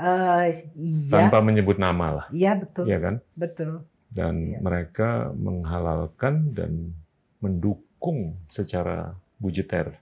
Eh, 0.00 0.72
iya, 0.80 1.12
Tanpa 1.12 1.44
menyebut 1.44 1.76
nama 1.76 2.06
lah, 2.08 2.26
iya 2.32 2.56
betul, 2.56 2.88
ya 2.88 2.96
kan? 2.96 3.20
betul. 3.36 3.84
Dan 4.08 4.56
Iya. 4.56 4.58
mereka 4.64 5.28
menghalalkan 5.36 6.56
dan 6.56 6.96
mendukung 7.38 8.40
secara 8.48 9.12
budgeter. 9.36 10.00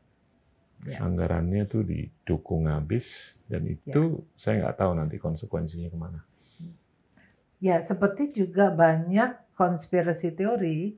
Ya. 0.87 1.03
Anggarannya 1.03 1.67
tuh 1.67 1.83
didukung 1.83 2.71
habis 2.71 3.35
dan 3.51 3.67
itu 3.67 4.23
saya 4.39 4.63
nggak 4.63 4.79
tahu 4.79 4.93
nanti 4.95 5.19
konsekuensinya 5.19 5.91
ke 5.91 5.99
mana. 5.99 6.21
Ya, 7.59 7.83
seperti 7.83 8.31
juga 8.31 8.71
banyak 8.71 9.59
konspirasi 9.59 10.31
teori 10.31 10.95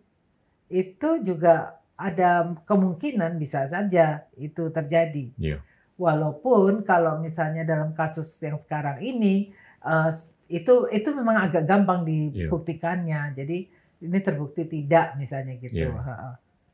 itu 0.68 1.10
juga 1.24 1.80
ada 1.96 2.52
kemungkinan 2.68 3.40
bisa 3.40 3.64
saja 3.72 4.28
itu 4.36 4.68
terjadi. 4.68 5.32
Iya. 5.40 5.64
Walaupun 6.00 6.80
kalau 6.82 7.20
misalnya 7.20 7.68
dalam 7.68 7.92
kasus 7.92 8.32
yang 8.40 8.56
sekarang 8.56 9.04
ini 9.04 9.52
eh, 9.84 10.10
itu 10.48 10.88
itu 10.88 11.08
memang 11.12 11.44
agak 11.44 11.68
gampang 11.68 12.08
dibuktikannya. 12.08 13.36
Jadi 13.36 13.68
ini 14.00 14.18
terbukti 14.24 14.64
tidak 14.64 15.20
misalnya 15.20 15.60
gitu. 15.60 15.92
Iya. 15.92 15.92
Ha-ha. 15.92 16.30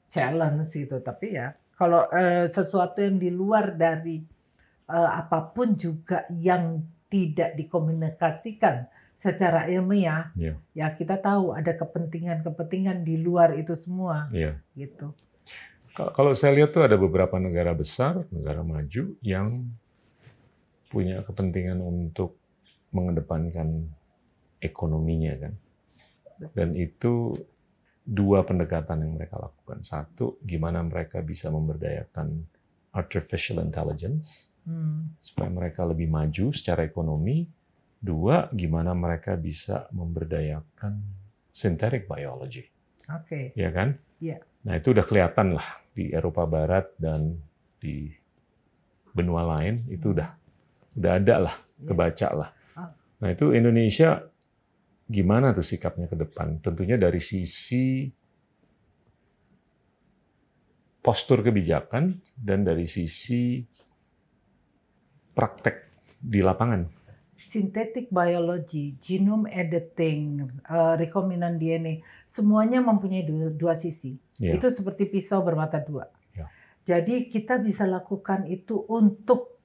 Challenge 0.07 0.71
gitu. 0.71 1.03
Tapi 1.03 1.27
ya 1.35 1.51
kalau 1.75 2.07
eh, 2.15 2.47
sesuatu 2.49 3.03
yang 3.03 3.19
di 3.19 3.35
luar 3.35 3.75
dari 3.75 4.23
eh, 4.87 5.11
apa 5.11 5.43
pun 5.51 5.75
juga 5.75 6.23
yang 6.31 6.87
tidak 7.11 7.59
dikomunikasikan 7.59 8.87
secara 9.17 9.67
ilmiah, 9.67 10.31
Iya. 10.37 10.55
ya 10.77 10.87
kita 10.95 11.19
tahu 11.19 11.51
ada 11.57 11.73
kepentingan-kepentingan 11.75 13.03
di 13.03 13.17
luar 13.19 13.57
itu 13.59 13.75
semua 13.75 14.29
Iya. 14.31 14.55
gitu. 14.79 15.11
Ka- 15.97 16.13
Kalau 16.13 16.37
saya 16.37 16.53
lihat 16.53 16.77
tuh 16.77 16.85
ada 16.85 17.01
beberapa 17.01 17.41
negara 17.41 17.73
besar, 17.73 18.29
negara 18.29 18.61
maju 18.61 19.17
yang 19.25 19.65
punya 20.93 21.25
kepentingan 21.25 21.81
untuk 21.81 22.37
mengedepankan 22.93 23.89
ekonominya 24.61 25.33
kan. 25.41 25.53
Dan 26.53 26.77
itu 26.77 27.33
dua 28.05 28.45
pendekatan 28.45 29.09
yang 29.09 29.17
mereka 29.17 29.41
lakukan. 29.41 29.81
Satu, 29.81 30.37
gimana 30.45 30.85
mereka 30.85 31.25
bisa 31.25 31.49
memberdayakan 31.49 32.45
artificial 32.93 33.65
intelligence 33.65 34.53
hmm. 34.69 35.17
supaya 35.25 35.49
mereka 35.49 35.89
lebih 35.89 36.13
maju 36.13 36.53
secara 36.53 36.85
ekonomi. 36.85 37.49
Dua, 37.97 38.53
gimana 38.53 38.93
mereka 38.93 39.33
bisa 39.41 39.89
memberdayakan 39.97 41.01
synthetic 41.49 42.05
biology. 42.05 42.69
Oke. 43.09 43.25
Okay. 43.25 43.45
Ya 43.57 43.73
kan? 43.73 43.97
Iya. 44.21 44.39
Yeah. 44.39 44.41
Nah 44.69 44.77
itu 44.77 44.93
udah 44.93 45.09
kelihatan 45.09 45.57
lah 45.57 45.86
di 45.97 46.13
Eropa 46.13 46.45
Barat 46.45 46.93
dan 47.01 47.33
di 47.81 48.13
benua 49.17 49.49
lain 49.57 49.89
itu 49.89 50.13
udah 50.13 50.29
udah 51.01 51.13
ada 51.17 51.35
lah, 51.41 51.57
yeah. 51.57 51.89
kebaca 51.89 52.29
lah. 52.37 52.51
Ah. 52.77 52.93
Nah 53.25 53.29
itu 53.33 53.57
Indonesia 53.57 54.21
gimana 55.09 55.57
tuh 55.57 55.65
sikapnya 55.65 56.05
ke 56.05 56.21
depan? 56.21 56.61
Tentunya 56.61 57.01
dari 57.01 57.17
sisi 57.25 58.13
postur 61.01 61.41
kebijakan 61.41 62.21
dan 62.37 62.67
dari 62.67 62.85
sisi 62.85 63.65
praktek 65.33 65.77
di 66.19 66.43
lapangan. 66.43 66.83
Synthetic 67.47 68.11
biology, 68.11 68.99
genome 68.99 69.47
editing, 69.49 70.45
uh, 70.67 70.99
rekombinan 70.99 71.57
DNA, 71.57 72.03
semuanya 72.37 72.85
mempunyai 72.85 73.25
dua, 73.25 73.49
dua 73.49 73.75
sisi. 73.81 74.21
Yeah. 74.37 74.61
Itu 74.61 74.69
seperti 74.69 75.09
pisau 75.09 75.41
bermata 75.41 75.81
dua. 75.81 76.13
Yeah. 76.37 76.53
Jadi 76.85 77.33
kita 77.33 77.57
bisa 77.57 77.89
lakukan 77.89 78.45
itu 78.45 78.85
untuk 78.93 79.57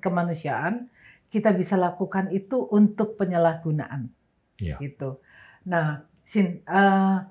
kemanusiaan, 0.00 0.92
kita 1.32 1.56
bisa 1.56 1.80
lakukan 1.80 2.28
itu 2.32 2.60
untuk 2.68 3.16
penyalahgunaan 3.16 4.12
Ya. 4.60 4.76
Gitu. 4.76 5.16
Nah, 5.64 6.04
sin, 6.28 6.60
uh, 6.68 7.24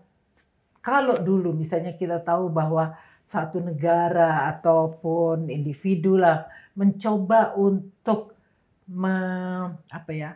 kalau 0.81 1.15
dulu 1.21 1.53
misalnya 1.53 1.93
kita 1.93 2.25
tahu 2.25 2.49
bahwa 2.49 2.97
satu 3.29 3.61
negara 3.61 4.49
ataupun 4.57 5.53
individu 5.53 6.17
lah 6.17 6.49
mencoba 6.73 7.53
untuk 7.53 8.33
me, 8.89 9.13
apa 9.93 10.11
ya 10.11 10.33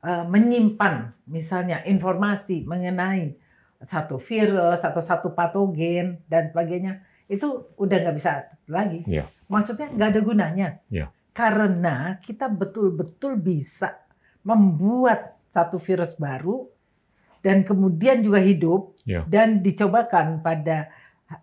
uh, 0.00 0.24
menyimpan 0.24 1.12
misalnya 1.28 1.84
informasi 1.84 2.64
mengenai 2.64 3.36
satu 3.84 4.16
virus 4.16 4.80
atau 4.80 5.02
satu 5.04 5.36
patogen 5.36 6.24
dan 6.30 6.48
sebagainya 6.48 7.04
itu 7.26 7.68
udah 7.76 7.96
nggak 8.06 8.16
bisa 8.16 8.46
lagi. 8.70 9.02
Ya. 9.04 9.28
Maksudnya 9.50 9.90
nggak 9.92 10.08
ada 10.16 10.20
gunanya. 10.22 10.68
Ya. 10.88 11.10
Karena 11.36 12.16
kita 12.24 12.48
betul-betul 12.48 13.36
bisa 13.36 14.00
membuat 14.46 15.36
satu 15.52 15.76
virus 15.76 16.16
baru 16.16 16.70
dan 17.44 17.66
kemudian 17.66 18.24
juga 18.24 18.40
hidup 18.40 18.96
yeah. 19.04 19.26
dan 19.28 19.60
dicobakan 19.60 20.40
pada 20.40 20.88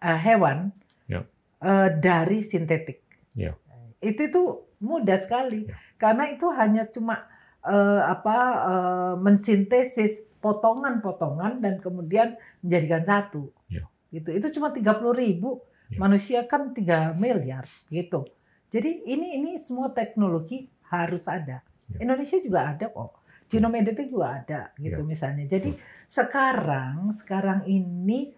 uh, 0.02 0.20
hewan 0.20 0.74
yeah. 1.06 1.28
uh, 1.62 1.92
dari 1.94 2.42
sintetik. 2.48 3.04
Yeah. 3.38 3.60
Itu 4.02 4.32
tuh 4.32 4.48
mudah 4.84 5.20
sekali 5.22 5.70
yeah. 5.70 5.80
karena 6.02 6.34
itu 6.34 6.48
hanya 6.52 6.84
cuma 6.90 7.28
uh, 7.64 8.02
apa 8.08 8.38
uh, 8.68 9.14
mensintesis 9.20 10.24
potongan-potongan 10.44 11.64
dan 11.64 11.80
kemudian 11.80 12.36
menjadikan 12.60 13.04
satu. 13.08 13.44
Yeah. 13.72 13.88
Gitu. 14.12 14.30
Itu 14.38 14.60
cuma 14.60 14.76
30 14.76 14.84
ribu. 15.16 15.64
Yeah. 15.90 16.00
Manusia 16.04 16.40
kan 16.46 16.76
3 16.76 17.16
miliar 17.16 17.66
gitu. 17.88 18.28
Jadi 18.74 19.06
ini 19.08 19.40
ini 19.40 19.52
semua 19.62 19.92
teknologi 19.96 20.68
harus 20.92 21.24
ada. 21.26 21.64
Yeah. 21.92 22.04
Indonesia 22.04 22.38
juga 22.44 22.76
ada 22.76 22.92
kok 22.92 23.24
genome 23.54 23.86
editing 23.86 24.10
juga 24.10 24.42
ada 24.42 24.62
gitu 24.82 25.02
ya. 25.02 25.06
misalnya. 25.06 25.46
Jadi 25.46 25.78
sekarang 26.10 27.14
sekarang 27.14 27.70
ini 27.70 28.34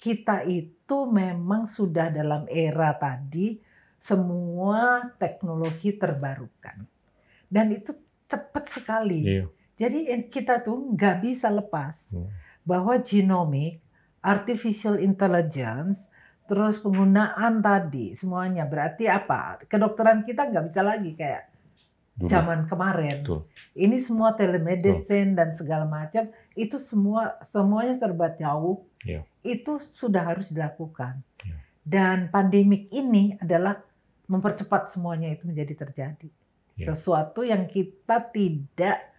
kita 0.00 0.46
itu 0.46 1.10
memang 1.10 1.66
sudah 1.66 2.08
dalam 2.08 2.46
era 2.48 2.94
tadi 2.96 3.58
semua 4.00 5.12
teknologi 5.20 5.92
terbarukan 5.92 6.88
dan 7.52 7.68
itu 7.68 7.92
cepat 8.30 8.64
sekali. 8.70 9.20
Iya. 9.26 9.44
Jadi 9.80 10.28
kita 10.30 10.60
tuh 10.62 10.94
nggak 10.94 11.16
bisa 11.24 11.48
lepas 11.48 12.12
hmm. 12.12 12.28
bahwa 12.62 13.00
genomic, 13.00 13.80
artificial 14.20 15.00
intelligence, 15.00 16.04
terus 16.44 16.78
penggunaan 16.84 17.64
tadi 17.64 18.12
semuanya 18.14 18.68
berarti 18.68 19.08
apa? 19.08 19.64
Kedokteran 19.64 20.22
kita 20.28 20.52
nggak 20.52 20.64
bisa 20.68 20.82
lagi 20.84 21.16
kayak 21.16 21.48
Dulu. 22.20 22.28
zaman 22.28 22.68
kemarin. 22.68 23.24
Betul. 23.24 23.48
Ini 23.72 23.96
semua 24.04 24.36
telemedicine 24.36 25.32
Betul. 25.32 25.38
dan 25.40 25.48
segala 25.56 25.86
macam 25.88 26.28
itu 26.52 26.76
semua 26.76 27.40
semuanya 27.48 27.96
serba 27.96 28.36
jauh. 28.36 28.84
Ya. 29.00 29.24
Itu 29.40 29.80
sudah 29.96 30.28
harus 30.28 30.52
dilakukan. 30.52 31.24
Ya. 31.40 31.56
Dan 31.80 32.28
pandemik 32.28 32.92
ini 32.92 33.40
adalah 33.40 33.80
mempercepat 34.28 34.92
semuanya 34.92 35.32
itu 35.32 35.48
menjadi 35.48 35.88
terjadi. 35.88 36.28
Ya. 36.80 36.96
Sesuatu 36.96 37.44
yang 37.44 37.68
kita 37.68 38.32
tidak 38.32 39.12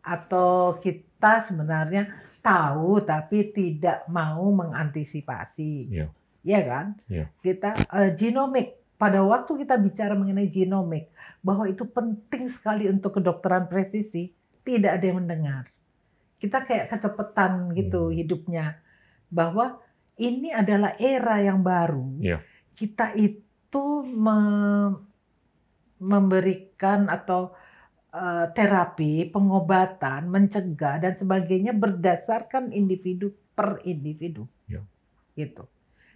atau 0.00 0.80
kita 0.80 1.44
sebenarnya 1.44 2.08
tahu 2.40 3.04
tapi 3.04 3.52
tidak 3.52 4.08
mau 4.08 4.48
mengantisipasi. 4.52 5.92
Ya, 5.92 6.08
ya 6.40 6.60
kan? 6.64 6.86
Ya. 7.08 7.28
Kita 7.44 7.76
uh, 7.92 8.12
genomik 8.16 8.80
pada 8.96 9.20
waktu 9.20 9.64
kita 9.64 9.76
bicara 9.76 10.16
mengenai 10.16 10.48
genomik 10.48 11.12
bahwa 11.44 11.68
itu 11.68 11.84
penting 11.84 12.48
sekali 12.48 12.88
untuk 12.88 13.20
kedokteran 13.20 13.68
presisi, 13.68 14.32
tidak 14.64 14.96
ada 14.96 15.04
yang 15.04 15.18
mendengar. 15.20 15.62
Kita 16.40 16.64
kayak 16.64 16.88
kecepatan 16.88 17.76
gitu 17.76 18.08
hmm. 18.08 18.16
hidupnya. 18.16 18.80
Bahwa 19.28 19.80
ini 20.16 20.54
adalah 20.54 20.94
era 20.96 21.42
yang 21.44 21.60
baru. 21.60 22.16
Yeah. 22.22 22.40
Kita 22.72 23.12
itu 23.18 23.84
me 24.08 24.38
memberikan 26.00 27.06
atau 27.06 27.54
uh, 28.14 28.46
terapi, 28.52 29.30
pengobatan, 29.30 30.26
mencegah 30.30 31.00
dan 31.02 31.14
sebagainya 31.14 31.74
berdasarkan 31.74 32.74
individu 32.74 33.34
per 33.54 33.82
individu. 33.86 34.46
Yeah. 34.66 34.84
Gitu. 35.38 35.64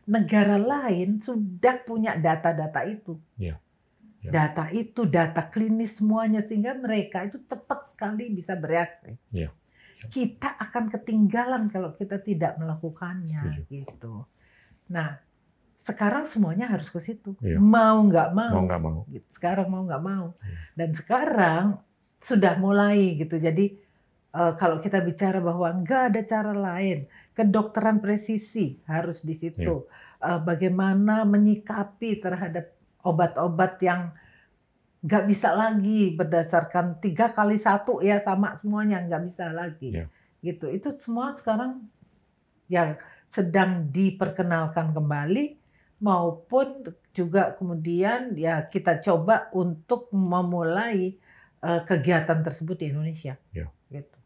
Negara 0.08 0.56
lain 0.56 1.20
sudah 1.20 1.84
punya 1.84 2.16
data-data 2.16 2.82
itu. 2.88 3.18
Yeah 3.36 3.60
Ya. 4.18 4.50
data 4.50 4.66
itu, 4.74 5.06
data 5.06 5.46
klinis 5.46 6.02
semuanya 6.02 6.42
sehingga 6.42 6.74
mereka 6.74 7.22
itu 7.22 7.38
cepat 7.46 7.86
sekali 7.94 8.26
bisa 8.34 8.58
bereaksi. 8.58 9.14
Ya. 9.30 9.54
Ya. 9.98 10.06
Kita 10.10 10.58
akan 10.58 10.90
ketinggalan 10.94 11.70
kalau 11.70 11.94
kita 11.94 12.22
tidak 12.22 12.58
melakukannya 12.58 13.62
Setuju. 13.62 13.70
gitu. 13.70 14.14
Nah, 14.94 15.18
sekarang 15.88 16.28
semuanya 16.28 16.68
harus 16.68 16.92
ke 16.92 17.00
situ. 17.00 17.32
Ya. 17.40 17.56
Mau 17.56 18.04
nggak 18.04 18.36
mau. 18.36 18.52
Mau 18.60 18.64
nggak 18.68 18.82
mau. 18.84 18.98
Gitu. 19.08 19.28
Sekarang 19.32 19.66
mau 19.72 19.82
nggak 19.88 20.04
mau. 20.04 20.26
Ya. 20.36 20.56
Dan 20.76 20.90
sekarang 20.92 21.64
sudah 22.20 22.60
mulai 22.60 23.16
gitu. 23.16 23.40
Jadi 23.40 23.72
uh, 24.36 24.52
kalau 24.60 24.84
kita 24.84 25.00
bicara 25.00 25.40
bahwa 25.40 25.72
nggak 25.80 26.02
ada 26.12 26.20
cara 26.28 26.52
lain, 26.52 27.08
kedokteran 27.32 28.04
presisi 28.04 28.76
harus 28.84 29.24
di 29.24 29.32
situ. 29.32 29.88
Ya. 29.88 30.36
Uh, 30.36 30.40
bagaimana 30.44 31.24
menyikapi 31.24 32.20
terhadap 32.20 32.74
obat-obat 33.06 33.80
yang 33.80 34.12
nggak 34.98 35.24
bisa 35.30 35.54
lagi 35.54 36.10
berdasarkan 36.10 36.98
tiga 36.98 37.30
kali 37.30 37.54
satu 37.54 38.02
ya 38.02 38.18
sama 38.18 38.58
semuanya 38.58 38.98
nggak 39.06 39.30
bisa 39.30 39.54
lagi 39.54 39.94
yeah. 39.94 40.10
gitu 40.42 40.66
itu 40.74 40.90
semua 40.98 41.38
sekarang 41.38 41.86
yang 42.66 42.98
sedang 43.30 43.86
diperkenalkan 43.94 44.90
kembali 44.90 45.67
maupun 45.98 46.94
juga 47.10 47.54
kemudian 47.58 48.38
ya 48.38 48.62
kita 48.70 49.02
coba 49.02 49.50
untuk 49.50 50.10
memulai 50.14 51.18
uh, 51.62 51.82
kegiatan 51.82 52.42
tersebut 52.42 52.78
di 52.78 52.86
Indonesia. 52.94 53.34
Ya. 53.50 53.66
Gitu. 53.90 54.16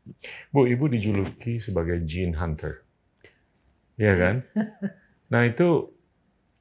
Bu, 0.50 0.66
ibu 0.66 0.90
dijuluki 0.90 1.62
sebagai 1.62 2.02
gene 2.02 2.34
hunter, 2.34 2.82
ya 3.96 4.12
kan? 4.18 4.36
nah 5.32 5.46
itu 5.46 5.92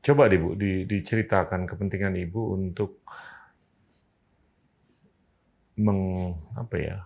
Coba 0.02 0.26
deh 0.26 0.42
Bu, 0.42 0.58
di, 0.58 0.90
diceritakan 0.90 1.70
kepentingan 1.70 2.18
Ibu 2.18 2.42
untuk 2.58 3.06
meng, 5.78 6.34
apa 6.58 6.76
ya, 6.82 6.98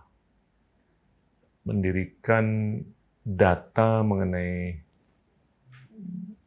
mendirikan 1.68 2.80
data 3.20 4.00
mengenai 4.00 4.80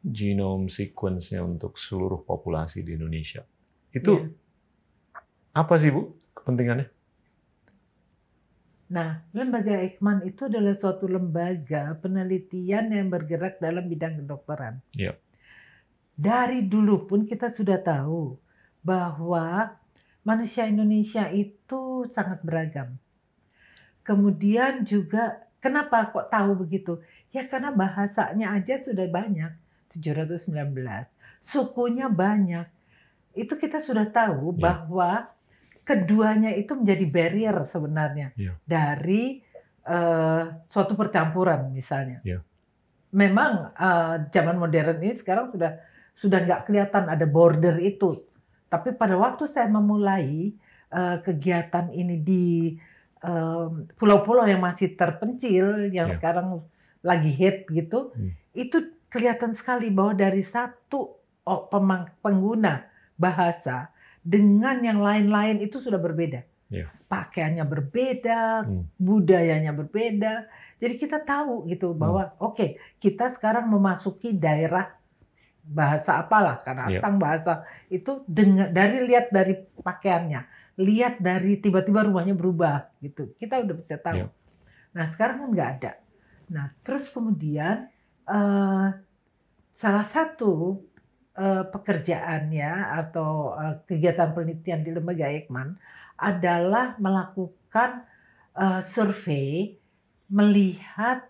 genome 0.00 0.72
sequence-nya 0.72 1.44
untuk 1.44 1.76
seluruh 1.76 2.24
populasi 2.24 2.80
di 2.80 2.96
Indonesia. 2.96 3.44
Itu 3.92 4.16
ya. 4.16 4.26
apa 5.54 5.74
sih 5.76 5.92
Bu 5.92 6.16
kepentingannya? 6.34 6.88
Nah, 8.90 9.22
lembaga 9.30 9.78
Eijkman 9.78 10.26
itu 10.26 10.50
adalah 10.50 10.74
suatu 10.74 11.06
lembaga 11.06 11.94
penelitian 12.02 12.90
yang 12.90 13.06
bergerak 13.06 13.62
dalam 13.62 13.86
bidang 13.86 14.18
kedokteran. 14.18 14.82
Ya 14.98 15.14
dari 16.20 16.68
dulu 16.68 17.08
pun 17.08 17.24
kita 17.24 17.48
sudah 17.48 17.80
tahu 17.80 18.36
bahwa 18.84 19.72
manusia 20.20 20.68
Indonesia 20.68 21.32
itu 21.32 22.04
sangat 22.12 22.44
beragam. 22.44 23.00
Kemudian 24.04 24.84
juga 24.84 25.48
kenapa 25.64 26.12
kok 26.12 26.28
tahu 26.28 26.60
begitu? 26.60 27.00
Ya 27.32 27.48
karena 27.48 27.72
bahasanya 27.72 28.52
aja 28.52 28.76
sudah 28.76 29.08
banyak, 29.08 29.48
719. 29.92 31.10
Sukunya 31.40 32.06
banyak. 32.06 32.66
Itu 33.34 33.54
kita 33.54 33.78
sudah 33.78 34.06
tahu 34.10 34.54
Ya. 34.54 34.60
bahwa 34.70 35.10
keduanya 35.82 36.54
itu 36.54 36.74
menjadi 36.74 37.04
barrier 37.06 37.56
sebenarnya 37.64 38.30
Ya. 38.36 38.54
dari 38.64 39.42
eh, 39.80 40.42
suatu 40.68 40.92
percampuran 40.94 41.72
misalnya. 41.72 42.20
Ya. 42.22 42.44
Memang 43.10 43.72
eh, 43.74 44.14
zaman 44.30 44.54
modern 44.54 45.00
ini 45.02 45.16
sekarang 45.16 45.50
sudah 45.50 45.80
sudah 46.14 46.38
nggak 46.44 46.68
kelihatan 46.68 47.08
ada 47.08 47.24
border 47.26 47.80
itu. 47.80 48.22
Tapi 48.68 48.94
pada 48.94 49.16
waktu 49.16 49.48
saya 49.48 49.66
memulai 49.66 50.52
eh, 50.90 51.16
kegiatan 51.24 51.90
ini 51.90 52.16
di 52.20 52.76
pulau-pulau 54.00 54.48
yang 54.48 54.64
masih 54.64 54.96
terpencil, 54.96 55.92
yang 55.92 56.08
Ya. 56.08 56.16
sekarang 56.16 56.64
lagi 57.04 57.28
hit 57.28 57.68
gitu, 57.68 58.16
Hmm. 58.16 58.32
itu 58.56 58.96
kelihatan 59.10 59.52
sekali 59.52 59.90
bahwa 59.90 60.14
dari 60.14 60.40
satu 60.40 61.18
oh, 61.44 61.62
pemang- 61.68 62.14
pengguna 62.22 62.86
bahasa 63.18 63.90
dengan 64.22 64.80
yang 64.80 65.02
lain-lain 65.02 65.60
itu 65.60 65.82
sudah 65.82 65.98
berbeda. 65.98 66.46
Ya. 66.70 66.86
Pakaiannya 67.10 67.66
berbeda, 67.66 68.62
Hmm. 68.62 68.86
budayanya 68.94 69.74
berbeda. 69.74 70.46
Jadi 70.78 70.94
kita 70.96 71.18
tahu 71.18 71.66
gitu 71.66 71.92
bahwa 71.92 72.30
oke 72.38 72.78
kita 73.02 73.28
sekarang 73.34 73.66
memasuki 73.66 74.32
daerah 74.32 74.94
bahasa 75.60 76.22
apalah 76.22 76.62
karena 76.62 76.88
Ya. 76.88 76.98
Atang 77.02 77.18
bahasa 77.18 77.66
itu 77.90 78.22
dengan 78.24 78.70
dari 78.70 79.02
lihat 79.04 79.28
dari 79.28 79.58
pakaiannya, 79.82 80.40
lihat 80.78 81.18
dari 81.18 81.58
tiba-tiba 81.58 82.06
rumahnya 82.06 82.32
berubah 82.32 82.88
gitu. 83.02 83.34
Kita 83.36 83.58
udah 83.60 83.74
bisa 83.74 83.98
tahu. 83.98 84.24
Ya. 84.24 84.28
Nah 84.94 85.06
sekarang 85.10 85.42
kan 85.42 85.48
nggak 85.50 85.70
ada. 85.82 85.92
Nah 86.48 86.70
terus 86.86 87.10
kemudian 87.10 87.90
eh, 88.28 88.88
salah 89.74 90.06
satu 90.06 90.76
eh, 91.36 91.64
pekerjaannya 91.68 92.72
atau 93.06 93.56
eh, 93.56 93.76
kegiatan 93.88 94.34
penelitian 94.36 94.80
di 94.84 94.90
lembaga 94.92 95.26
Eijkman 95.30 95.76
adalah 96.20 96.96
melakukan 97.00 98.04
eh, 98.56 98.82
survei 98.84 99.76
melihat 100.30 101.26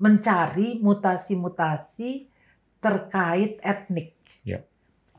mencari 0.00 0.80
mutasi-mutasi 0.80 2.24
terkait 2.80 3.60
etnik. 3.60 4.16
Ya. 4.40 4.64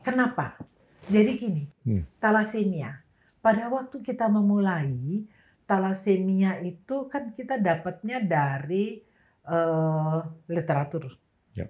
Kenapa? 0.02 0.58
Jadi 1.06 1.30
gini, 1.38 1.64
Hmm. 1.86 2.02
talasemia. 2.18 2.98
Pada 3.42 3.70
waktu 3.70 4.02
kita 4.02 4.26
memulai 4.26 5.22
talasemia 5.66 6.58
itu 6.62 7.06
kan 7.10 7.30
kita 7.34 7.58
dapatnya 7.58 8.22
dari 8.22 9.02
eh, 9.46 10.18
literatur. 10.48 11.10
Ya. 11.54 11.66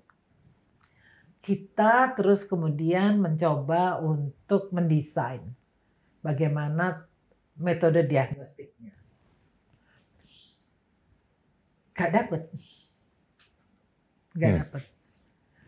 Kita 1.42 2.14
terus 2.14 2.46
kemudian 2.46 3.18
mencoba 3.18 3.98
untuk 3.98 4.70
mendesain 4.70 5.42
bagaimana 6.22 7.06
metode 7.58 8.06
diagnostiknya. 8.06 8.94
Gak 11.92 12.10
dapet. 12.12 12.42
Gak 14.32 14.50
Hmm. 14.50 14.58
dapet. 14.64 14.82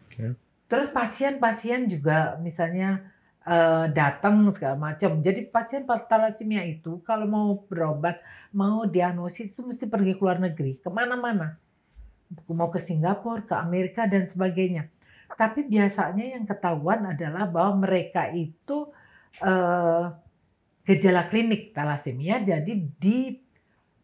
Oke. 0.08 0.24
Terus 0.70 0.88
pasien-pasien 0.90 1.86
juga 1.90 2.40
misalnya 2.40 3.10
eh, 3.44 3.86
datang 3.92 4.48
segala 4.56 4.72
macam. 4.80 5.20
Jadi 5.20 5.44
pasien 5.52 5.84
thalassemia 5.84 6.64
itu 6.64 7.04
kalau 7.04 7.28
mau 7.28 7.48
berobat, 7.68 8.16
mau 8.56 8.88
diagnosis 8.88 9.52
itu 9.52 9.60
mesti 9.60 9.84
pergi 9.84 10.16
ke 10.16 10.22
luar 10.24 10.40
negeri, 10.40 10.80
ke 10.80 10.88
mana-mana. 10.88 11.60
Mau 12.50 12.68
ke 12.72 12.80
Singapura, 12.82 13.44
ke 13.44 13.54
Amerika 13.54 14.08
dan 14.08 14.26
sebagainya. 14.26 14.88
Tapi 15.34 15.66
biasanya 15.66 16.38
yang 16.38 16.44
ketahuan 16.46 17.10
adalah 17.10 17.46
bahwa 17.50 17.86
mereka 17.88 18.30
itu 18.30 18.90
eh, 19.42 20.04
gejala 20.84 21.26
klinik 21.26 21.74
thalassemia, 21.74 22.44
jadi 22.44 22.72
di 22.76 23.40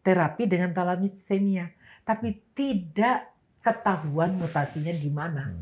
terapi 0.01 0.49
dengan 0.49 0.73
thalassemia, 0.73 1.69
tapi 2.03 2.41
tidak 2.57 3.31
ketahuan 3.61 4.33
mutasinya 4.41 4.89
di 4.89 5.11
mana. 5.13 5.53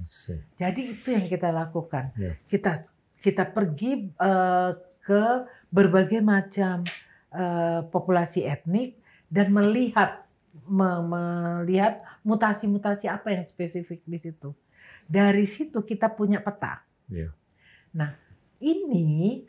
Jadi 0.55 0.81
itu 0.95 1.11
yang 1.11 1.27
kita 1.27 1.51
lakukan. 1.51 2.15
Kita 2.47 2.79
kita 3.19 3.43
pergi 3.51 4.09
eh, 4.09 4.71
ke 5.03 5.23
berbagai 5.69 6.23
macam 6.23 6.87
eh, 7.35 7.81
populasi 7.93 8.47
etnik 8.47 8.97
dan 9.29 9.53
melihat 9.53 10.25
me- 10.65 11.03
melihat 11.05 12.01
mutasi-mutasi 12.23 13.07
apa 13.07 13.31
yang 13.33 13.43
spesifik 13.45 14.03
di 14.05 14.17
situ. 14.19 14.51
Dari 15.09 15.45
situ 15.49 15.81
kita 15.81 16.11
punya 16.13 16.39
peta. 16.43 16.83
Ya. 17.09 17.33
Nah, 17.95 18.13
ini 18.61 19.43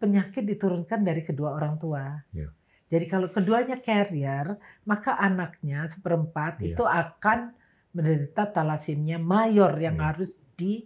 penyakit 0.00 0.42
diturunkan 0.44 1.00
dari 1.06 1.22
kedua 1.22 1.54
orang 1.54 1.78
tua. 1.78 2.18
Ya. 2.34 2.50
Jadi 2.90 3.06
kalau 3.08 3.28
keduanya 3.30 3.80
carrier, 3.80 4.58
maka 4.84 5.16
anaknya 5.16 5.88
seperempat 5.88 6.60
Ya. 6.60 6.74
itu 6.74 6.84
akan 6.84 7.54
menderita 7.94 8.50
thalassemia 8.50 9.18
mayor 9.22 9.78
yang 9.78 9.98
Ya. 9.98 10.12
harus 10.12 10.36
di 10.58 10.84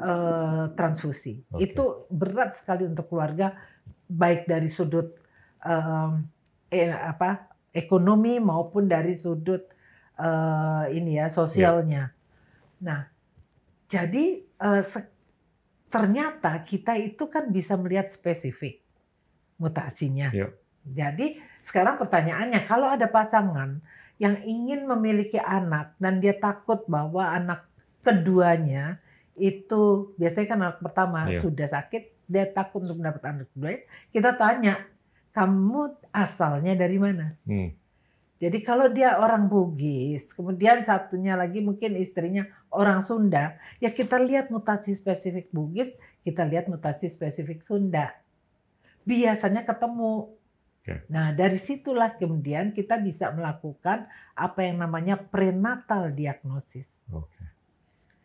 eh, 0.00 0.64
transfusi. 0.78 1.44
Oke. 1.52 1.60
Itu 1.66 2.08
berat 2.08 2.56
sekali 2.56 2.88
untuk 2.88 3.10
keluarga, 3.12 3.52
baik 4.08 4.48
dari 4.48 4.70
sudut 4.70 5.12
em, 5.60 6.24
eh, 6.72 6.88
apa 6.88 7.52
ekonomi 7.74 8.40
maupun 8.40 8.88
dari 8.88 9.12
sudut 9.18 9.60
eh, 10.20 10.84
ini 10.94 11.16
ya 11.16 11.26
sosialnya. 11.28 12.12
Nah, 12.80 13.08
jadi 13.86 14.44
se- 14.82 15.10
ternyata 15.88 16.62
kita 16.62 16.94
itu 16.94 17.26
kan 17.26 17.48
bisa 17.48 17.74
melihat 17.74 18.06
spesifik 18.08 18.78
mutasinya. 19.56 20.30
Ya. 20.32 20.48
Jadi 20.84 21.36
sekarang 21.60 22.00
pertanyaannya, 22.00 22.64
kalau 22.64 22.88
ada 22.88 23.04
pasangan 23.04 23.80
yang 24.16 24.40
ingin 24.44 24.84
memiliki 24.84 25.36
anak 25.36 25.96
dan 25.96 26.20
dia 26.20 26.36
takut 26.36 26.84
bahwa 26.86 27.24
anak 27.24 27.64
keduanya 28.00 29.00
itu 29.36 30.12
biasanya 30.16 30.46
kan 30.48 30.58
anak 30.60 30.78
pertama 30.80 31.18
Iya. 31.28 31.40
sudah 31.40 31.68
sakit, 31.68 32.02
dia 32.28 32.44
takut 32.48 32.84
untuk 32.84 33.00
mendapat 33.00 33.22
anak 33.28 33.48
kedua, 33.52 33.80
kita 34.12 34.36
tanya, 34.36 34.84
kamu 35.32 35.96
asalnya 36.12 36.76
dari 36.76 36.98
mana? 37.00 37.36
Hmm. 37.48 37.72
Jadi 38.40 38.64
kalau 38.64 38.88
dia 38.88 39.20
orang 39.20 39.52
Bugis, 39.52 40.32
kemudian 40.32 40.80
satunya 40.80 41.36
lagi 41.36 41.60
mungkin 41.60 41.92
istrinya 42.00 42.48
orang 42.72 43.04
Sunda, 43.04 43.60
ya 43.84 43.92
kita 43.92 44.16
lihat 44.16 44.48
mutasi 44.48 44.96
spesifik 44.96 45.52
Bugis, 45.52 45.92
kita 46.24 46.48
lihat 46.48 46.64
mutasi 46.72 47.12
spesifik 47.12 47.60
Sunda. 47.60 48.16
Biasanya 49.04 49.68
ketemu. 49.68 50.32
Nah 51.12 51.36
dari 51.36 51.60
situlah 51.60 52.16
kemudian 52.16 52.72
kita 52.72 52.96
bisa 52.96 53.28
melakukan 53.30 54.08
apa 54.32 54.58
yang 54.64 54.80
namanya 54.80 55.20
prenatal 55.20 56.10
diagnosis 56.10 56.88
Oke. 57.12 57.44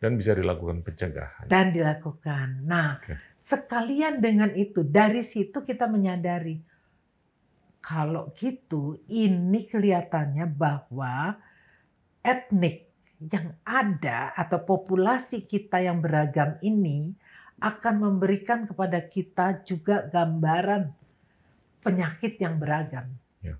Dan 0.00 0.16
bisa 0.16 0.32
dilakukan 0.32 0.80
pencegahan. 0.82 1.46
dan 1.46 1.70
dilakukan. 1.70 2.66
Nah, 2.66 2.98
Oke. 3.00 3.16
sekalian 3.44 4.18
dengan 4.18 4.50
itu 4.56 4.82
dari 4.82 5.22
situ 5.22 5.62
kita 5.62 5.86
menyadari 5.86 6.58
kalau 7.86 8.34
gitu 8.34 8.98
ini 9.06 9.70
kelihatannya 9.70 10.50
bahwa 10.50 11.38
etnik 12.18 12.90
yang 13.22 13.54
ada 13.62 14.34
atau 14.34 14.58
populasi 14.58 15.46
kita 15.46 15.78
yang 15.78 16.02
beragam 16.02 16.58
ini 16.66 17.14
akan 17.62 17.94
memberikan 18.02 18.66
kepada 18.66 18.98
kita 19.06 19.62
juga 19.62 20.02
gambaran 20.10 20.90
penyakit 21.86 22.42
yang 22.42 22.58
beragam. 22.58 23.06
Ya. 23.38 23.54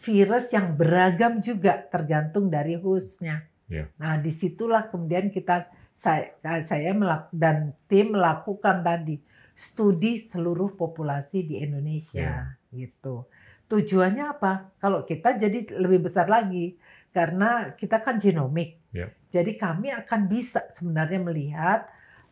Virus 0.00 0.48
yang 0.48 0.72
beragam 0.72 1.44
juga 1.44 1.76
tergantung 1.92 2.48
dari 2.48 2.80
hostnya. 2.80 3.44
Ya. 3.68 3.92
Nah, 4.00 4.16
di 4.16 4.32
situlah 4.32 4.88
kemudian 4.88 5.28
kita 5.28 5.68
saya, 6.00 6.32
saya 6.64 6.96
melak- 6.96 7.30
dan 7.30 7.76
tim 7.84 8.16
melakukan 8.16 8.80
tadi 8.80 9.20
studi 9.52 10.24
seluruh 10.26 10.74
populasi 10.74 11.46
di 11.46 11.60
Indonesia 11.60 12.56
gitu. 12.72 13.28
Tujuannya 13.72 14.24
apa? 14.36 14.76
Kalau 14.76 15.00
kita 15.08 15.40
jadi 15.40 15.64
lebih 15.80 16.12
besar 16.12 16.28
lagi 16.28 16.76
karena 17.08 17.72
kita 17.72 18.04
kan 18.04 18.20
genomik. 18.20 18.76
Ya. 18.92 19.08
Jadi 19.32 19.56
kami 19.56 19.88
akan 19.88 20.28
bisa 20.28 20.68
sebenarnya 20.76 21.20
melihat 21.24 21.80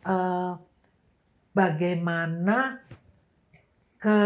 eh, 0.05 0.53
bagaimana 1.57 2.85
ke 3.97 4.19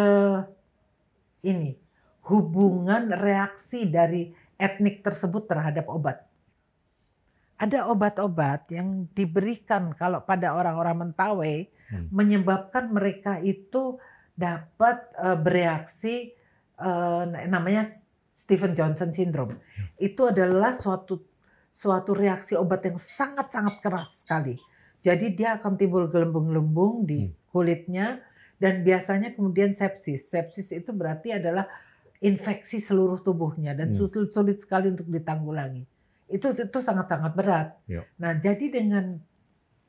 ini 1.47 1.79
hubungan 2.27 3.15
reaksi 3.15 3.87
dari 3.87 4.35
etnik 4.59 4.99
tersebut 4.99 5.47
terhadap 5.47 5.87
obat. 5.87 6.19
Ada 7.55 7.87
obat-obat 7.87 8.67
yang 8.75 9.07
diberikan 9.15 9.95
kalau 9.95 10.19
pada 10.19 10.51
orang-orang 10.51 11.07
Mentawai 11.07 11.71
Hmm. 11.85 12.09
menyebabkan 12.09 12.89
mereka 12.89 13.37
itu 13.37 14.01
dapat 14.33 15.05
eh, 15.21 15.37
bereaksi 15.37 16.34
eh, 16.75 17.23
namanya 17.47 17.87
Stephen 18.35 18.75
Johnson 18.75 19.09
syndrome. 19.11 19.57
Itu 19.97 20.29
adalah 20.29 20.77
suatu 20.77 21.23
suatu 21.75 22.15
reaksi 22.15 22.55
obat 22.55 22.87
yang 22.87 22.95
sangat-sangat 22.95 23.83
keras 23.83 24.23
sekali. 24.23 24.55
Jadi 25.03 25.35
dia 25.35 25.59
akan 25.59 25.75
timbul 25.75 26.07
gelembung-gelembung 26.07 27.03
di 27.03 27.27
Hmm. 27.27 27.33
kulitnya 27.51 28.23
dan 28.57 28.81
biasanya 28.81 29.35
kemudian 29.35 29.75
sepsis. 29.75 30.31
Sepsis 30.31 30.71
itu 30.71 30.95
berarti 30.95 31.35
adalah 31.35 31.67
infeksi 32.23 32.79
seluruh 32.79 33.19
tubuhnya 33.19 33.75
dan 33.75 33.91
Hmm. 33.91 34.07
sulit, 34.07 34.31
sulit 34.31 34.57
sekali 34.63 34.87
untuk 34.89 35.05
ditanggulangi. 35.11 35.83
Itu 36.25 36.55
itu 36.55 36.79
sangat-sangat 36.79 37.31
berat. 37.35 37.75
Ya. 37.85 38.07
Nah, 38.17 38.33
jadi 38.39 38.71
dengan 38.71 39.19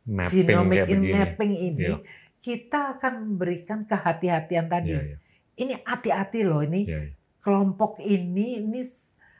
Mapping 0.07 0.47
genomic 0.47 0.87
in 0.87 1.03
mapping 1.03 1.55
ini 1.55 1.83
Iya. 1.83 1.99
kita 2.39 2.99
akan 2.99 3.13
memberikan 3.35 3.83
kehati-hatian 3.87 4.67
tadi. 4.71 4.95
Iya, 4.95 5.03
iya, 5.03 5.17
Ini 5.57 5.81
hati-hati 5.83 6.41
loh 6.43 6.61
ini 6.61 6.85
iya, 6.85 7.01
iya. 7.03 7.13
kelompok 7.41 7.97
ini 7.99 8.61
ini 8.61 8.85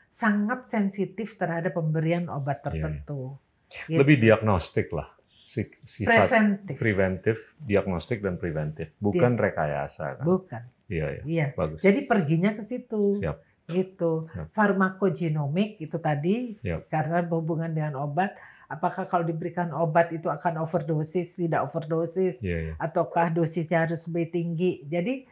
sangat 0.09 0.65
sensitif 0.65 1.35
terhadap 1.35 1.71
pemberian 1.71 2.25
obat 2.27 2.57
Iya, 2.57 2.63
iya. 2.63 2.71
tertentu. 2.73 3.21
Gitu. 3.67 3.95
Lebih 3.95 4.17
diagnostik 4.17 4.89
lah. 4.89 5.13
Si- 5.47 5.71
Sifat 5.79 6.27
preventif, 6.27 6.75
preventif, 6.75 7.37
diagnostik 7.57 8.19
dan 8.19 8.35
preventif, 8.35 8.91
bukan 8.97 9.37
rekayasa 9.37 10.17
kan. 10.17 10.25
bukan. 10.25 10.63
Iya, 10.87 11.07
iya. 11.11 11.23
Iya. 11.23 11.47
Bagus. 11.53 11.79
Jadi 11.79 12.03
perginya 12.03 12.51
ke 12.51 12.63
situ. 12.63 13.15
Siap. 13.17 13.37
Gitu. 13.67 14.25
Siap. 14.25 14.51
Farmakogenomik 14.51 15.77
itu 15.77 15.97
tadi 15.97 16.55
Siap. 16.57 16.87
karena 16.87 17.21
berhubungan 17.21 17.69
dengan 17.69 18.01
obat. 18.01 18.33
Apakah 18.67 19.05
kalau 19.05 19.23
diberikan 19.23 19.71
obat 19.71 20.11
itu 20.11 20.27
akan 20.27 20.59
overdosis, 20.59 21.31
tidak 21.33 21.63
overdosis, 21.65 22.35
Iya, 22.41 22.57
iya. 22.61 22.73
ataukah 22.77 23.31
dosisnya 23.31 23.85
harus 23.85 24.03
lebih 24.05 24.27
tinggi? 24.29 24.83
Jadi 24.83 25.23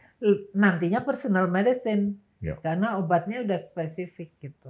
nantinya 0.56 1.04
personal 1.04 1.48
medicine 1.48 2.20
Ya. 2.36 2.60
karena 2.60 3.00
obatnya 3.00 3.40
udah 3.40 3.58
spesifik 3.64 4.28
gitu. 4.44 4.68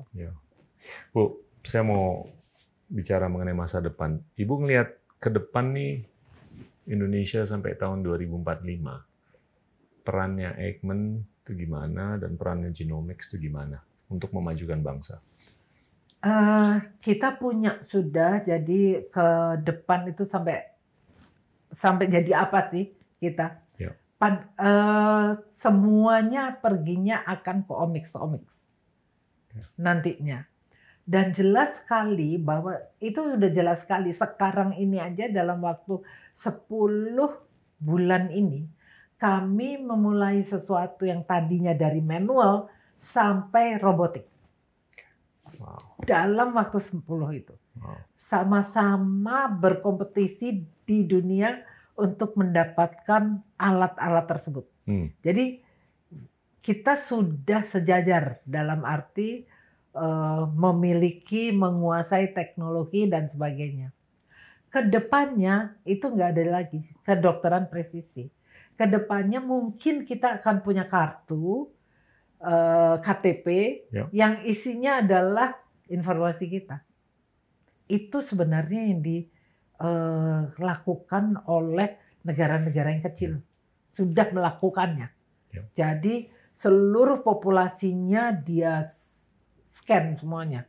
Bu, 1.10 1.42
saya 1.66 1.82
mau 1.82 2.30
bicara 2.86 3.26
mengenai 3.26 3.58
masa 3.58 3.82
depan. 3.82 4.22
Ibu 4.38 4.62
ngelihat 4.62 4.94
ke 5.18 5.34
depan 5.34 5.74
nih 5.74 6.06
Indonesia 6.86 7.42
sampai 7.42 7.74
tahun 7.74 8.06
2045. 8.06 9.02
Perannya 10.06 10.54
Eijkman 10.54 11.26
itu 11.42 11.50
gimana 11.58 12.14
dan 12.22 12.38
perannya 12.38 12.70
Genomics 12.70 13.26
itu 13.34 13.50
gimana 13.50 13.82
untuk 14.06 14.30
memajukan 14.30 14.78
bangsa? 14.78 15.18
Eh, 16.22 16.74
kita 17.02 17.34
punya 17.34 17.82
sudah 17.86 18.46
jadi 18.46 19.10
ke 19.10 19.26
depan 19.66 20.06
itu 20.10 20.22
sampai 20.22 20.70
sampai 21.74 22.06
jadi 22.06 22.46
apa 22.46 22.70
sih 22.70 22.94
kita? 23.18 23.65
Pad- 24.16 24.48
eh, 24.56 25.28
semuanya 25.60 26.56
perginya 26.56 27.20
akan 27.24 27.68
ke 27.68 27.72
omics 27.72 28.12
omics 28.16 28.56
Ya. 29.52 29.64
nantinya. 29.80 30.38
Dan 31.06 31.32
jelas 31.32 31.72
sekali 31.80 32.34
bahwa 32.36 32.76
itu 32.98 33.16
sudah 33.22 33.48
jelas 33.48 33.86
sekali 33.86 34.10
sekarang 34.12 34.74
ini 34.74 34.98
aja 34.98 35.30
dalam 35.30 35.62
waktu 35.62 36.02
10 36.34 37.40
bulan 37.78 38.28
ini 38.28 38.66
kami 39.16 39.80
memulai 39.80 40.44
sesuatu 40.44 41.08
yang 41.08 41.24
tadinya 41.24 41.72
dari 41.72 42.04
manual 42.04 42.68
sampai 43.00 43.80
robotik 43.80 44.28
Wow. 45.56 46.04
dalam 46.04 46.52
waktu 46.52 46.82
10 46.82 47.32
itu. 47.32 47.54
wow. 47.80 47.96
Sama-sama 48.18 49.46
berkompetisi 49.48 50.58
di 50.84 51.06
dunia 51.06 51.62
untuk 51.96 52.36
mendapatkan 52.36 53.40
alat-alat 53.56 54.24
tersebut. 54.28 54.64
Hmm. 54.84 55.10
Jadi 55.24 55.64
kita 56.60 57.00
sudah 57.00 57.64
sejajar 57.64 58.44
dalam 58.44 58.84
arti 58.84 59.46
eh, 59.96 60.44
memiliki, 60.52 61.54
menguasai 61.56 62.36
teknologi 62.36 63.08
dan 63.08 63.32
sebagainya. 63.32 63.94
Ke 64.68 64.84
depannya 64.84 65.78
itu 65.88 66.04
nggak 66.04 66.30
ada 66.36 66.44
lagi 66.60 66.84
kedokteran 67.06 67.72
presisi. 67.72 68.28
Ke 68.76 68.84
depannya 68.84 69.40
mungkin 69.40 70.04
kita 70.04 70.42
akan 70.42 70.60
punya 70.60 70.84
kartu 70.84 71.72
eh, 72.44 72.96
KTP 73.00 73.46
Ya. 73.88 74.04
yang 74.12 74.44
isinya 74.44 75.00
adalah 75.00 75.56
informasi 75.88 76.44
kita. 76.50 76.84
Itu 77.86 78.20
sebenarnya 78.20 78.90
yang 78.90 79.00
dilakukan 79.78 81.44
oleh 81.46 81.96
negara-negara 82.24 82.90
yang 82.90 83.04
kecil 83.04 83.32
sudah 83.86 84.28
melakukannya. 84.32 85.08
Ya. 85.52 85.62
Jadi 85.72 86.28
seluruh 86.56 87.20
populasinya 87.20 88.32
dia 88.32 88.88
scan 89.72 90.16
semuanya, 90.16 90.64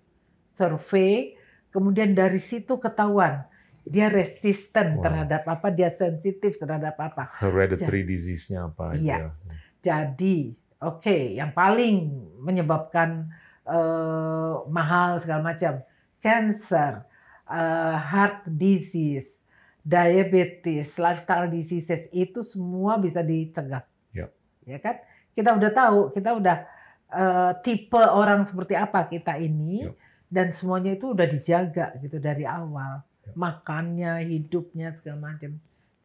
survei, 0.56 1.36
kemudian 1.72 2.12
dari 2.12 2.40
situ 2.40 2.76
ketahuan 2.78 3.48
dia 3.88 4.12
resisten 4.12 5.00
Wow. 5.00 5.04
terhadap 5.08 5.44
apa, 5.48 5.68
dia 5.72 5.88
sensitif 5.88 6.60
terhadap 6.60 7.00
apa. 7.00 7.32
Hereditary 7.40 8.04
disease-nya 8.04 8.68
apa 8.68 9.00
Iya. 9.00 9.32
aja? 9.32 9.32
Jadi, 9.80 10.52
oke, 10.84 11.40
yang 11.40 11.56
paling 11.56 11.96
menyebabkan 12.44 13.32
eh, 13.68 14.56
mahal 14.72 15.20
segala 15.20 15.44
macam, 15.44 15.84
cancer, 16.24 17.04
eh, 17.48 17.96
heart 17.98 18.46
disease, 18.48 19.32
diabetes, 19.82 21.00
lifestyle 21.00 21.48
diseases 21.48 22.06
itu 22.12 22.44
semua 22.44 23.00
bisa 23.00 23.24
dicegah. 23.24 23.84
Ya. 24.12 24.28
Ya 24.68 24.78
kan? 24.80 25.00
Kita 25.32 25.56
udah 25.56 25.72
tahu, 25.72 26.00
kita 26.12 26.30
udah 26.36 26.58
eh, 27.08 27.52
tipe 27.64 28.00
orang 28.00 28.44
seperti 28.44 28.76
apa 28.76 29.08
kita 29.08 29.40
ini 29.40 29.88
Ya. 29.88 29.92
dan 30.28 30.52
semuanya 30.52 30.92
itu 30.92 31.16
udah 31.16 31.24
dijaga 31.24 31.96
gitu 32.04 32.20
dari 32.20 32.44
awal. 32.44 33.00
Ya. 33.24 33.32
Makannya, 33.36 34.28
hidupnya 34.28 34.92
segala 35.00 35.32
macam. 35.32 35.56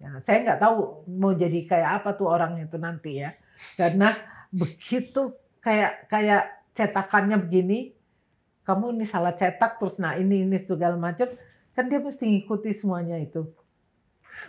Ya, 0.03 0.19
saya 0.19 0.43
nggak 0.43 0.59
tahu 0.59 1.07
mau 1.15 1.31
jadi 1.31 1.63
kayak 1.63 1.91
apa 2.03 2.11
tuh 2.19 2.27
orang 2.27 2.59
itu 2.59 2.75
nanti 2.75 3.23
ya. 3.23 3.35
Karena 3.79 4.11
begitu 4.51 5.31
kayak 5.63 6.11
kayak 6.11 6.43
cetakannya 6.75 7.39
begini, 7.39 7.95
kamu 8.63 8.95
ini 8.99 9.07
salah 9.07 9.35
cetak 9.35 9.79
terus 9.79 9.99
nah 9.99 10.15
ini 10.15 10.47
ini 10.47 10.59
segala 10.63 10.95
macam, 10.95 11.29
kan 11.75 11.85
dia 11.91 11.99
mesti 11.99 12.25
ngikuti 12.27 12.71
semuanya 12.75 13.19
itu. 13.19 13.47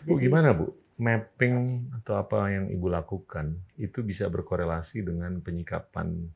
Bu, 0.06 0.18
Jadi- 0.18 0.30
gimana 0.30 0.54
Bu? 0.54 0.74
Mapping 0.94 1.90
atau 2.00 2.22
apa 2.22 2.54
yang 2.54 2.70
Ibu 2.70 2.86
lakukan 2.86 3.58
itu 3.82 4.06
bisa 4.06 4.30
berkorelasi 4.30 5.02
dengan 5.02 5.42
penyikapan 5.42 6.30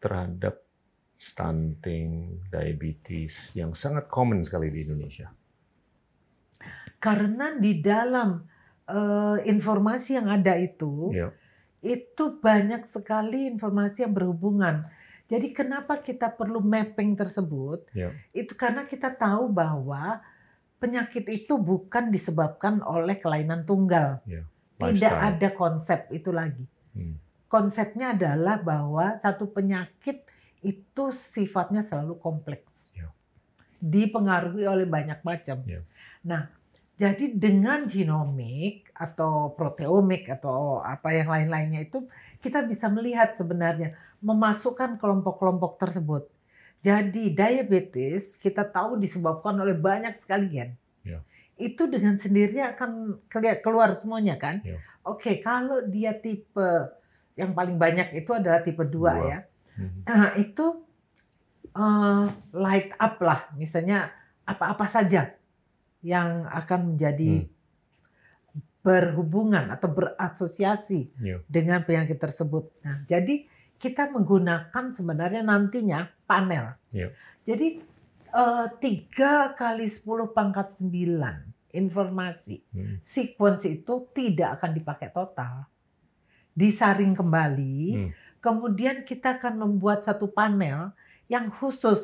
terhadap 0.00 0.64
stunting, 1.20 2.40
diabetes 2.48 3.52
yang 3.52 3.76
sangat 3.76 4.08
common 4.08 4.40
sekali 4.40 4.72
di 4.72 4.88
Indonesia. 4.88 5.28
Karena 6.96 7.52
di 7.56 7.80
dalam 7.84 8.48
eh, 8.90 9.38
informasi 9.46 10.18
yang 10.18 10.26
ada 10.34 10.58
itu, 10.58 11.14
Ya. 11.14 11.30
itu 11.78 12.42
banyak 12.42 12.90
sekali 12.90 13.46
informasi 13.46 14.02
yang 14.02 14.10
berhubungan. 14.10 14.82
Jadi 15.30 15.54
kenapa 15.54 16.02
kita 16.02 16.26
perlu 16.26 16.58
mapping 16.58 17.14
tersebut? 17.14 17.86
Ya. 17.94 18.10
Itu 18.34 18.58
karena 18.58 18.82
kita 18.82 19.14
tahu 19.14 19.46
bahwa 19.46 20.18
penyakit 20.82 21.22
itu 21.30 21.54
bukan 21.54 22.10
disebabkan 22.10 22.82
oleh 22.82 23.14
kelainan 23.22 23.62
tunggal. 23.62 24.18
Ya, 24.26 24.42
Tidak 24.82 25.14
ada 25.14 25.48
konsep 25.54 26.10
itu 26.10 26.34
lagi. 26.34 26.66
Hmm. 26.98 27.14
Konsepnya 27.46 28.10
adalah 28.10 28.58
bahwa 28.58 29.22
satu 29.22 29.46
penyakit 29.46 30.26
itu 30.66 31.04
sifatnya 31.14 31.86
selalu 31.86 32.18
kompleks. 32.18 32.90
Ya. 32.98 33.06
Dipengaruhi 33.78 34.66
oleh 34.66 34.88
banyak 34.88 35.22
macam. 35.22 35.62
Ya. 35.62 35.86
Nah, 36.26 36.50
jadi 36.98 37.32
dengan 37.32 37.86
genomik 37.86 38.90
atau 38.92 39.54
proteomik 39.54 40.26
atau 40.26 40.84
apa 40.84 41.14
yang 41.14 41.30
lain-lainnya 41.32 41.86
itu 41.86 42.04
kita 42.44 42.66
bisa 42.66 42.92
melihat 42.92 43.32
sebenarnya 43.32 43.96
memasukkan 44.20 44.96
kelompok-kelompok 44.96 45.76
tersebut. 45.76 46.28
Jadi 46.80 47.32
diabetes 47.32 48.36
kita 48.36 48.64
tahu 48.64 48.96
disebabkan 48.96 49.52
oleh 49.56 49.76
banyak 49.76 50.16
sekali 50.16 50.48
gen. 50.48 50.70
Ya. 51.04 51.20
Itu 51.56 51.88
dengan 51.88 52.16
sendirinya 52.16 52.72
akan 52.72 53.20
keluar 53.60 53.92
semuanya 53.92 54.40
kan? 54.40 54.64
Ya. 54.64 54.80
Oke, 55.04 55.40
kalau 55.40 55.84
dia 55.84 56.12
tipe 56.12 56.64
yang 57.36 57.52
paling 57.52 57.76
banyak 57.76 58.12
itu 58.16 58.32
adalah 58.32 58.60
tipe 58.60 58.80
2 58.80 58.88
Dua. 58.88 59.12
ya. 59.26 59.38
Hmm. 59.76 60.00
Nah, 60.04 60.32
itu 60.36 60.84
eh, 61.70 62.24
light 62.50 62.90
up 62.96 63.16
lah, 63.22 63.46
misalnya 63.54 64.10
apa-apa 64.42 64.90
saja 64.90 65.36
yang 66.02 66.48
akan 66.48 66.96
menjadi 66.96 67.44
Hmm. 67.44 67.48
berhubungan 68.80 69.68
atau 69.68 69.92
berasosiasi 69.92 71.12
Ya. 71.20 71.44
dengan 71.46 71.84
penyakit 71.84 72.16
tersebut. 72.16 72.72
Nah, 72.80 73.04
jadi 73.04 73.44
kita 73.80 74.12
menggunakan 74.12 74.92
sebenarnya 74.92 75.40
nantinya 75.40 76.06
panel. 76.28 76.76
Ya. 76.92 77.08
Jadi 77.48 77.80
eh, 78.30 78.66
tiga 78.78 79.56
kali 79.58 79.90
10 79.90 80.30
pangkat 80.30 80.78
9 80.78 81.50
informasi 81.70 82.62
Hmm. 82.70 82.98
sequence 83.02 83.66
itu 83.66 84.06
tidak 84.14 84.60
akan 84.60 84.70
dipakai 84.74 85.08
total. 85.10 85.66
Disaring 86.54 87.14
kembali, 87.16 87.78
Hmm. 87.96 88.10
Kemudian 88.40 89.04
kita 89.04 89.36
akan 89.36 89.60
membuat 89.60 90.00
satu 90.00 90.24
panel 90.24 90.96
yang 91.28 91.52
khusus 91.52 92.00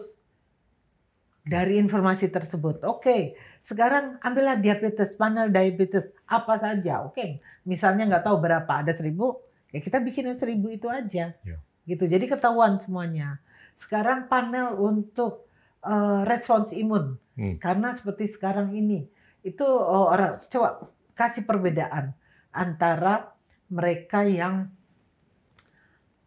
dari 1.47 1.81
informasi 1.81 2.29
tersebut. 2.29 2.85
Oke, 2.85 3.39
sekarang 3.65 4.21
ambillah 4.21 4.61
diabetes, 4.61 5.17
panel 5.17 5.49
diabetes 5.49 6.13
apa 6.29 6.59
saja. 6.61 7.07
Oke, 7.09 7.41
misalnya 7.65 8.05
nggak 8.05 8.25
tahu 8.27 8.37
berapa, 8.37 8.69
ada 8.69 8.93
seribu, 8.93 9.41
ya 9.73 9.81
kita 9.81 9.97
bikin 10.03 10.29
seribu 10.37 10.69
itu 10.69 10.91
aja. 10.91 11.33
Ya. 11.33 11.57
Gitu, 11.87 12.05
jadi 12.11 12.27
ketahuan 12.27 12.83
semuanya. 12.83 13.39
Sekarang 13.79 14.27
panel 14.27 14.75
untuk 14.75 15.47
uh, 15.87 16.27
respons 16.27 16.75
imun, 16.75 17.17
Hmm. 17.37 17.61
karena 17.61 17.93
seperti 17.93 18.33
sekarang 18.33 18.73
ini 18.73 19.05
itu 19.45 19.63
oh, 19.63 20.09
orang 20.09 20.41
coba 20.49 20.89
kasih 21.13 21.45
perbedaan 21.45 22.17
antara 22.49 23.37
mereka 23.69 24.25
yang 24.25 24.73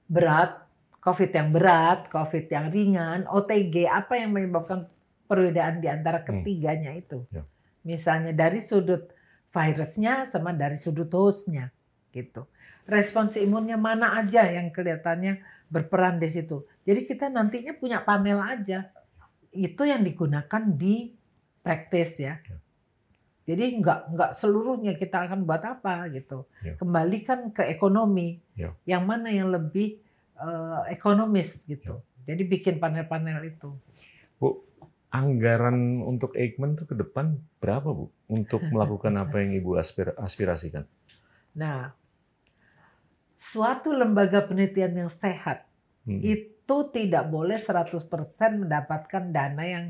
berat, 0.06 0.62
COVID 1.02 1.32
yang 1.34 1.50
berat, 1.50 2.00
COVID 2.14 2.46
yang 2.50 2.66
ringan, 2.70 3.20
OTG, 3.26 3.90
apa 3.90 4.22
yang 4.22 4.38
menyebabkan 4.38 4.86
perbedaan 5.26 5.82
di 5.82 5.90
antara 5.90 6.22
ketiganya 6.22 6.94
itu. 6.94 7.26
Ya. 7.34 7.46
Misalnya 7.82 8.34
dari 8.34 8.62
sudut 8.62 9.10
virusnya 9.50 10.30
sama 10.30 10.54
dari 10.54 10.78
sudut 10.78 11.10
hostnya, 11.10 11.74
gitu. 12.14 12.46
Respons 12.90 13.38
imunnya 13.38 13.78
mana 13.78 14.18
aja 14.18 14.50
yang 14.50 14.74
kelihatannya 14.74 15.40
berperan 15.70 16.18
di 16.18 16.30
situ. 16.34 16.66
Jadi 16.84 17.06
kita 17.06 17.30
nantinya 17.30 17.78
punya 17.78 18.02
panel 18.02 18.42
aja. 18.42 18.90
Itu 19.54 19.86
yang 19.86 20.02
digunakan 20.02 20.64
di 20.74 21.14
praktis 21.62 22.18
ya. 22.18 22.42
Ya. 22.42 22.58
Jadi 23.50 23.82
nggak 23.82 24.00
nggak 24.14 24.32
seluruhnya 24.38 24.94
kita 24.98 25.26
akan 25.30 25.46
buat 25.46 25.62
apa 25.62 26.10
gitu. 26.14 26.50
Ya. 26.66 26.78
Kembalikan 26.78 27.54
ke 27.54 27.66
ekonomi. 27.70 28.42
Ya. 28.58 28.74
Yang 28.86 29.04
mana 29.06 29.30
yang 29.30 29.50
lebih 29.54 30.02
eh, 30.38 30.82
ekonomis 30.90 31.66
gitu. 31.70 32.02
Jadi 32.30 32.46
bikin 32.46 32.78
panel-panel 32.78 33.42
itu. 33.50 33.74
Bu, 34.38 34.62
anggaran 35.10 36.06
untuk 36.06 36.38
Eijkman 36.38 36.78
tuh 36.78 36.86
ke 36.86 36.96
depan 36.98 37.42
berapa, 37.58 37.90
Bu? 37.90 38.14
Untuk 38.30 38.62
melakukan 38.70 39.18
apa 39.18 39.42
yang 39.42 39.58
Ibu 39.58 39.82
aspir- 39.82 40.14
aspirasikan? 40.14 40.86
Nah, 41.58 41.90
suatu 43.40 43.96
lembaga 43.96 44.44
penelitian 44.44 45.08
yang 45.08 45.12
sehat 45.12 45.64
Hmm. 46.04 46.20
itu 46.20 46.76
tidak 46.92 47.28
boleh 47.30 47.56
100% 47.56 48.04
mendapatkan 48.58 49.30
dana 49.30 49.64
yang 49.64 49.86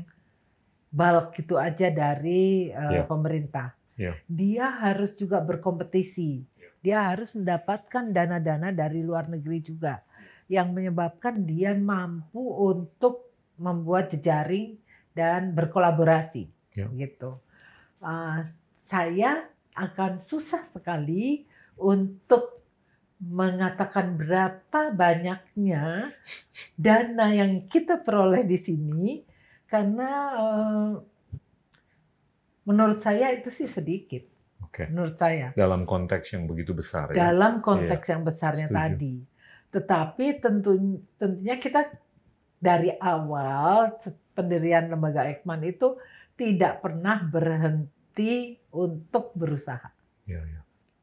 bulk 0.90 1.34
gitu 1.34 1.56
aja 1.56 1.88
dari 1.88 2.68
eh, 2.68 2.92
Ya. 3.00 3.02
pemerintah. 3.06 3.74
Ya. 3.94 4.12
Dia 4.26 4.66
harus 4.80 5.14
juga 5.14 5.38
berkompetisi. 5.40 6.42
Dia 6.80 7.12
harus 7.12 7.32
mendapatkan 7.32 8.10
dana-dana 8.10 8.72
dari 8.72 9.00
luar 9.00 9.28
negeri 9.28 9.60
juga 9.60 10.00
yang 10.48 10.72
menyebabkan 10.72 11.46
dia 11.46 11.72
mampu 11.72 12.40
untuk 12.40 13.28
membuat 13.56 14.10
jejaring 14.10 14.76
dan 15.12 15.52
berkolaborasi 15.52 16.48
Ya. 16.74 16.86
gitu. 16.90 17.38
Uh, 18.00 18.44
saya 18.84 19.46
akan 19.72 20.18
susah 20.18 20.66
sekali 20.66 21.44
untuk 21.76 22.59
mengatakan 23.20 24.16
berapa 24.16 24.96
banyaknya 24.96 26.08
dana 26.72 27.26
yang 27.28 27.68
kita 27.68 28.00
peroleh 28.00 28.48
di 28.48 28.56
sini 28.56 29.20
karena 29.68 30.10
eh, 30.40 30.90
menurut 32.64 33.04
saya 33.04 33.28
itu 33.36 33.52
sih 33.52 33.68
sedikit 33.68 34.24
Oke. 34.64 34.88
menurut 34.88 35.20
saya 35.20 35.52
Dalam 35.52 35.84
konteks 35.84 36.32
yang 36.32 36.48
begitu 36.48 36.72
besar 36.72 37.12
ya. 37.12 37.28
dalam 37.28 37.60
konteks 37.60 38.06
yang 38.08 38.22
besarnya 38.24 38.68
Setuju. 38.70 38.78
tadi. 38.80 39.14
Tetapi 39.70 40.26
tentu 40.42 40.70
tentunya 41.14 41.56
kita 41.62 41.90
dari 42.58 42.90
awal 42.98 43.94
pendirian 44.34 44.90
lembaga 44.90 45.26
Ekman 45.30 45.62
itu 45.62 45.94
tidak 46.34 46.82
pernah 46.82 47.22
berhenti 47.22 48.58
untuk 48.74 49.30
berusaha. 49.36 49.90
Ya, 50.26 50.42
ya. 50.42 50.60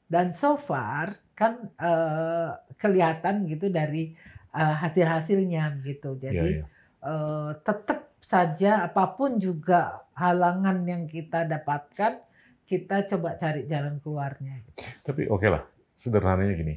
Dan 0.08 0.32
so 0.36 0.56
far 0.60 1.27
kan 1.38 1.70
eh, 1.78 2.50
kelihatan 2.82 3.46
gitu 3.46 3.70
dari 3.70 4.18
eh, 4.58 4.76
hasil-hasilnya 4.82 5.78
gitu. 5.86 6.18
Ya, 6.18 6.34
Jadi 6.34 6.52
ya. 6.60 6.66
eh, 7.06 7.52
tetap 7.62 8.10
saja 8.18 8.90
apa 8.90 9.14
pun 9.14 9.38
juga 9.38 10.04
halangan 10.18 10.82
yang 10.84 11.06
kita 11.06 11.46
dapatkan, 11.46 12.20
kita 12.66 13.06
coba 13.14 13.38
cari 13.38 13.70
jalan 13.70 14.02
keluarnya. 14.02 14.66
Tapi 15.06 15.30
oke 15.30 15.48
lah, 15.48 15.64
sederhananya 15.94 16.58
gini. 16.58 16.76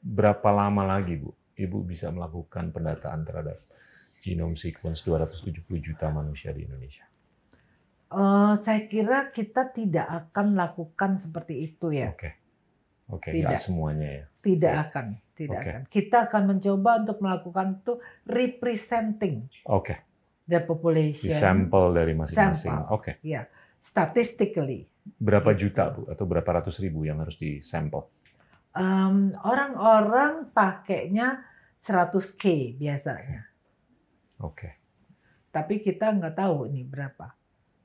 Berapa 0.00 0.50
lama 0.50 0.98
lagi, 0.98 1.16
Bu, 1.16 1.30
Ibu 1.54 1.86
bisa 1.86 2.10
melakukan 2.10 2.72
pendataan 2.74 3.22
terhadap 3.22 3.60
genome 4.20 4.56
sequence 4.58 5.00
270 5.06 5.64
juta 5.80 6.08
manusia 6.12 6.52
di 6.52 6.64
Indonesia? 6.68 7.04
Eh, 8.10 8.54
saya 8.58 8.80
kira 8.90 9.30
kita 9.30 9.70
tidak 9.70 10.02
akan 10.10 10.58
lakukan 10.58 11.22
seperti 11.22 11.70
itu 11.70 11.94
ya, 11.94 12.10
Oke. 13.10 13.30
Oke, 13.30 13.42
Tidak. 13.42 13.58
semuanya 13.58 14.08
ya. 14.08 14.24
tidak 14.40 14.72
Oke. 14.72 14.82
akan, 14.88 15.06
tidak 15.36 15.58
Oke. 15.60 15.68
akan. 15.68 15.82
Kita 15.90 16.16
akan 16.30 16.42
mencoba 16.46 16.90
untuk 17.04 17.18
melakukan 17.20 17.66
itu 17.82 17.92
representing 18.24 19.34
Oke, 19.68 19.94
the 20.48 20.56
di 20.56 20.64
population 20.64 21.34
sampel 21.34 21.92
dari 21.92 22.14
masing-masing. 22.16 22.88
Oke. 22.94 23.20
statistically. 23.82 24.86
Berapa 25.18 25.52
juta, 25.56 25.90
Bu? 25.90 26.06
Atau 26.06 26.24
berapa 26.24 26.46
ratus 26.46 26.78
ribu 26.78 27.02
yang 27.04 27.18
harus 27.20 27.34
disampel? 27.34 28.06
Em, 28.70 29.34
orang-orang 29.42 30.54
pakainya 30.54 31.42
100k 31.82 32.76
biasanya, 32.78 33.50
Oke. 34.38 34.78
tapi 35.50 35.82
kita 35.82 36.14
nggak 36.14 36.38
tahu 36.38 36.70
ini 36.70 36.86
berapa. 36.86 37.34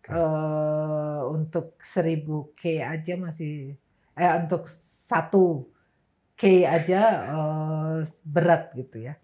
Oke. 0.06 0.14
Eh, 0.14 1.22
untuk 1.34 1.82
1000k 1.82 2.86
aja 2.86 3.18
masih, 3.18 3.74
eh 4.14 4.34
untuk 4.38 4.70
satu 5.06 5.69
k 6.36 6.68
aja 6.68 7.02
eh, 7.32 7.98
berat 8.27 8.76
gitu 8.76 8.99
ya. 8.99 9.15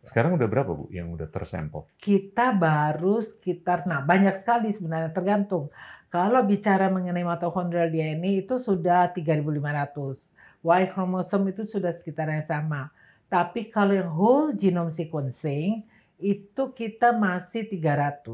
Sekarang 0.00 0.40
udah 0.40 0.48
berapa, 0.48 0.70
Bu, 0.72 0.88
yang 0.88 1.12
udah 1.12 1.28
tersampel? 1.28 1.84
kita 2.00 2.56
baru 2.56 3.20
sekitar, 3.20 3.84
nah 3.84 4.00
banyak 4.00 4.32
sekali 4.40 4.72
sebenarnya 4.72 5.12
tergantung. 5.12 5.68
Kalau 6.10 6.42
bicara 6.42 6.90
mengenai 6.90 7.22
mitochondrial 7.22 7.92
DNA 7.92 8.42
itu 8.42 8.58
sudah 8.58 9.12
3.500. 9.14 10.18
Y 10.60 10.82
chromosome 10.90 11.54
itu 11.54 11.62
sudah 11.68 11.94
sekitar 11.94 12.26
yang 12.28 12.44
sama. 12.44 12.90
Tapi 13.30 13.70
kalau 13.70 13.94
yang 13.94 14.10
whole 14.10 14.50
genome 14.58 14.90
sequencing 14.90 15.86
itu 16.18 16.62
kita 16.74 17.14
masih 17.14 17.64
300. 17.70 18.26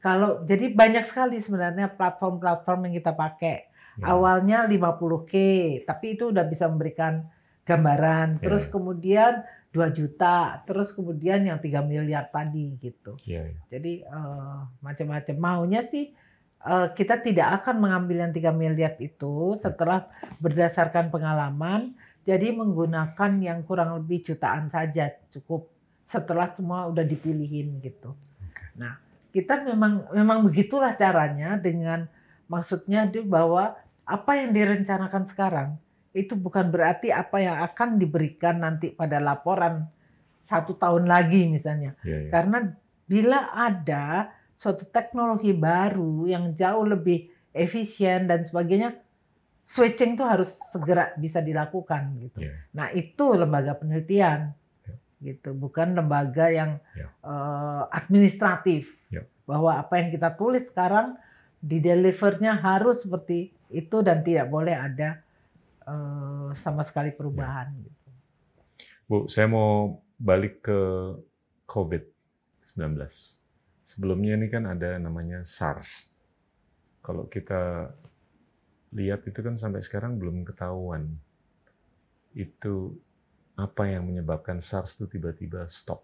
Kalau 0.00 0.40
jadi 0.48 0.72
banyak 0.72 1.04
sekali 1.04 1.36
sebenarnya 1.36 1.92
platform-platform 1.92 2.88
yang 2.88 2.94
kita 2.96 3.12
pakai. 3.12 3.65
Ya. 3.96 4.12
Awalnya 4.12 4.68
50K, 4.68 5.32
tapi 5.88 6.20
itu 6.20 6.28
udah 6.28 6.44
bisa 6.44 6.68
memberikan 6.68 7.24
gambaran. 7.64 8.44
Terus 8.44 8.68
Ya. 8.68 8.70
kemudian 8.72 9.32
2 9.72 9.88
juta, 9.92 10.64
terus 10.64 10.92
kemudian 10.92 11.44
yang 11.44 11.58
3 11.60 11.80
miliar 11.84 12.28
tadi 12.32 12.76
gitu. 12.80 13.16
Iya, 13.24 13.52
iya. 13.52 13.60
Jadi 13.72 13.92
eh, 14.04 14.58
macam-macam. 14.80 15.36
Maunya 15.36 15.84
sih 15.88 16.12
eh, 16.60 16.88
kita 16.96 17.20
tidak 17.20 17.62
akan 17.62 17.76
mengambil 17.80 18.24
yang 18.28 18.32
3 18.32 18.52
miliar 18.52 18.94
itu 19.00 19.56
setelah 19.60 20.08
berdasarkan 20.40 21.08
pengalaman. 21.12 21.92
Jadi 22.26 22.50
menggunakan 22.52 23.32
yang 23.38 23.62
kurang 23.62 23.94
lebih 24.02 24.18
jutaan 24.24 24.66
saja 24.66 25.14
cukup 25.30 25.70
setelah 26.10 26.50
semua 26.54 26.90
udah 26.90 27.06
dipilihin 27.06 27.78
gitu. 27.82 28.14
Nah, 28.74 28.98
kita 29.30 29.62
memang 29.62 30.10
memang 30.10 30.42
begitulah 30.46 30.94
caranya 30.98 31.54
dengan 31.54 32.10
maksudnya 32.50 33.06
itu 33.06 33.22
bahwa 33.26 33.78
apa 34.06 34.38
yang 34.38 34.54
direncanakan 34.54 35.26
sekarang 35.26 35.68
itu 36.16 36.32
bukan 36.32 36.70
berarti 36.72 37.12
apa 37.12 37.42
yang 37.42 37.60
akan 37.60 38.00
diberikan 38.00 38.62
nanti 38.62 38.88
pada 38.88 39.20
laporan 39.20 39.84
satu 40.46 40.78
tahun 40.78 41.04
lagi 41.10 41.50
misalnya. 41.50 41.92
Iya, 42.00 42.16
iya. 42.26 42.30
Karena 42.32 42.58
bila 43.04 43.52
ada 43.52 44.30
suatu 44.56 44.88
teknologi 44.88 45.52
baru 45.52 46.24
yang 46.24 46.56
jauh 46.56 46.86
lebih 46.88 47.28
efisien 47.52 48.24
dan 48.30 48.46
sebagainya, 48.46 48.96
switching 49.66 50.14
itu 50.16 50.24
harus 50.24 50.56
segera 50.72 51.12
bisa 51.18 51.42
dilakukan 51.44 52.16
gitu. 52.24 52.46
Iya. 52.46 52.54
Nah 52.72 52.88
itu 52.94 53.24
lembaga 53.36 53.74
penelitian, 53.76 54.54
Ya. 54.86 54.94
gitu, 55.34 55.50
bukan 55.52 55.98
lembaga 55.98 56.48
yang 56.48 56.78
Ya. 56.94 57.10
eh, 57.26 57.82
administratif. 57.92 58.88
Ya. 59.10 59.26
Bahwa 59.44 59.76
apa 59.76 59.98
yang 59.98 60.14
kita 60.14 60.32
tulis 60.38 60.64
sekarang 60.70 61.18
di 61.66 61.82
delivernya 61.82 62.62
harus 62.62 63.02
seperti 63.02 63.50
itu 63.74 63.98
dan 64.06 64.22
tidak 64.22 64.46
boleh 64.46 64.78
ada 64.78 65.18
eh, 65.82 66.48
sama 66.62 66.86
sekali 66.86 67.10
perubahan. 67.10 67.74
Ya. 67.74 67.82
Gitu. 67.82 68.10
Bu, 69.06 69.16
saya 69.26 69.50
mau 69.50 69.98
balik 70.18 70.62
ke 70.62 70.80
COVID-19. 71.66 72.94
Sebelumnya 73.86 74.38
ini 74.38 74.46
kan 74.50 74.66
ada 74.66 74.98
namanya 74.98 75.42
SARS. 75.42 76.14
Kalau 77.02 77.26
kita 77.30 77.90
lihat 78.94 79.26
itu 79.26 79.38
kan 79.42 79.58
sampai 79.58 79.82
sekarang 79.82 80.18
belum 80.18 80.46
ketahuan 80.46 81.18
itu 82.34 82.98
apa 83.54 83.88
yang 83.88 84.06
menyebabkan 84.10 84.58
SARS 84.58 84.98
itu 84.98 85.18
tiba-tiba 85.18 85.70
stop 85.70 86.02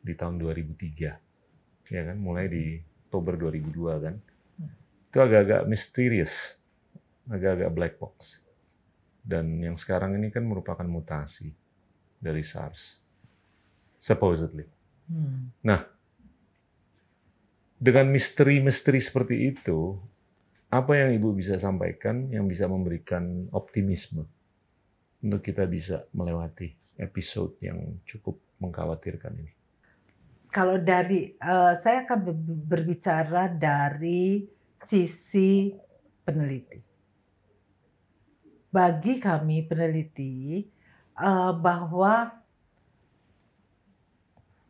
di 0.00 0.12
tahun 0.16 0.40
2003. 0.40 1.92
Ya 1.92 2.02
kan, 2.08 2.16
mulai 2.16 2.48
di 2.48 2.80
Oktober 3.08 3.36
2002 3.36 4.04
kan. 4.04 4.16
Itu 5.14 5.22
agak-agak 5.22 5.70
misterius, 5.70 6.58
agak-agak 7.30 7.70
black 7.70 7.94
box. 8.02 8.42
Dan 9.22 9.62
yang 9.62 9.78
sekarang 9.78 10.18
ini 10.18 10.34
kan 10.34 10.42
merupakan 10.42 10.82
mutasi 10.82 11.54
dari 12.18 12.42
SARS. 12.42 12.98
Supposedly. 13.94 14.66
Hmm. 15.06 15.54
Nah, 15.62 15.86
dengan 17.78 18.10
misteri-misteri 18.10 18.98
seperti 18.98 19.54
itu, 19.54 19.94
apa 20.66 20.98
yang 20.98 21.14
Ibu 21.14 21.38
bisa 21.38 21.62
sampaikan 21.62 22.26
yang 22.34 22.50
bisa 22.50 22.66
memberikan 22.66 23.46
optimisme 23.54 24.26
untuk 25.22 25.46
kita 25.46 25.62
bisa 25.70 26.10
melewati 26.10 26.74
episode 26.98 27.54
yang 27.62 28.02
cukup 28.02 28.34
mengkhawatirkan 28.58 29.30
ini? 29.38 29.54
Kalau 30.50 30.74
dari 30.82 31.38
uh, 31.38 31.78
saya 31.78 32.02
akan 32.02 32.18
berbicara 32.66 33.46
dari 33.46 34.42
sisi 34.86 35.72
peneliti. 36.24 36.80
Bagi 38.74 39.22
kami 39.22 39.62
peneliti 39.64 40.66
uh, 41.18 41.54
bahwa 41.54 42.34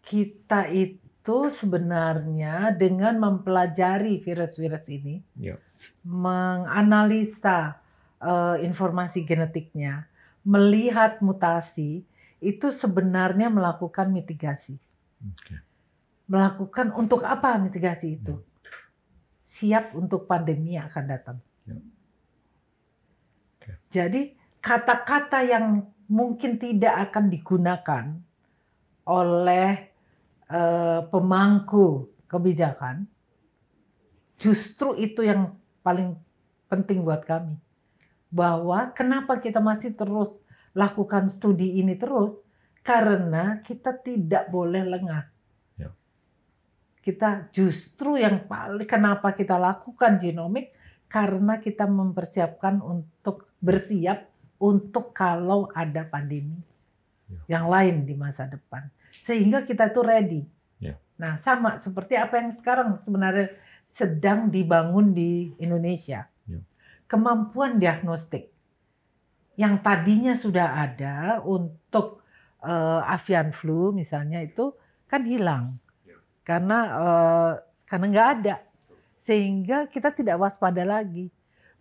kita 0.05 0.69
itu 0.69 1.39
sebenarnya 1.49 2.77
dengan 2.77 3.16
mempelajari 3.16 4.20
virus-virus 4.20 4.85
ini, 4.93 5.24
ya. 5.41 5.57
menganalisa 6.05 7.81
uh, 8.20 8.61
informasi 8.61 9.24
genetiknya, 9.24 10.05
melihat 10.45 11.24
mutasi 11.24 12.05
itu 12.45 12.69
sebenarnya 12.69 13.49
melakukan 13.49 14.12
mitigasi. 14.12 14.77
Okay. 15.41 15.65
Melakukan 16.28 16.93
untuk 16.93 17.24
apa 17.24 17.57
mitigasi 17.57 18.20
itu? 18.20 18.36
Hmm. 18.36 18.53
Siap 19.55 19.94
untuk 19.94 20.26
pandemi 20.26 20.74
yang 20.74 20.90
akan 20.90 21.05
datang. 21.06 21.39
Ya. 21.62 21.78
Okay. 23.62 23.74
Jadi 23.94 24.22
kata-kata 24.59 25.47
yang 25.47 25.86
mungkin 26.10 26.59
tidak 26.59 27.10
akan 27.10 27.31
digunakan 27.31 28.05
oleh 29.06 29.94
uh, 30.51 31.06
pemangku 31.06 32.10
kebijakan, 32.26 33.06
justru 34.43 34.98
itu 34.98 35.22
yang 35.22 35.55
paling 35.86 36.18
penting 36.66 37.06
buat 37.06 37.22
kami 37.22 37.55
bahwa 38.35 38.90
kenapa 38.90 39.39
kita 39.39 39.62
masih 39.62 39.94
terus 39.94 40.35
lakukan 40.74 41.31
studi 41.31 41.78
ini 41.78 41.94
terus 41.94 42.35
karena 42.82 43.62
kita 43.62 43.94
tidak 44.02 44.51
boleh 44.51 44.82
lengah. 44.82 45.34
Ya. 47.05 47.12
Kita 47.12 47.31
justru 47.52 48.16
yang 48.16 48.48
paling 48.48 48.89
kenapa 48.89 49.36
kita 49.36 49.60
lakukan 49.60 50.16
genomik 50.16 50.72
karena 51.12 51.60
kita 51.60 51.85
mempersiapkan 51.85 52.81
untuk 52.81 53.52
bersiap 53.60 54.24
untuk 54.56 55.12
kalau 55.12 55.68
ada 55.76 56.09
pandemi 56.09 56.56
ya. 57.28 57.60
yang 57.60 57.68
lain 57.68 58.09
di 58.09 58.16
masa 58.16 58.48
depan. 58.48 58.89
Sehingga 59.20 59.68
kita 59.68 59.93
itu 59.93 60.01
ready. 60.01 60.43
Ya. 60.81 60.97
Nah, 61.20 61.36
sama 61.44 61.76
seperti 61.85 62.16
apa 62.16 62.40
yang 62.40 62.51
sekarang 62.56 62.97
sebenarnya 62.97 63.52
sedang 63.93 64.48
dibangun 64.48 65.12
di 65.12 65.52
Indonesia 65.60 66.26
kemampuan 67.14 67.78
diagnostik 67.78 68.51
yang 69.55 69.78
tadinya 69.86 70.35
sudah 70.35 70.82
ada 70.82 71.39
untuk 71.47 72.26
uh, 72.64 73.06
avian 73.06 73.55
flu 73.55 73.94
misalnya 73.94 74.43
itu 74.43 74.74
kan 75.06 75.22
hilang 75.22 75.78
ya. 75.78 75.84
Karena 76.45 76.79
uh, 76.95 77.53
karena 77.89 78.07
nggak 78.12 78.29
ada 78.41 78.55
sehingga 79.25 79.89
kita 79.89 80.12
tidak 80.12 80.37
waspada 80.39 80.85
lagi 80.85 81.33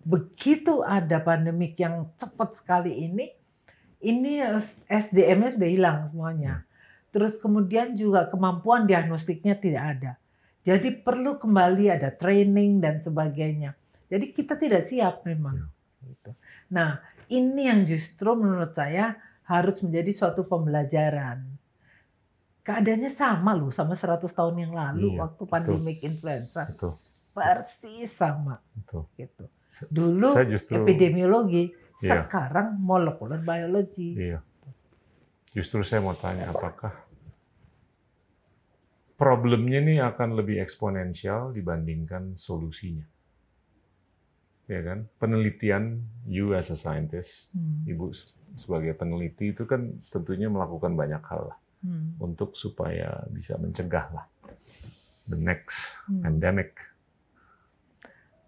begitu 0.03 0.84
ada 0.84 1.19
pandemik 1.19 1.80
yang 1.80 2.07
cepat 2.19 2.60
sekali 2.60 3.07
ini 3.07 3.31
ini 4.03 4.44
SDM-nya 4.88 5.56
sudah 5.56 5.69
hilang 5.69 5.98
semuanya 6.11 6.53
terus 7.11 7.40
kemudian 7.40 7.95
juga 7.95 8.27
kemampuan 8.27 8.88
diagnostiknya 8.88 9.60
tidak 9.60 9.84
ada 9.99 10.11
jadi 10.64 10.91
perlu 11.03 11.40
kembali 11.40 11.91
ada 11.91 12.11
training 12.11 12.80
dan 12.84 12.99
sebagainya 12.99 13.76
jadi 14.14 14.30
kita 14.30 14.53
tidak 14.61 14.85
siap 14.85 15.26
memang. 15.26 15.65
Gitu. 16.06 16.38
Nah, 16.69 17.02
ini 17.34 17.65
yang 17.65 17.81
justru 17.81 18.38
menurut 18.38 18.69
saya 18.77 19.18
harus 19.49 19.81
menjadi 19.81 20.14
suatu 20.14 20.45
pembelajaran. 20.45 21.41
Keadaannya 22.64 23.11
sama 23.11 23.52
loh 23.52 23.76
sama 23.76 23.99
100 23.99 24.23
tahun 24.23 24.56
yang 24.56 24.73
lalu 24.73 25.15
iya, 25.15 25.19
waktu 25.27 25.44
pandemik 25.44 25.99
influenza. 25.99 26.64
Betul. 26.72 26.95
Persis 27.35 28.11
sama. 28.15 28.64
Betul. 28.72 29.03
Gitu. 29.19 29.44
Dulu 29.90 30.31
saya 30.31 30.48
justru, 30.48 30.80
epidemiologi, 30.80 31.73
iya. 31.99 32.23
sekarang 32.23 32.80
molekuler 32.80 33.44
biology. 33.44 34.15
Iya. 34.15 34.40
Justru 35.52 35.84
saya 35.84 35.99
mau 35.99 36.15
tanya 36.15 36.49
apakah 36.49 36.94
problemnya 39.19 39.84
ini 39.84 39.99
akan 40.02 40.40
lebih 40.40 40.60
eksponensial 40.64 41.53
dibandingkan 41.53 42.35
solusinya 42.40 43.06
ya 44.68 44.80
kan 44.80 45.06
penelitian 45.19 45.99
you 46.23 46.56
as 46.56 46.72
a 46.72 46.77
scientist 46.77 47.52
hmm. 47.52 47.84
ibu 47.88 48.15
sebagai 48.56 48.95
peneliti 48.95 49.52
itu 49.52 49.68
kan 49.68 49.99
tentunya 50.07 50.48
melakukan 50.48 50.95
banyak 50.95 51.19
hal 51.27 51.52
lah 51.52 51.57
hmm. 51.84 52.18
untuk 52.23 52.55
supaya 52.55 53.22
bisa 53.30 53.60
mencegah 53.60 54.07
lah 54.15 54.26
the 55.30 55.38
next 55.38 55.99
hmm. 56.07 56.23
pandemic 56.23 56.80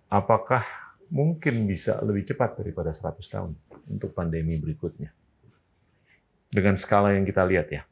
apakah 0.09 0.63
mungkin 1.11 1.69
bisa 1.69 2.01
lebih 2.01 2.25
cepat 2.25 2.57
daripada 2.57 2.89
100 2.95 3.21
tahun 3.21 3.51
untuk 3.91 4.15
pandemi 4.15 4.57
berikutnya 4.57 5.13
dengan 6.49 6.79
skala 6.79 7.13
yang 7.13 7.27
kita 7.27 7.45
lihat 7.45 7.67
ya 7.69 7.83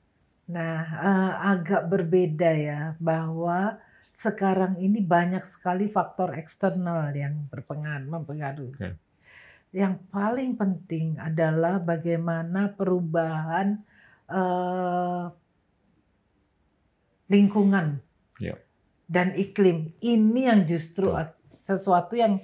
nah 0.43 0.81
uh, 0.83 1.31
agak 1.55 1.87
berbeda 1.87 2.51
ya 2.55 2.79
bahwa 2.99 3.77
sekarang 4.23 4.77
ini 4.77 5.01
banyak 5.01 5.43
sekali 5.49 5.89
faktor 5.89 6.37
eksternal 6.37 7.11
yang 7.11 7.49
berpengaruh, 7.49 8.07
mempengaruhi. 8.07 8.77
Okay. 8.77 8.93
Yang 9.73 10.05
paling 10.13 10.53
penting 10.53 11.17
adalah 11.17 11.81
bagaimana 11.81 12.71
perubahan 12.77 13.81
uh, 14.29 15.31
lingkungan 17.31 17.99
yeah. 18.37 18.59
dan 19.09 19.33
iklim. 19.33 19.95
Ini 20.03 20.41
yang 20.53 20.61
justru 20.67 21.09
Betul. 21.09 21.33
sesuatu 21.63 22.13
yang 22.13 22.43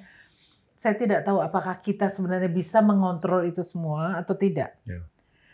saya 0.80 0.96
tidak 0.96 1.28
tahu 1.28 1.44
apakah 1.44 1.84
kita 1.84 2.08
sebenarnya 2.08 2.48
bisa 2.48 2.80
mengontrol 2.80 3.44
itu 3.44 3.62
semua 3.68 4.20
atau 4.20 4.34
tidak. 4.34 4.80
Yeah. 4.88 5.04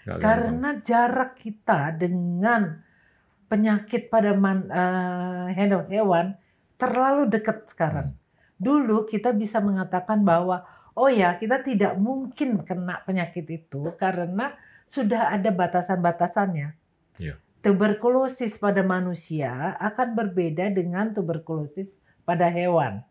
Karena 0.06 0.78
jarak 0.86 1.42
kita 1.42 1.98
dengan 1.98 2.86
penyakit 3.50 4.14
pada 4.14 4.38
man, 4.38 4.70
uh, 4.70 5.50
hewan 5.90 6.38
terlalu 6.78 7.26
dekat 7.26 7.66
sekarang. 7.74 8.14
Hmm. 8.14 8.22
Dulu 8.62 9.10
kita 9.10 9.34
bisa 9.34 9.58
mengatakan 9.58 10.22
bahwa 10.22 10.62
oh 10.94 11.10
ya 11.10 11.36
kita 11.42 11.66
tidak 11.66 11.98
mungkin 11.98 12.62
kena 12.64 13.02
penyakit 13.04 13.50
itu 13.50 13.98
karena 13.98 14.54
sudah 14.90 15.34
ada 15.34 15.50
batasan-batasannya. 15.52 16.76
Yeah. 17.20 17.38
Tuberkulosis 17.66 18.62
pada 18.62 18.86
manusia 18.86 19.74
akan 19.82 20.14
berbeda 20.14 20.70
dengan 20.70 21.12
tuberkulosis 21.18 21.90
pada 22.22 22.46
hewan. 22.50 23.02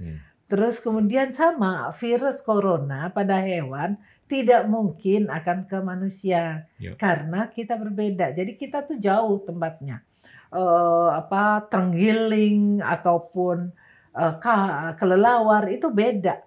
Hmm. 0.00 0.24
Terus 0.48 0.80
kemudian 0.80 1.36
sama 1.36 1.92
virus 2.00 2.40
corona 2.40 3.12
pada 3.12 3.36
hewan 3.44 4.00
tidak 4.28 4.64
mungkin 4.64 5.28
akan 5.28 5.68
ke 5.68 5.76
manusia 5.84 6.64
ya. 6.80 6.96
karena 6.96 7.52
kita 7.52 7.76
berbeda. 7.76 8.32
Jadi 8.32 8.56
kita 8.56 8.84
tuh 8.84 8.96
jauh 8.96 9.44
tempatnya. 9.44 10.04
Uh, 10.48 11.12
apa 11.12 11.68
terenggiling 11.68 12.80
ataupun 12.80 13.68
uh, 14.16 14.34
kelelawar 14.96 15.68
itu 15.68 15.92
beda. 15.92 16.40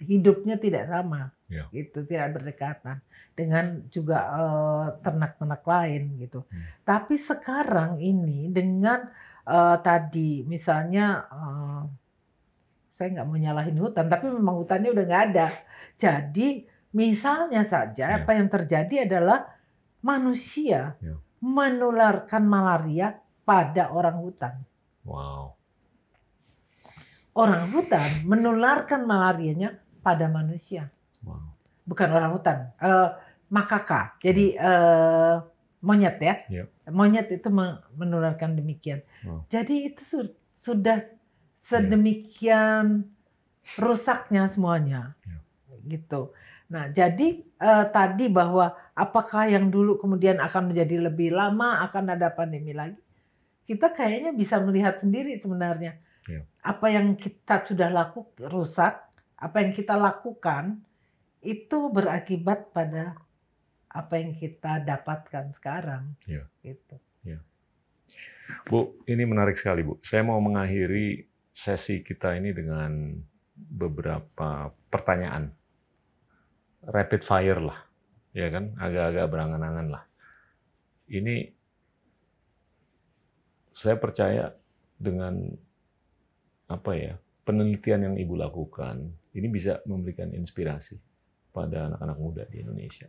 Hidupnya 0.00 0.60
tidak 0.60 0.92
sama. 0.92 1.32
Ya. 1.50 1.66
Gitu, 1.74 2.06
tidak 2.06 2.38
berdekatan 2.38 3.02
dengan 3.34 3.82
juga 3.90 4.18
uh, 4.30 4.86
ternak-ternak 5.02 5.62
lain 5.66 6.02
gitu. 6.22 6.46
Hmm. 6.46 6.64
Tapi 6.86 7.18
sekarang 7.18 7.98
ini 7.98 8.46
dengan 8.54 9.10
uh, 9.50 9.76
tadi 9.82 10.46
misalnya 10.46 11.26
uh, 11.26 11.82
saya 12.94 13.18
nggak 13.18 13.26
mau 13.26 13.34
nyalahin 13.34 13.78
hutan, 13.82 14.06
tapi 14.06 14.30
memang 14.30 14.62
hutannya 14.62 14.94
udah 14.94 15.04
nggak 15.10 15.24
ada. 15.34 15.48
Jadi 15.98 16.70
Misalnya 16.90 17.62
saja 17.62 18.06
ya. 18.10 18.16
apa 18.22 18.34
yang 18.34 18.50
terjadi 18.50 19.06
adalah 19.06 19.46
manusia 20.02 20.98
ya. 20.98 21.14
menularkan 21.38 22.42
malaria 22.42 23.14
pada 23.46 23.94
orang 23.94 24.16
hutan. 24.18 24.54
Wow. 25.06 25.54
Orang 27.30 27.70
hutan 27.70 28.26
menularkan 28.26 29.06
malarianya 29.06 29.78
pada 30.02 30.26
manusia. 30.26 30.90
Wow. 31.24 31.52
Bukan 31.84 32.08
orang 32.12 32.30
hutan. 32.36 32.58
Uh, 32.78 33.12
makaka. 33.50 34.14
Jadi 34.22 34.54
eh, 34.54 35.34
monyet 35.82 36.16
ya. 36.22 36.34
Ya. 36.46 36.64
Monyet 36.88 37.28
itu 37.34 37.50
me- 37.50 37.82
menularkan 37.98 38.54
demikian. 38.54 39.02
Wow. 39.26 39.44
Jadi 39.50 39.90
itu 39.90 40.02
su- 40.06 40.36
sudah 40.54 41.02
sedemikian 41.58 43.10
rusaknya 43.76 44.46
semuanya. 44.46 45.18
Ya. 45.26 45.38
Gitu. 45.82 46.30
Nah, 46.70 46.86
jadi 46.94 47.42
eh, 47.42 47.86
tadi 47.90 48.30
bahwa 48.30 48.78
apakah 48.94 49.50
yang 49.50 49.68
dulu 49.74 49.98
kemudian 49.98 50.38
akan 50.38 50.70
menjadi 50.70 51.10
lebih 51.10 51.34
lama 51.34 51.82
akan 51.90 52.14
ada 52.14 52.30
pandemi 52.30 52.70
lagi? 52.70 53.02
Kita 53.66 53.90
kayaknya 53.90 54.30
bisa 54.30 54.62
melihat 54.62 54.94
sendiri 55.02 55.34
sebenarnya. 55.42 55.98
Ya. 56.30 56.46
Apa 56.62 56.86
yang 56.94 57.18
kita 57.18 57.66
sudah 57.66 57.90
lakukan 57.90 58.46
rusak, 58.46 58.94
apa 59.34 59.56
yang 59.58 59.74
kita 59.74 59.98
lakukan 59.98 60.86
itu 61.40 61.78
berakibat 61.92 62.72
pada 62.72 63.16
apa 63.90 64.14
yang 64.20 64.36
kita 64.36 64.84
dapatkan 64.84 65.50
sekarang. 65.56 66.14
Ya. 66.28 66.46
Gitu. 66.62 67.00
Bu, 68.66 68.98
ini 69.06 69.22
menarik 69.26 69.54
sekali, 69.54 69.86
Bu. 69.86 69.98
Saya 70.02 70.26
mau 70.26 70.38
mengakhiri 70.42 71.26
sesi 71.54 72.02
kita 72.02 72.34
ini 72.34 72.50
dengan 72.50 73.14
beberapa 73.54 74.70
pertanyaan. 74.90 75.54
Rapid 76.80 77.22
fire 77.22 77.60
lah, 77.60 77.78
ya 78.32 78.48
kan? 78.48 78.72
Agak-agak 78.80 79.26
berangan-angan 79.28 79.88
lah. 79.92 80.02
Ini 81.10 81.52
saya 83.70 84.00
percaya 84.00 84.54
dengan 84.96 85.52
apa 86.70 86.92
ya 86.94 87.14
penelitian 87.42 88.12
yang 88.12 88.16
ibu 88.20 88.38
lakukan 88.38 89.10
ini 89.34 89.48
bisa 89.50 89.82
memberikan 89.88 90.30
inspirasi 90.30 91.00
pada 91.50 91.90
anak-anak 91.90 92.18
muda 92.18 92.42
di 92.46 92.62
Indonesia 92.62 93.06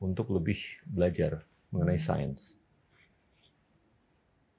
untuk 0.00 0.32
lebih 0.32 0.58
belajar 0.86 1.44
mengenai 1.70 2.00
sains. 2.00 2.56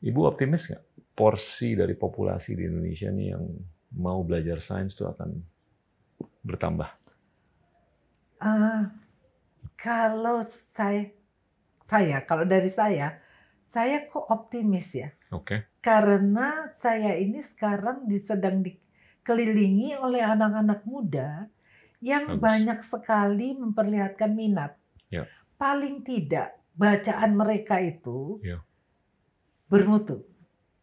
Ibu 0.02 0.26
optimis 0.26 0.70
nggak 0.70 0.84
porsi 1.14 1.78
dari 1.78 1.94
populasi 1.94 2.58
di 2.58 2.64
Indonesia 2.66 3.10
nih 3.14 3.28
yang 3.38 3.44
mau 3.98 4.24
belajar 4.26 4.58
sains 4.64 4.96
itu 4.96 5.06
akan 5.06 5.30
bertambah? 6.42 6.90
Ah, 8.42 8.90
kalau 9.78 10.42
saya, 10.74 11.14
saya 11.86 12.18
kalau 12.26 12.46
dari 12.46 12.74
saya, 12.74 13.22
saya 13.70 14.10
kok 14.10 14.26
optimis 14.30 14.90
ya. 14.94 15.10
Oke, 15.32 15.64
Karena 15.82 16.70
saya 16.74 17.18
ini 17.18 17.42
sekarang 17.42 18.06
sedang 18.22 18.62
dikelilingi 18.66 19.98
oleh 19.98 20.22
anak-anak 20.22 20.82
muda 20.86 21.50
yang 22.02 22.36
Bagus. 22.36 22.42
banyak 22.42 22.80
sekali 22.82 23.54
memperlihatkan 23.56 24.34
minat. 24.34 24.76
Ya. 25.14 25.30
Paling 25.56 26.02
tidak 26.02 26.58
bacaan 26.74 27.38
mereka 27.38 27.78
itu 27.78 28.42
Ya. 28.42 28.60
bermutu 29.70 30.26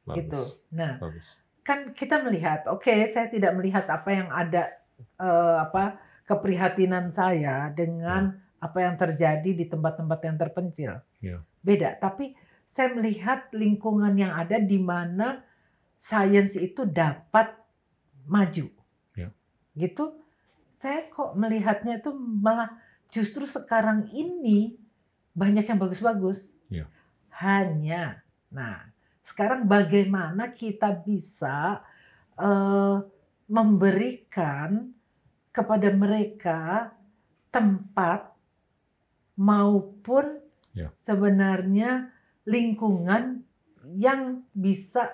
bagus, 0.06 0.16
gitu. 0.22 0.42
Nah, 0.72 0.96
bagus. 1.02 1.26
kan 1.66 1.92
kita 1.92 2.22
melihat, 2.24 2.64
oke, 2.70 2.88
saya 3.12 3.28
tidak 3.28 3.52
melihat 3.58 3.84
apa 3.90 4.08
yang 4.08 4.28
ada 4.32 4.72
eh, 5.20 5.56
apa 5.62 6.00
keprihatinan 6.24 7.12
saya 7.12 7.68
dengan 7.74 8.34
apa 8.58 8.78
yang 8.82 8.98
terjadi 8.98 9.50
di 9.54 9.64
tempat-tempat 9.68 10.18
yang 10.24 10.36
terpencil. 10.40 10.92
Ya. 11.22 11.42
Beda, 11.62 11.94
tapi 11.98 12.34
saya 12.68 12.92
melihat 12.94 13.48
lingkungan 13.54 14.12
yang 14.18 14.34
ada 14.34 14.58
di 14.58 14.76
mana 14.80 15.42
sains 15.98 16.54
itu 16.58 16.84
dapat 16.86 17.54
maju. 18.26 18.66
Ya. 19.14 19.28
Gitu. 19.74 20.14
Saya 20.78 21.10
kok 21.10 21.34
melihatnya 21.34 21.98
itu 21.98 22.14
malah 22.14 22.70
justru 23.10 23.50
sekarang 23.50 24.06
ini 24.14 24.78
banyak 25.34 25.66
yang 25.66 25.82
bagus-bagus. 25.82 26.38
Ya. 26.70 26.86
Hanya 27.34 28.22
Nah, 28.48 28.88
sekarang 29.28 29.68
bagaimana 29.68 30.52
kita 30.56 31.04
bisa 31.04 31.84
eh, 32.38 32.96
memberikan 33.48 34.92
kepada 35.52 35.88
mereka 35.90 36.92
tempat 37.50 38.30
maupun 39.34 40.40
Ya. 40.76 40.94
sebenarnya 41.02 42.12
lingkungan 42.46 43.42
yang 43.98 44.46
bisa 44.54 45.10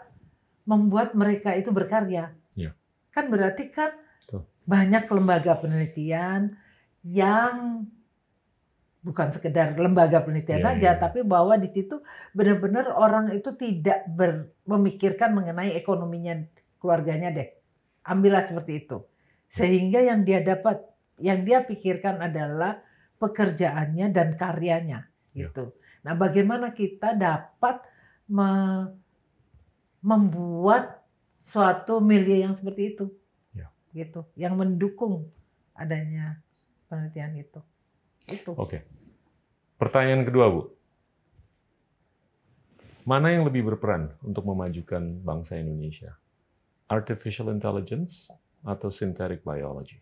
membuat 0.69 1.17
mereka 1.17 1.57
itu 1.57 1.73
berkarya. 1.73 2.37
Ya. 2.53 2.77
Kan 3.17 3.33
berarti 3.33 3.73
kan. 3.73 3.97
Banyak 4.65 5.05
lembaga 5.13 5.61
penelitian 5.61 6.57
yang 7.05 7.85
bukan 9.05 9.29
sekedar 9.37 9.77
lembaga 9.77 10.25
penelitian 10.25 10.65
Iya, 10.65 10.71
aja, 10.73 10.91
iya. 10.97 11.01
tapi 11.01 11.21
bahwa 11.21 11.61
di 11.61 11.69
situ 11.69 12.01
benar-benar 12.33 12.89
orang 12.97 13.37
itu 13.37 13.53
tidak 13.53 14.09
ber- 14.09 14.49
memikirkan 14.65 15.37
mengenai 15.37 15.77
ekonominya 15.77 16.41
keluarganya 16.81 17.29
deh. 17.29 17.49
Ambillah 18.09 18.49
seperti 18.49 18.89
itu. 18.89 19.05
Sehingga 19.53 20.01
yang 20.01 20.25
dia 20.25 20.41
dapat, 20.41 20.81
yang 21.21 21.45
dia 21.45 21.61
pikirkan 21.61 22.25
adalah 22.25 22.81
pekerjaannya 23.21 24.09
dan 24.11 24.35
karyanya 24.41 25.05
Ya. 25.37 25.53
gitu. 25.53 25.77
Nah, 26.05 26.17
bagaimana 26.17 26.73
kita 26.73 27.13
dapat 27.13 27.85
me- 28.29 28.93
membuat 30.05 31.01
suatu 31.37 32.01
milieu 32.01 32.49
yang 32.49 32.55
seperti 32.57 32.97
itu? 32.97 33.05
Gitu, 33.95 34.27
yang 34.35 34.59
mendukung 34.59 35.31
adanya 35.79 36.43
penelitian 36.91 37.39
itu. 37.39 37.61
Itu. 38.27 38.53
Oke. 38.59 38.83
Pertanyaan 39.79 40.27
kedua, 40.27 40.51
Bu. 40.51 40.63
Mana 43.05 43.31
yang 43.31 43.45
lebih 43.45 43.69
berperan 43.69 44.17
untuk 44.25 44.49
memajukan 44.49 45.21
bangsa 45.21 45.61
Indonesia? 45.61 46.17
Artificial 46.89 47.53
intelligence 47.53 48.33
atau 48.65 48.89
synthetic 48.89 49.45
biology? 49.45 50.01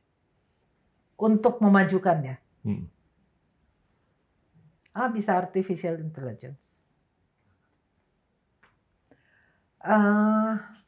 Untuk 1.18 1.58
memajukannya. 1.58 2.38
Hmm. 2.62 2.86
Ah, 4.94 5.10
bisa 5.10 5.34
artificial 5.34 5.98
intelligence. 5.98 6.62
Ah, 9.82 10.78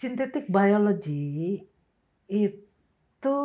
synthetic 0.00 0.48
biology 0.48 1.60
itu 2.24 3.36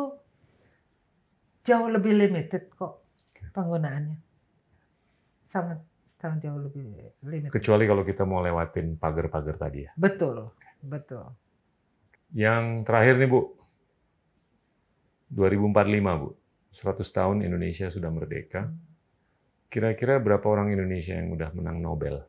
jauh 1.60 1.88
lebih 1.92 2.16
limited 2.16 2.72
kok 2.72 3.04
penggunaannya. 3.52 4.16
Sangat 5.44 5.84
sangat 6.16 6.48
jauh 6.48 6.56
lebih 6.56 7.12
limited. 7.28 7.52
Kecuali 7.52 7.84
kalau 7.84 8.00
kita 8.08 8.24
mau 8.24 8.40
lewatin 8.40 8.96
pagar-pagar 8.96 9.60
tadi 9.60 9.84
ya. 9.84 9.92
Betul, 10.00 10.48
betul. 10.80 11.28
Yang 12.32 12.88
terakhir 12.88 13.14
nih, 13.20 13.28
Bu. 13.28 13.40
2045, 15.36 16.22
Bu. 16.24 16.28
100 16.72 17.16
tahun 17.16 17.36
Indonesia 17.44 17.92
sudah 17.92 18.08
merdeka. 18.08 18.72
Kira-kira 19.68 20.16
berapa 20.20 20.44
orang 20.48 20.72
Indonesia 20.72 21.16
yang 21.16 21.36
udah 21.36 21.52
menang 21.52 21.84
Nobel 21.84 22.24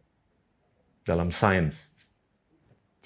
dalam 1.08 1.32
sains? 1.32 1.97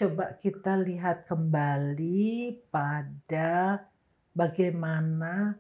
Coba 0.02 0.34
kita 0.42 0.82
lihat 0.82 1.30
kembali 1.30 2.58
pada 2.74 3.86
bagaimana 4.34 5.54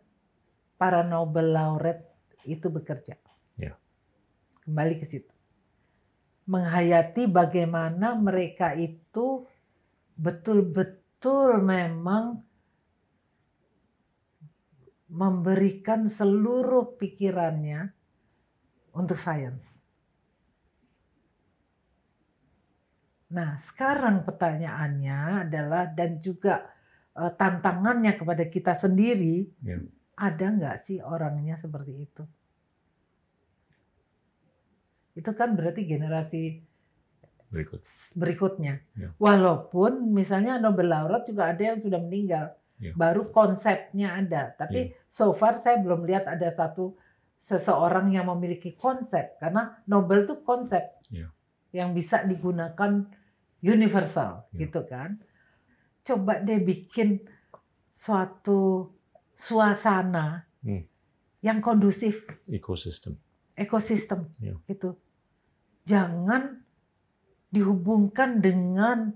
para 0.81 1.05
Nobel 1.05 1.53
laureate 1.53 2.09
itu 2.49 2.65
bekerja. 2.73 3.21
Ya. 3.53 3.77
Kembali 4.65 4.97
ke 4.97 5.05
situ. 5.05 5.29
Menghayati 6.49 7.29
bagaimana 7.29 8.17
mereka 8.17 8.73
itu 8.73 9.45
betul-betul 10.17 11.61
memang 11.61 12.41
memberikan 15.05 16.09
seluruh 16.09 16.97
pikirannya 16.97 17.93
untuk 18.89 19.21
sains. 19.21 19.80
Nah, 23.31 23.55
sekarang 23.63 24.27
pertanyaannya 24.27 25.47
adalah 25.47 25.87
dan 25.87 26.19
juga 26.19 26.67
eh, 27.11 27.31
tantangannya 27.35 28.15
kepada 28.15 28.43
kita 28.47 28.71
sendiri, 28.75 29.43
Ya. 29.59 29.79
ada 30.15 30.45
nggak 30.47 30.77
sih 30.79 31.03
orangnya 31.03 31.59
seperti 31.59 32.07
itu? 32.07 32.23
Itu 35.11 35.31
kan 35.35 35.59
berarti 35.59 35.83
generasi 35.83 36.43
Berikut. 37.51 37.83
berikutnya. 38.15 38.79
Ya. 38.95 39.11
Walaupun 39.19 40.15
misalnya 40.15 40.55
Nobel 40.55 40.87
laureate 40.87 41.35
juga 41.35 41.51
ada 41.51 41.59
yang 41.59 41.83
sudah 41.83 41.99
meninggal, 41.99 42.55
Ya. 42.79 42.95
baru 42.95 43.27
konsepnya 43.29 44.15
ada. 44.15 44.55
Tapi 44.55 44.95
so 45.11 45.35
far 45.35 45.59
saya 45.59 45.83
belum 45.83 46.07
lihat 46.07 46.25
ada 46.25 46.47
satu 46.49 46.95
seseorang 47.43 48.15
yang 48.15 48.31
memiliki 48.31 48.71
konsep 48.73 49.35
karena 49.37 49.83
Nobel 49.83 50.23
itu 50.23 50.39
konsep 50.41 50.81
Ya. 51.11 51.27
yang 51.75 51.91
bisa 51.91 52.23
digunakan 52.23 53.03
universal, 53.61 54.45
Ya. 54.51 54.65
gitu 54.65 54.81
kan? 54.83 55.21
Coba 56.01 56.37
deh 56.37 56.59
bikin 56.59 57.21
suatu 57.93 58.89
suasana 59.35 60.45
Hmm. 60.61 60.85
yang 61.39 61.61
kondusif 61.61 62.25
Ekosistem. 62.45 63.17
ekosistem 63.53 64.29
Iya. 64.37 64.57
gitu. 64.65 64.97
Jangan 65.83 66.61
dihubungkan 67.49 68.39
dengan 68.39 69.13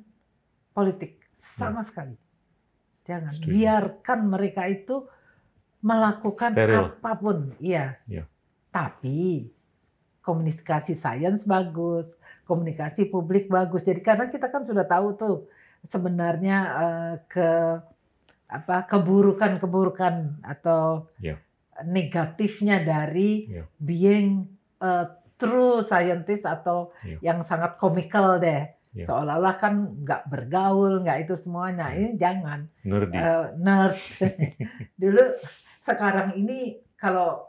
politik 0.74 1.22
sama 1.40 1.82
sekali. 1.82 2.18
Jangan 3.06 3.32
Setuju. 3.32 3.54
biarkan 3.54 4.20
mereka 4.26 4.66
itu 4.66 5.06
melakukan 5.80 6.52
Steril. 6.52 6.90
apa 6.92 7.12
pun, 7.16 7.38
iya. 7.62 8.02
Iya. 8.10 8.26
Tapi 8.70 9.46
komunikasi 10.26 10.98
sains 10.98 11.46
bagus, 11.46 12.10
komunikasi 12.44 13.06
publik 13.08 13.46
bagus. 13.48 13.86
Jadi 13.86 14.02
karena 14.02 14.26
kita 14.28 14.50
kan 14.50 14.66
sudah 14.66 14.84
tahu 14.84 15.14
tuh 15.14 15.36
sebenarnya 15.86 16.58
eh, 16.76 17.14
ke 17.30 17.50
apa 18.46 18.86
keburukan-keburukan 18.86 20.42
atau 20.42 21.06
Iya. 21.22 21.38
negatifnya 21.86 22.82
dari 22.82 23.46
Iya. 23.50 23.64
being 23.78 24.50
a 24.82 25.10
true 25.38 25.86
scientist 25.86 26.46
atau 26.46 26.90
Iya. 27.06 27.18
yang 27.22 27.40
sangat 27.46 27.78
komikal 27.78 28.42
deh. 28.42 28.66
Iya. 28.96 29.06
Seolah-olah 29.06 29.56
kan 29.60 29.74
nggak 30.02 30.24
bergaul, 30.26 31.04
nggak 31.04 31.28
itu 31.28 31.36
semuanya. 31.36 31.92
Iya. 31.92 31.98
Ini 32.00 32.10
jangan. 32.16 32.60
Eh, 32.86 33.44
nerd. 33.60 33.98
Dulu 35.02 35.24
sekarang 35.84 36.34
ini 36.34 36.82
kalau 36.96 37.46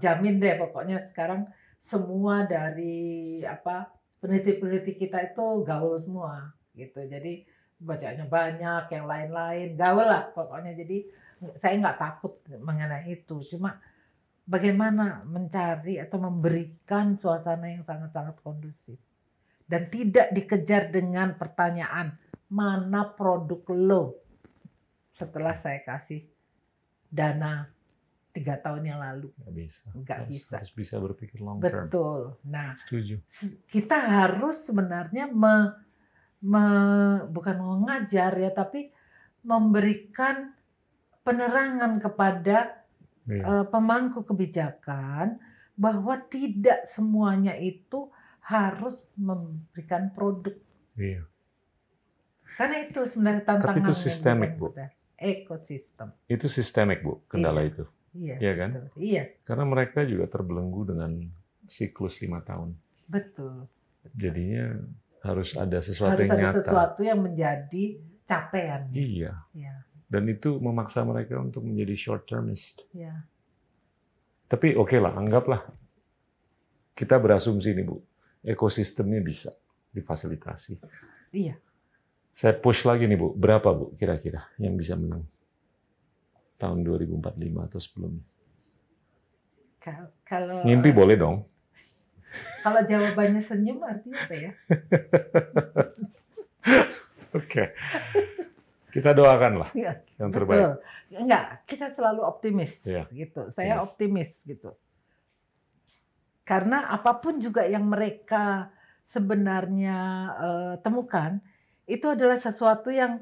jamin 0.00 0.40
deh 0.40 0.56
pokoknya 0.56 1.04
sekarang 1.04 1.44
semua 1.80 2.44
dari 2.44 3.40
apa 3.46 3.88
peneliti-peneliti 4.18 4.98
kita 4.98 5.32
itu 5.32 5.62
gaul 5.62 5.96
semua 5.98 6.52
gitu. 6.74 7.02
Jadi 7.06 7.46
bacanya 7.78 8.26
banyak, 8.26 8.90
yang 8.90 9.06
lain-lain 9.06 9.68
gaul 9.78 10.06
lah 10.06 10.30
pokoknya. 10.34 10.74
Jadi 10.74 11.06
saya 11.54 11.78
nggak 11.78 11.98
takut 11.98 12.34
mengenai 12.58 13.06
itu. 13.14 13.42
Cuma 13.46 13.78
bagaimana 14.48 15.22
mencari 15.28 16.00
atau 16.02 16.18
memberikan 16.18 17.14
suasana 17.14 17.68
yang 17.68 17.84
sangat-sangat 17.86 18.40
kondusif 18.42 18.98
dan 19.68 19.92
tidak 19.92 20.32
dikejar 20.32 20.88
dengan 20.88 21.36
pertanyaan 21.36 22.16
mana 22.48 23.12
produk 23.12 23.60
lo 23.76 24.04
setelah 25.12 25.52
saya 25.60 25.84
kasih 25.84 26.24
dana 27.12 27.68
tiga 28.38 28.54
tahun 28.56 28.86
yang 28.86 28.98
lalu. 28.98 29.28
Nggak 29.36 29.54
bisa. 29.56 29.86
Nggak 29.92 30.16
harus, 30.16 30.30
bisa. 30.30 30.54
Harus 30.56 30.72
bisa 30.72 30.94
berpikir 30.96 31.38
long 31.38 31.58
term. 31.58 31.90
Betul. 31.90 32.22
Nah, 32.46 32.78
Setuju. 32.78 33.18
se- 33.26 33.58
kita 33.66 33.98
harus 33.98 34.62
sebenarnya 34.62 35.26
me, 35.26 35.74
me- 36.40 37.26
bukan 37.26 37.58
mengajar 37.58 38.30
ya, 38.32 38.50
tapi 38.50 38.94
memberikan 39.42 40.54
penerangan 41.20 41.98
kepada 41.98 42.78
Iya. 43.26 43.44
eh, 43.44 43.66
pemangku 43.68 44.24
kebijakan 44.24 45.36
bahwa 45.74 46.16
tidak 46.26 46.88
semuanya 46.88 47.52
itu 47.54 48.08
harus 48.40 48.96
memberikan 49.12 50.08
produk. 50.10 50.56
Iya. 50.96 51.28
Karena 52.56 52.76
itu 52.82 53.04
sebenarnya 53.04 53.44
tantangan 53.44 53.78
itu 53.78 53.92
yang 53.92 54.00
sistemik, 54.00 54.56
Bu. 54.56 54.72
Ekosistem. 55.14 56.08
Itu 56.26 56.46
sistemik, 56.48 57.04
Bu, 57.04 57.20
kendala 57.26 57.62
Iya. 57.62 57.70
itu. 57.70 57.84
Iya. 58.18 58.36
Iya 58.36 58.52
kan? 58.54 58.70
betul. 58.74 58.98
Iya, 58.98 59.22
Karena 59.44 59.64
mereka 59.64 60.02
juga 60.02 60.26
terbelenggu 60.26 60.82
dengan 60.84 61.10
siklus 61.64 62.18
lima 62.18 62.42
tahun. 62.42 62.74
betul. 63.06 63.64
Jadinya 64.12 64.82
harus 65.20 65.54
ada 65.54 65.78
sesuatu 65.78 66.16
harus 66.16 66.26
yang 66.26 66.34
ada 66.34 66.42
nyata. 66.44 66.56
sesuatu 66.58 67.00
yang 67.00 67.20
menjadi 67.20 67.84
capaian. 68.24 68.82
Iya. 68.90 69.32
Iya, 69.52 69.74
Dan 70.06 70.26
itu 70.26 70.56
memaksa 70.58 71.02
mereka 71.02 71.38
untuk 71.38 71.62
menjadi 71.62 71.94
short 71.94 72.24
termist. 72.24 72.82
iya. 72.90 73.22
Tapi 74.48 74.72
oke 74.74 74.96
lah, 74.96 75.12
anggaplah 75.12 75.60
kita 76.92 77.20
berasumsi 77.20 77.70
nih 77.70 77.84
Bu, 77.84 78.00
ekosistemnya 78.40 79.20
bisa 79.20 79.52
difasilitasi. 79.92 80.80
Iya. 81.30 81.60
Saya 82.32 82.56
push 82.56 82.82
lagi 82.82 83.04
nih 83.04 83.14
Bu, 83.14 83.36
berapa 83.36 83.68
Bu 83.70 83.92
kira-kira 83.94 84.48
yang 84.56 84.72
bisa 84.72 84.96
menang 84.96 85.28
tahun 86.58 86.82
2045 86.82 87.64
atau 87.64 87.78
sebelumnya? 87.78 88.24
Ka- 89.78 90.10
Kalau 90.22 90.62
Ngimpi 90.62 90.90
boleh 90.90 91.14
dong. 91.14 91.46
kalau 92.66 92.82
jawabannya 92.82 93.40
senyum 93.40 93.78
artinya 93.80 94.18
apa 94.20 94.34
ya? 94.36 94.52
Oke. 97.38 97.72
Kita 98.88 99.12
doakan 99.12 99.52
lah 99.60 99.70
Iya, 99.72 100.00
yang 100.16 100.32
terbaik. 100.32 100.58
Betul. 100.58 100.74
Enggak, 101.14 101.44
kita 101.64 101.86
selalu 101.88 102.20
optimis 102.24 102.72
Iya. 102.84 103.04
gitu. 103.08 103.48
Saya 103.52 103.80
Optimis. 103.80 104.34
optimis 104.34 104.44
gitu. 104.44 104.70
Karena 106.42 106.88
apa 106.88 107.12
pun 107.14 107.38
juga 107.38 107.64
yang 107.64 107.84
mereka 107.84 108.72
sebenarnya 109.04 109.98
eh, 110.34 110.74
temukan 110.80 111.40
itu 111.84 112.04
adalah 112.08 112.36
sesuatu 112.36 112.88
yang 112.88 113.20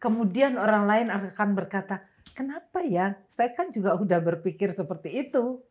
kemudian 0.00 0.56
orang 0.56 0.84
lain 0.84 1.06
akan 1.08 1.48
berkata, 1.52 2.04
"Kenapa 2.34 2.82
ya? 2.84 3.16
Saya 3.32 3.52
kan 3.54 3.70
juga 3.70 3.94
udah 3.96 4.18
berpikir 4.20 4.72
seperti 4.72 5.28
itu." 5.28 5.62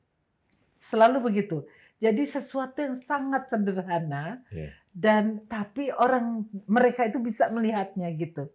Selalu 0.87 1.17
begitu. 1.19 1.67
Jadi 1.97 2.29
sesuatu 2.29 2.77
yang 2.77 3.01
sangat 3.01 3.49
sederhana 3.49 4.45
Iya. 4.53 4.69
dan 4.93 5.41
tapi 5.49 5.89
orang 5.89 6.45
mereka 6.69 7.09
itu 7.09 7.17
bisa 7.17 7.49
melihatnya 7.49 8.13
gitu. 8.13 8.53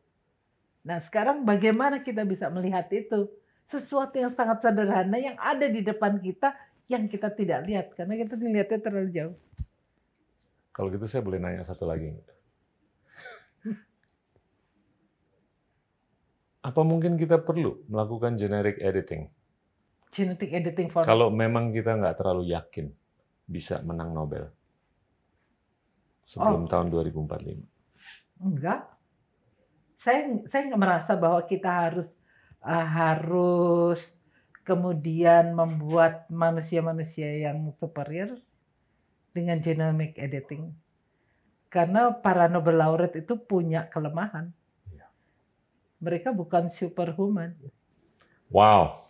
Nah, 0.86 1.02
sekarang 1.02 1.42
bagaimana 1.42 2.02
kita 2.06 2.22
bisa 2.22 2.46
melihat 2.50 2.86
itu? 2.94 3.30
Sesuatu 3.66 4.14
yang 4.18 4.30
sangat 4.30 4.62
sederhana 4.62 5.18
yang 5.18 5.34
ada 5.38 5.66
di 5.66 5.82
depan 5.82 6.22
kita 6.22 6.54
yang 6.90 7.06
kita 7.10 7.30
tidak 7.34 7.66
lihat 7.66 7.86
karena 7.94 8.14
kita 8.18 8.34
melihatnya 8.38 8.78
terlalu 8.78 9.10
jauh. 9.10 9.36
Kalau 10.72 10.88
gitu 10.88 11.06
saya 11.10 11.22
boleh 11.22 11.38
nanya 11.42 11.66
satu 11.66 11.84
lagi. 11.84 12.14
Apa 16.62 16.86
mungkin 16.86 17.18
kita 17.18 17.42
perlu 17.42 17.82
melakukan 17.90 18.38
generic 18.38 18.78
editing? 18.78 19.26
Genetic 20.14 20.50
editing 20.54 20.88
for 20.94 21.02
Kalau 21.02 21.28
memang 21.34 21.74
kita 21.74 21.98
nggak 21.98 22.22
terlalu 22.22 22.54
yakin 22.54 22.86
bisa 23.50 23.82
menang 23.82 24.14
Nobel 24.14 24.46
sebelum 26.22 26.70
tahun 26.70 26.88
2045. 26.88 27.66
enggak. 28.42 28.80
Saya 29.98 30.42
saya 30.46 30.62
nggak 30.70 30.82
merasa 30.82 31.12
bahwa 31.14 31.42
kita 31.46 31.70
harus 31.70 32.10
uh, 32.62 32.86
harus 32.86 34.02
kemudian 34.62 35.54
membuat 35.54 36.30
manusia-manusia 36.30 37.50
yang 37.50 37.74
superior 37.74 38.38
dengan 39.34 39.58
genomic 39.58 40.14
editing. 40.18 40.70
Karena 41.72 42.14
para 42.14 42.46
Nobel 42.46 42.78
laureate 42.78 43.26
itu 43.26 43.34
punya 43.34 43.90
kelemahan. 43.90 44.54
Mereka 46.02 46.34
bukan 46.34 46.66
superhuman. 46.66 47.54
Wow. 48.50 49.06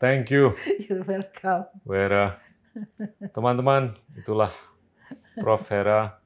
Thank 0.00 0.32
you, 0.32 0.56
You're 0.88 1.04
welcome. 1.04 1.68
Vera. 1.84 2.40
Teman-teman, 3.36 4.00
itulah 4.16 4.48
Prof. 5.36 5.60
Vera 5.68 6.16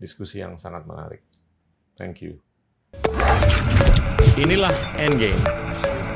diskusi 0.00 0.40
yang 0.40 0.56
sangat 0.56 0.88
menarik. 0.88 1.20
Thank 2.00 2.24
you. 2.24 2.40
Inilah 4.40 4.72
Endgame. 4.96 6.09